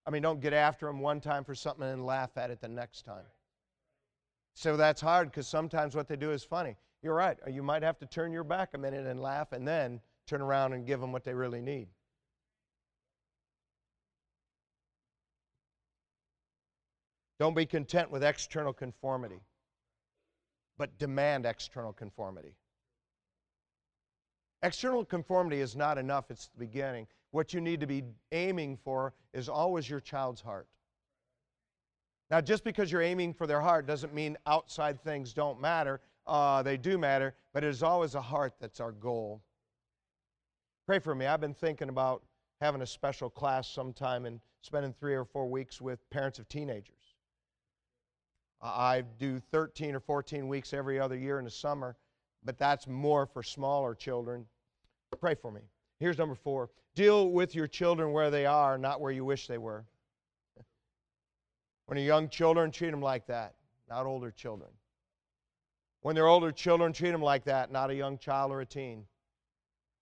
I 0.07 0.11
mean, 0.11 0.23
don't 0.23 0.41
get 0.41 0.53
after 0.53 0.87
them 0.87 1.01
one 1.01 1.21
time 1.21 1.45
for 1.45 1.55
something 1.55 1.87
and 1.87 2.05
laugh 2.05 2.37
at 2.37 2.51
it 2.51 2.61
the 2.61 2.69
next 2.69 3.03
time. 3.03 3.25
So 4.55 4.77
that's 4.77 5.01
hard 5.01 5.31
because 5.31 5.49
sometimes 5.49 5.97
what 5.97 6.09
they 6.09 6.17
do 6.17 6.31
is 6.31 6.45
funny. 6.45 6.77
You're 7.05 7.15
right. 7.15 7.37
You 7.47 7.63
might 7.63 7.83
have 7.83 7.99
to 7.99 8.07
turn 8.07 8.33
your 8.33 8.45
back 8.45 8.71
a 8.73 8.79
minute 8.79 9.07
and 9.07 9.21
laugh 9.21 9.53
and 9.53 9.69
then 9.69 10.01
turn 10.27 10.41
around 10.41 10.73
and 10.73 10.87
give 10.87 11.01
them 11.01 11.13
what 11.13 11.23
they 11.23 11.35
really 11.35 11.61
need. 11.61 11.87
Don't 17.39 17.55
be 17.55 17.67
content 17.67 18.11
with 18.11 18.25
external 18.25 18.73
conformity, 18.73 19.43
but 20.79 20.99
demand 20.99 21.45
external 21.45 21.93
conformity. 21.93 22.55
External 24.63 25.05
conformity 25.05 25.61
is 25.61 25.77
not 25.77 25.99
enough, 25.99 26.31
it's 26.31 26.49
the 26.49 26.59
beginning. 26.59 27.07
What 27.33 27.53
you 27.53 27.61
need 27.61 27.81
to 27.81 27.87
be 27.87 28.05
aiming 28.33 28.79
for 28.83 29.13
is 29.35 29.51
always 29.51 29.91
your 29.91 30.01
child's 30.01 30.41
heart. 30.41 30.69
Now, 32.31 32.41
just 32.41 32.65
because 32.65 32.91
you're 32.91 33.03
aiming 33.03 33.35
for 33.35 33.47
their 33.47 33.61
heart 33.61 33.87
doesn't 33.87 34.15
mean 34.15 34.39
outside 34.47 35.03
things 35.03 35.35
don't 35.35 35.61
matter. 35.61 36.01
Uh, 36.27 36.63
they 36.63 36.77
do 36.77 36.97
matter, 36.97 37.35
but 37.53 37.65
it 37.65 37.69
is 37.69 37.83
always 37.83 38.15
a 38.15 38.21
heart 38.21 38.55
that's 38.61 38.81
our 38.81 38.93
goal. 38.93 39.43
Pray 40.87 40.99
for 40.99 41.15
me. 41.15 41.27
I've 41.27 41.41
been 41.41 41.55
thinking 41.55 41.89
about 41.89 42.23
having 42.61 42.83
a 42.83 42.87
special 42.87 43.29
class 43.29 43.69
sometime 43.69 44.27
and 44.27 44.41
spending 44.63 44.95
three 44.99 45.15
or 45.15 45.25
four 45.25 45.47
weeks 45.47 45.81
with 45.81 46.09
parents 46.11 46.39
of 46.39 46.49
teenagers. 46.49 47.15
I 48.63 49.03
do 49.19 49.39
13 49.39 49.95
or 49.95 50.01
14 50.01 50.49
weeks 50.49 50.73
every 50.73 50.99
other 50.99 51.17
year 51.17 51.39
in 51.39 51.45
the 51.45 51.51
summer, 51.51 51.97
but 52.43 52.59
that's 52.59 52.87
more 52.87 53.27
for 53.27 53.43
smaller 53.43 53.95
children. 53.95 54.47
Pray 55.21 55.35
for 55.35 55.51
me. 55.51 55.61
Here's 56.01 56.19
number 56.19 56.35
four 56.35 56.71
deal 56.95 57.31
with 57.31 57.55
your 57.55 57.67
children 57.67 58.13
where 58.13 58.31
they 58.31 58.47
are, 58.47 58.79
not 58.79 59.01
where 59.01 59.13
you 59.13 59.25
wish 59.25 59.47
they 59.47 59.59
were. 59.59 59.85
When 61.87 61.97
they're 61.97 62.07
young 62.07 62.31
children, 62.31 62.71
treat 62.71 62.93
them 62.93 63.03
like 63.03 63.27
that, 63.27 63.57
not 63.91 64.07
older 64.07 64.31
children. 64.31 64.71
When 66.05 66.15
they're 66.15 66.27
older 66.27 66.53
children, 66.53 66.93
treat 66.93 67.13
them 67.13 67.23
like 67.23 67.45
that, 67.45 67.73
not 67.73 67.89
a 67.89 67.95
young 67.95 68.19
child 68.19 68.53
or 68.53 68.61
a 68.61 68.67
teen. 68.67 69.07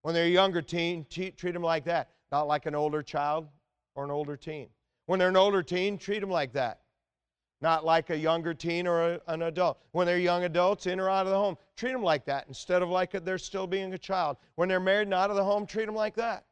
When 0.02 0.14
they're 0.14 0.24
a 0.24 0.28
younger 0.28 0.60
teen, 0.60 1.06
treat 1.08 1.38
them 1.38 1.62
like 1.62 1.84
that, 1.84 2.10
not 2.32 2.48
like 2.48 2.66
an 2.66 2.74
older 2.74 3.04
child 3.04 3.46
or 3.94 4.04
an 4.04 4.10
older 4.10 4.36
teen. 4.36 4.66
When 5.06 5.20
they're 5.20 5.28
an 5.28 5.36
older 5.36 5.62
teen, 5.62 5.96
treat 5.96 6.18
them 6.18 6.28
like 6.28 6.52
that, 6.54 6.80
not 7.60 7.84
like 7.84 8.10
a 8.10 8.16
younger 8.16 8.52
teen 8.52 8.88
or 8.88 9.12
a, 9.12 9.20
an 9.28 9.42
adult. 9.42 9.78
When 9.92 10.08
they're 10.08 10.18
young 10.18 10.42
adults, 10.42 10.86
in 10.86 10.98
or 10.98 11.08
out 11.08 11.26
of 11.26 11.30
the 11.30 11.38
home, 11.38 11.56
treat 11.76 11.92
them 11.92 12.02
like 12.02 12.24
that 12.24 12.46
instead 12.48 12.82
of 12.82 12.88
like 12.88 13.12
they're 13.12 13.38
still 13.38 13.68
being 13.68 13.94
a 13.94 13.98
child. 13.98 14.38
When 14.56 14.68
they're 14.68 14.80
married 14.80 15.06
and 15.06 15.14
out 15.14 15.30
of 15.30 15.36
the 15.36 15.44
home, 15.44 15.66
treat 15.66 15.86
them 15.86 15.94
like 15.94 16.16
that. 16.16 16.46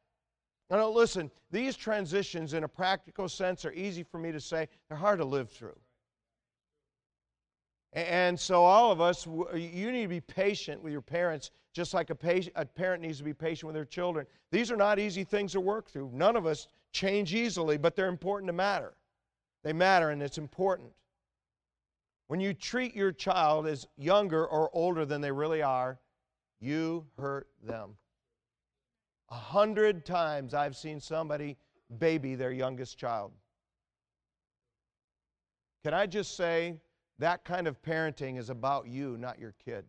Now, 0.71 0.89
listen, 0.89 1.29
these 1.51 1.75
transitions 1.75 2.55
in 2.55 2.63
a 2.63 2.69
practical 2.69 3.29
sense 3.29 3.65
are 3.65 3.73
easy 3.73 4.05
for 4.05 4.19
me 4.19 4.31
to 4.31 4.41
say, 4.41 4.69
they're 4.89 4.97
hard 4.97 5.19
to 5.19 5.25
live 5.25 5.51
through. 5.51 5.77
And 7.93 8.39
so, 8.39 8.65
all 8.65 8.93
of 8.93 9.01
us, 9.01 9.27
you 9.27 9.91
need 9.91 10.03
to 10.03 10.09
be 10.09 10.21
patient 10.21 10.81
with 10.81 10.93
your 10.93 11.03
parents, 11.03 11.51
just 11.73 11.93
like 11.93 12.11
a, 12.11 12.43
a 12.55 12.65
parent 12.65 13.03
needs 13.03 13.19
to 13.19 13.25
be 13.25 13.35
patient 13.35 13.67
with 13.67 13.75
their 13.75 13.85
children. 13.85 14.27
These 14.53 14.71
are 14.71 14.77
not 14.77 14.99
easy 15.01 15.25
things 15.25 15.53
to 15.53 15.61
work 15.61 15.91
through. 15.91 16.11
None 16.13 16.37
of 16.37 16.47
us 16.47 16.69
change 16.93 17.35
easily, 17.35 17.77
but 17.77 17.97
they're 17.97 18.09
important 18.09 18.49
to 18.49 18.53
matter. 18.53 18.95
They 19.65 19.73
matter, 19.73 20.11
and 20.11 20.23
it's 20.23 20.39
important. 20.39 20.91
When 22.29 22.39
you 22.39 22.55
treat 22.55 22.95
your 22.95 23.11
child 23.11 23.67
as 23.67 23.89
younger 23.99 24.47
or 24.47 24.71
older 24.73 25.05
than 25.05 25.21
they 25.21 25.33
really 25.33 25.63
are, 25.63 25.99
you 26.61 27.05
hurt 27.19 27.49
them. 27.61 27.97
A 29.31 29.35
hundred 29.35 30.07
times 30.07 30.55
I've 30.55 30.77
seen 30.77 31.01
somebody 31.01 31.57
baby 31.99 32.37
their 32.37 32.53
youngest 32.53 32.99
child. 32.99 33.33
Can 35.83 35.93
I 35.93 36.07
just 36.07 36.37
say 36.37 36.77
that 37.21 37.45
kind 37.45 37.69
of 37.69 37.81
parenting 37.83 38.39
is 38.39 38.51
about 38.51 38.89
you, 38.89 39.17
not 39.19 39.39
your 39.39 39.55
kid? 39.65 39.85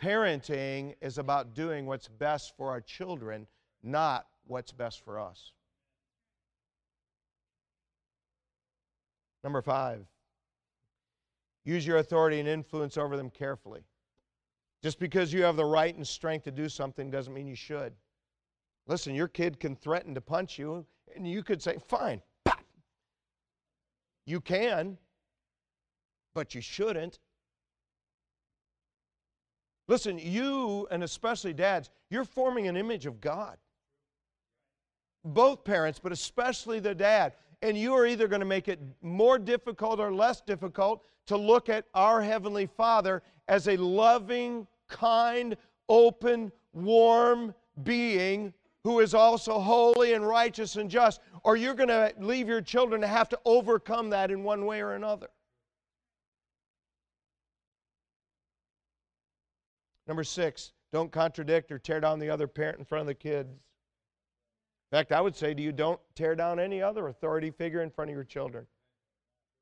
Parenting 0.00 0.94
is 1.00 1.18
about 1.18 1.54
doing 1.54 1.86
what's 1.86 2.08
best 2.08 2.56
for 2.56 2.70
our 2.70 2.80
children, 2.80 3.46
not 3.82 4.26
what's 4.46 4.70
best 4.70 5.04
for 5.04 5.18
us. 5.18 5.52
Number 9.42 9.62
five, 9.62 10.06
use 11.64 11.86
your 11.86 11.98
authority 11.98 12.38
and 12.38 12.48
influence 12.48 12.96
over 12.96 13.16
them 13.16 13.30
carefully. 13.30 13.80
Just 14.82 15.00
because 15.00 15.32
you 15.32 15.42
have 15.42 15.56
the 15.56 15.64
right 15.64 15.94
and 15.94 16.06
strength 16.06 16.44
to 16.44 16.52
do 16.52 16.68
something 16.68 17.10
doesn't 17.10 17.34
mean 17.34 17.48
you 17.48 17.56
should. 17.56 17.92
Listen, 18.86 19.14
your 19.14 19.28
kid 19.28 19.58
can 19.58 19.74
threaten 19.74 20.14
to 20.14 20.20
punch 20.20 20.58
you, 20.58 20.86
and 21.16 21.28
you 21.28 21.42
could 21.42 21.60
say, 21.60 21.78
fine. 21.88 22.22
You 24.26 24.40
can, 24.40 24.98
but 26.34 26.54
you 26.54 26.60
shouldn't. 26.60 27.18
Listen, 29.88 30.18
you, 30.18 30.88
and 30.90 31.04
especially 31.04 31.52
dads, 31.52 31.90
you're 32.10 32.24
forming 32.24 32.66
an 32.66 32.76
image 32.76 33.06
of 33.06 33.20
God. 33.20 33.56
Both 35.24 35.64
parents, 35.64 36.00
but 36.02 36.12
especially 36.12 36.80
the 36.80 36.94
dad 36.94 37.32
and 37.62 37.76
you 37.76 37.94
are 37.94 38.06
either 38.06 38.28
going 38.28 38.40
to 38.40 38.46
make 38.46 38.68
it 38.68 38.78
more 39.02 39.38
difficult 39.38 39.98
or 39.98 40.12
less 40.12 40.40
difficult 40.40 41.04
to 41.26 41.36
look 41.36 41.68
at 41.68 41.86
our 41.94 42.20
Heavenly 42.22 42.66
Father 42.66 43.22
as 43.48 43.68
a 43.68 43.76
loving, 43.76 44.66
kind, 44.88 45.56
open, 45.88 46.52
warm 46.72 47.54
being 47.82 48.52
who 48.86 49.00
is 49.00 49.14
also 49.14 49.58
holy 49.58 50.12
and 50.12 50.24
righteous 50.24 50.76
and 50.76 50.88
just, 50.88 51.20
or 51.42 51.56
you're 51.56 51.74
going 51.74 51.88
to 51.88 52.12
leave 52.20 52.46
your 52.46 52.60
children 52.60 53.00
to 53.00 53.06
have 53.08 53.28
to 53.28 53.36
overcome 53.44 54.10
that 54.10 54.30
in 54.30 54.44
one 54.44 54.64
way 54.64 54.80
or 54.80 54.92
another. 54.92 55.26
Number 60.06 60.22
six, 60.22 60.72
don't 60.92 61.10
contradict 61.10 61.72
or 61.72 61.80
tear 61.80 61.98
down 61.98 62.20
the 62.20 62.30
other 62.30 62.46
parent 62.46 62.78
in 62.78 62.84
front 62.84 63.00
of 63.00 63.06
the 63.08 63.14
kids. 63.14 63.50
In 63.50 64.96
fact, 64.96 65.10
I 65.10 65.20
would 65.20 65.34
say 65.34 65.52
to 65.52 65.60
you, 65.60 65.72
don't 65.72 65.98
tear 66.14 66.36
down 66.36 66.60
any 66.60 66.80
other 66.80 67.08
authority 67.08 67.50
figure 67.50 67.82
in 67.82 67.90
front 67.90 68.12
of 68.12 68.14
your 68.14 68.22
children. 68.22 68.68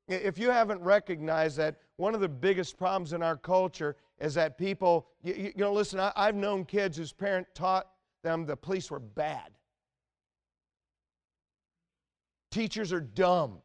If 0.07 0.37
you 0.37 0.51
haven't 0.51 0.81
recognized 0.81 1.57
that 1.57 1.77
one 1.95 2.13
of 2.13 2.21
the 2.21 2.29
biggest 2.29 2.77
problems 2.77 3.11
in 3.11 3.23
our 3.23 3.37
culture 3.37 3.95
is 4.19 4.35
that 4.35 4.59
people, 4.59 5.07
you, 5.23 5.33
you 5.33 5.63
know, 5.63 5.73
listen, 5.73 5.99
I, 5.99 6.13
I've 6.15 6.35
known 6.35 6.63
kids 6.63 6.95
whose 6.95 7.11
parent 7.11 7.47
taught 7.55 7.87
them 8.25 8.45
the 8.45 8.57
police 8.57 8.91
were 8.91 8.99
bad. 8.99 9.51
Teachers 12.51 12.91
are 12.91 12.99
dumb. 12.99 13.59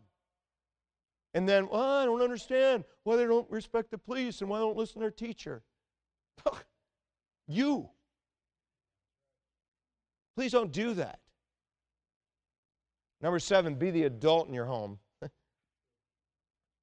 And 1.34 1.48
then, 1.48 1.68
well, 1.68 1.82
I 1.82 2.04
don't 2.04 2.22
understand 2.22 2.84
why 3.04 3.16
they 3.16 3.24
don't 3.24 3.50
respect 3.50 3.90
the 3.90 3.98
police 3.98 4.40
and 4.40 4.50
why 4.50 4.58
they 4.58 4.64
don't 4.64 4.76
listen 4.76 4.94
to 4.94 5.00
their 5.00 5.10
teacher. 5.10 5.62
you. 7.48 7.88
Please 10.36 10.52
don't 10.52 10.72
do 10.72 10.94
that. 10.94 11.20
Number 13.20 13.38
seven, 13.38 13.74
be 13.74 13.90
the 13.90 14.04
adult 14.04 14.48
in 14.48 14.54
your 14.54 14.64
home. 14.64 14.98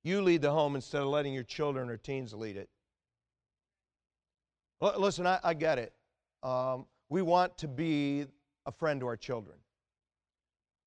you 0.04 0.22
lead 0.22 0.42
the 0.42 0.52
home 0.52 0.76
instead 0.76 1.02
of 1.02 1.08
letting 1.08 1.34
your 1.34 1.44
children 1.44 1.90
or 1.90 1.98
teens 1.98 2.34
lead 2.34 2.58
it. 2.58 2.70
L- 4.82 5.00
listen, 5.00 5.26
I, 5.26 5.40
I, 5.44 5.54
get 5.54 5.80
it. 5.80 5.94
Um, 6.44 6.86
we 7.10 7.22
want 7.22 7.58
to 7.60 7.68
be 7.68 8.26
a 8.66 8.72
friend 8.72 9.00
to 9.02 9.08
our 9.08 9.18
children. 9.18 9.58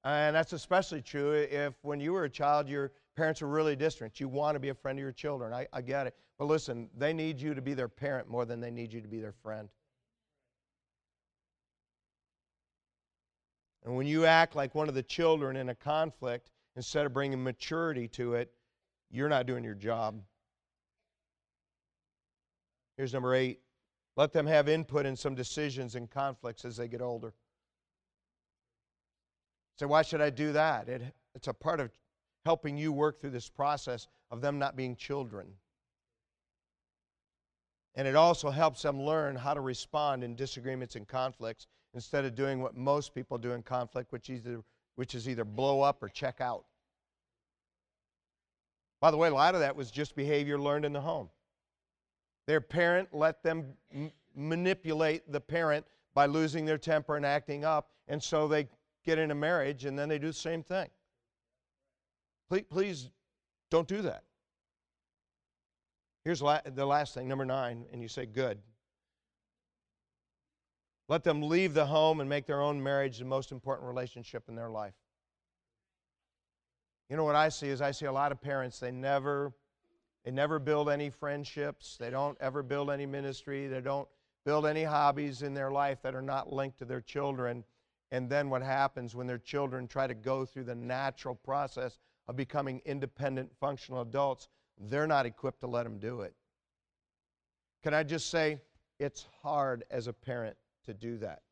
And 0.05 0.35
that's 0.35 0.53
especially 0.53 1.03
true 1.03 1.33
if 1.33 1.75
when 1.83 2.01
you 2.01 2.13
were 2.13 2.25
a 2.25 2.31
child, 2.31 2.69
your 2.69 2.93
parents 3.17 3.43
were 3.43 3.49
really 3.49 3.77
distant. 3.77 4.19
You 4.19 4.29
want 4.29 4.55
to 4.55 4.61
be 4.61 4.71
a 4.71 4.75
friend 4.75 4.97
to 4.97 5.03
your 5.03 5.13
children. 5.13 5.53
I, 5.53 5.67
I 5.73 5.83
get 5.83 6.07
it. 6.07 6.15
But 6.39 6.47
listen, 6.47 6.89
they 6.97 7.13
need 7.13 7.41
you 7.41 7.55
to 7.55 7.61
be 7.61 7.75
their 7.75 7.89
parent 7.89 8.29
more 8.29 8.47
than 8.47 8.61
they 8.61 8.71
need 8.71 8.93
you 8.93 9.03
to 9.03 9.09
be 9.09 9.21
their 9.21 9.35
friend. 9.43 9.69
And 13.85 13.95
when 13.97 14.07
you 14.07 14.27
act 14.27 14.57
like 14.57 14.75
one 14.75 14.89
of 14.89 14.95
the 14.95 15.03
children 15.03 15.57
in 15.57 15.69
a 15.71 15.75
conflict, 15.75 16.51
instead 16.77 17.07
of 17.07 17.13
bringing 17.13 17.43
maturity 17.43 18.09
to 18.09 18.35
it, 18.35 18.53
you're 19.11 19.29
not 19.29 19.47
doing 19.47 19.65
your 19.65 19.75
job. 19.75 20.21
Here's 22.97 23.13
number 23.13 23.35
eight 23.35 23.61
let 24.17 24.33
them 24.33 24.47
have 24.47 24.69
input 24.69 25.07
in 25.07 25.17
some 25.17 25.35
decisions 25.35 25.95
and 25.95 26.11
conflicts 26.11 26.65
as 26.65 26.77
they 26.77 26.89
get 26.89 27.01
older. 27.01 27.33
So, 29.79 29.87
why 29.87 30.03
should 30.03 30.21
I 30.21 30.31
do 30.31 30.53
that? 30.53 30.89
It, 30.89 31.03
it's 31.35 31.49
a 31.49 31.55
part 31.55 31.81
of 31.81 31.91
helping 32.45 32.77
you 32.77 32.93
work 32.93 33.21
through 33.21 33.31
this 33.31 33.49
process 33.49 34.09
of 34.31 34.41
them 34.41 34.59
not 34.59 34.77
being 34.77 34.97
children. 34.97 35.47
And 37.95 38.07
it 38.07 38.15
also 38.15 38.51
helps 38.51 38.83
them 38.83 39.03
learn 39.03 39.37
how 39.37 39.55
to 39.55 39.61
respond 39.61 40.23
in 40.23 40.35
disagreements 40.37 40.97
and 40.97 41.07
conflicts 41.07 41.67
instead 41.95 42.25
of 42.25 42.35
doing 42.35 42.63
what 42.63 42.77
most 42.77 43.15
people 43.15 43.37
do 43.37 43.53
in 43.53 43.63
conflict, 43.63 44.13
which, 44.13 44.31
either, 44.31 44.63
which 44.95 45.15
is 45.15 45.29
either 45.29 45.45
blow 45.45 45.83
up 45.83 46.03
or 46.03 46.09
check 46.09 46.41
out. 46.41 46.65
By 49.01 49.11
the 49.11 49.17
way, 49.17 49.29
a 49.29 49.35
lot 49.35 49.55
of 49.55 49.61
that 49.61 49.75
was 49.75 49.91
just 49.91 50.15
behavior 50.15 50.59
learned 50.59 50.85
in 50.85 50.93
the 50.93 51.01
home. 51.01 51.31
Their 52.51 52.61
parent 52.61 53.11
let 53.13 53.45
them 53.45 53.75
m- 53.95 54.11
manipulate 54.35 55.31
the 55.31 55.41
parent 55.41 55.87
by 56.15 56.27
losing 56.27 56.65
their 56.65 56.79
temper 56.79 57.17
and 57.17 57.25
acting 57.25 57.65
up, 57.65 57.93
and 58.09 58.21
so 58.21 58.49
they 58.49 58.67
get 59.05 59.21
in 59.21 59.31
a 59.31 59.37
marriage 59.37 59.85
and 59.85 59.97
then 59.97 60.09
they 60.09 60.19
do 60.19 60.27
the 60.27 60.33
same 60.33 60.65
thing. 60.65 60.89
Please, 62.49 62.65
please 62.69 63.11
don't 63.71 63.87
do 63.87 64.03
that. 64.03 64.25
Here's 66.25 66.41
the 66.41 66.85
last 66.85 67.15
thing, 67.15 67.29
number 67.29 67.45
nine, 67.45 67.85
and 67.93 68.03
you 68.03 68.09
say, 68.09 68.27
good. 68.27 68.59
Let 71.07 71.23
them 71.23 71.43
leave 71.43 71.73
the 71.73 71.87
home 71.87 72.19
and 72.19 72.29
make 72.29 72.47
their 72.47 72.63
own 72.63 72.83
marriage 72.83 73.21
the 73.21 73.27
most 73.27 73.53
important 73.53 73.87
relationship 73.87 74.49
in 74.49 74.57
their 74.57 74.71
life. 74.71 74.95
You 77.09 77.17
know 77.17 77.23
what 77.23 77.37
I 77.37 77.49
see 77.49 77.69
is 77.69 77.81
I 77.81 77.93
see 77.93 78.07
a 78.07 78.13
lot 78.13 78.33
of 78.33 78.41
parents, 78.41 78.81
they 78.81 78.91
never 78.91 79.53
they 80.25 80.31
never 80.31 80.59
build 80.59 80.89
any 80.89 81.11
friendships, 81.11 81.97
they 81.99 82.11
don't 82.11 82.37
ever 82.41 82.63
build 82.63 82.91
any 82.91 83.07
ministry, 83.07 83.67
they 83.67 83.81
don't 83.81 84.09
build 84.45 84.67
any 84.67 84.85
hobbies 84.85 85.43
in 85.43 85.55
their 85.55 85.71
life 85.71 86.03
that 86.03 86.15
are 86.15 86.23
not 86.23 86.53
linked 86.53 86.79
to 86.79 86.85
their 86.85 87.01
children. 87.01 87.65
And 88.13 88.29
then 88.29 88.51
what 88.51 88.63
happens 88.63 89.15
when 89.15 89.27
their 89.27 89.39
children 89.39 89.87
try 89.87 90.07
to 90.07 90.15
go 90.15 90.45
through 90.45 90.65
the 90.65 90.75
natural 90.75 91.35
process 91.35 91.99
of 92.29 92.37
becoming 92.37 92.83
independent, 92.85 93.51
functional 93.61 94.03
adults, 94.03 94.49
they're 94.79 95.07
not 95.07 95.27
equipped 95.27 95.61
to 95.61 95.67
let 95.67 95.85
them 95.85 95.99
do 95.99 96.23
it. 96.23 96.35
Can 97.83 97.95
I 97.95 98.03
just 98.03 98.31
say, 98.31 98.61
it's 98.99 99.27
hard 99.43 99.85
as 99.91 100.07
a 100.07 100.13
parent 100.13 100.57
to 100.85 100.95
do 100.95 101.17
that. 101.19 101.43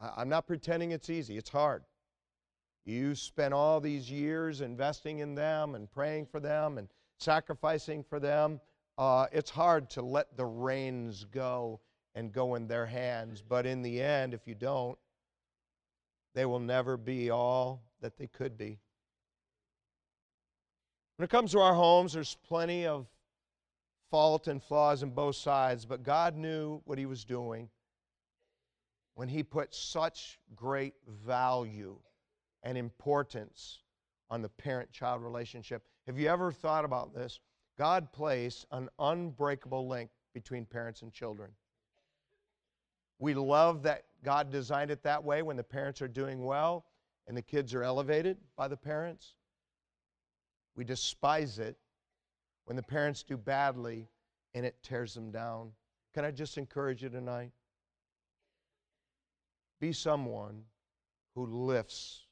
I'm 0.00 0.28
not 0.28 0.46
pretending 0.46 0.92
it's 0.92 1.10
easy, 1.10 1.36
it's 1.36 1.50
hard. 1.50 1.84
You 2.84 3.14
spent 3.14 3.54
all 3.54 3.80
these 3.80 4.10
years 4.10 4.60
investing 4.60 5.18
in 5.18 5.34
them 5.34 5.74
and 5.74 5.90
praying 5.90 6.26
for 6.26 6.40
them 6.40 6.78
and 6.78 6.88
sacrificing 7.18 8.02
for 8.02 8.18
them. 8.18 8.60
Uh, 8.96 9.26
it's 9.32 9.50
hard 9.50 9.90
to 9.90 10.02
let 10.02 10.36
the 10.36 10.46
reins 10.46 11.24
go 11.24 11.80
and 12.14 12.32
go 12.32 12.54
in 12.54 12.66
their 12.66 12.86
hands. 12.86 13.42
But 13.46 13.66
in 13.66 13.82
the 13.82 14.00
end, 14.00 14.34
if 14.34 14.46
you 14.46 14.54
don't, 14.54 14.98
they 16.34 16.46
will 16.46 16.60
never 16.60 16.96
be 16.96 17.30
all 17.30 17.82
that 18.00 18.16
they 18.16 18.26
could 18.26 18.56
be. 18.56 18.78
When 21.16 21.24
it 21.24 21.30
comes 21.30 21.52
to 21.52 21.60
our 21.60 21.74
homes, 21.74 22.14
there's 22.14 22.36
plenty 22.48 22.86
of 22.86 23.06
fault 24.10 24.48
and 24.48 24.62
flaws 24.62 25.02
in 25.02 25.10
both 25.10 25.36
sides, 25.36 25.84
but 25.84 26.02
God 26.02 26.34
knew 26.34 26.80
what 26.86 26.98
He 26.98 27.06
was 27.06 27.24
doing 27.24 27.68
when 29.14 29.28
He 29.28 29.42
put 29.42 29.74
such 29.74 30.38
great 30.56 30.94
value 31.06 31.98
and 32.62 32.76
importance 32.76 33.80
on 34.30 34.42
the 34.42 34.48
parent 34.48 34.90
child 34.92 35.22
relationship. 35.22 35.82
Have 36.06 36.18
you 36.18 36.28
ever 36.28 36.52
thought 36.52 36.84
about 36.84 37.14
this? 37.14 37.40
God 37.78 38.12
placed 38.12 38.66
an 38.72 38.88
unbreakable 38.98 39.88
link 39.88 40.10
between 40.34 40.64
parents 40.64 41.02
and 41.02 41.12
children. 41.12 41.50
We 43.18 43.34
love 43.34 43.82
that 43.82 44.04
God 44.24 44.50
designed 44.50 44.90
it 44.90 45.02
that 45.02 45.22
way 45.22 45.42
when 45.42 45.56
the 45.56 45.62
parents 45.62 46.00
are 46.00 46.08
doing 46.08 46.44
well 46.44 46.86
and 47.26 47.36
the 47.36 47.42
kids 47.42 47.74
are 47.74 47.82
elevated 47.82 48.38
by 48.56 48.68
the 48.68 48.76
parents. 48.76 49.34
We 50.76 50.84
despise 50.84 51.58
it 51.58 51.76
when 52.64 52.76
the 52.76 52.82
parents 52.82 53.22
do 53.22 53.36
badly 53.36 54.08
and 54.54 54.64
it 54.64 54.76
tears 54.82 55.14
them 55.14 55.30
down. 55.30 55.72
Can 56.14 56.24
I 56.24 56.30
just 56.30 56.58
encourage 56.58 57.02
you 57.02 57.08
tonight? 57.08 57.52
Be 59.80 59.92
someone 59.92 60.62
who 61.34 61.46
lifts 61.46 62.26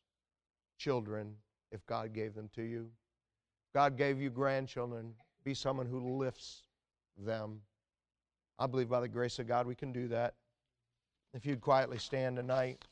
children 0.78 1.34
if 1.70 1.84
God 1.86 2.12
gave 2.12 2.34
them 2.34 2.48
to 2.54 2.62
you. 2.62 2.90
God 3.74 3.96
gave 3.96 4.20
you 4.20 4.30
grandchildren. 4.30 5.12
Be 5.44 5.54
someone 5.54 5.86
who 5.86 6.16
lifts 6.16 6.62
them. 7.16 7.60
I 8.58 8.66
believe 8.66 8.88
by 8.88 9.00
the 9.00 9.08
grace 9.08 9.38
of 9.38 9.46
God 9.46 9.66
we 9.66 9.74
can 9.74 9.92
do 9.92 10.08
that. 10.08 10.34
If 11.34 11.44
you'd 11.44 11.60
quietly 11.60 11.98
stand 11.98 12.36
tonight. 12.36 12.84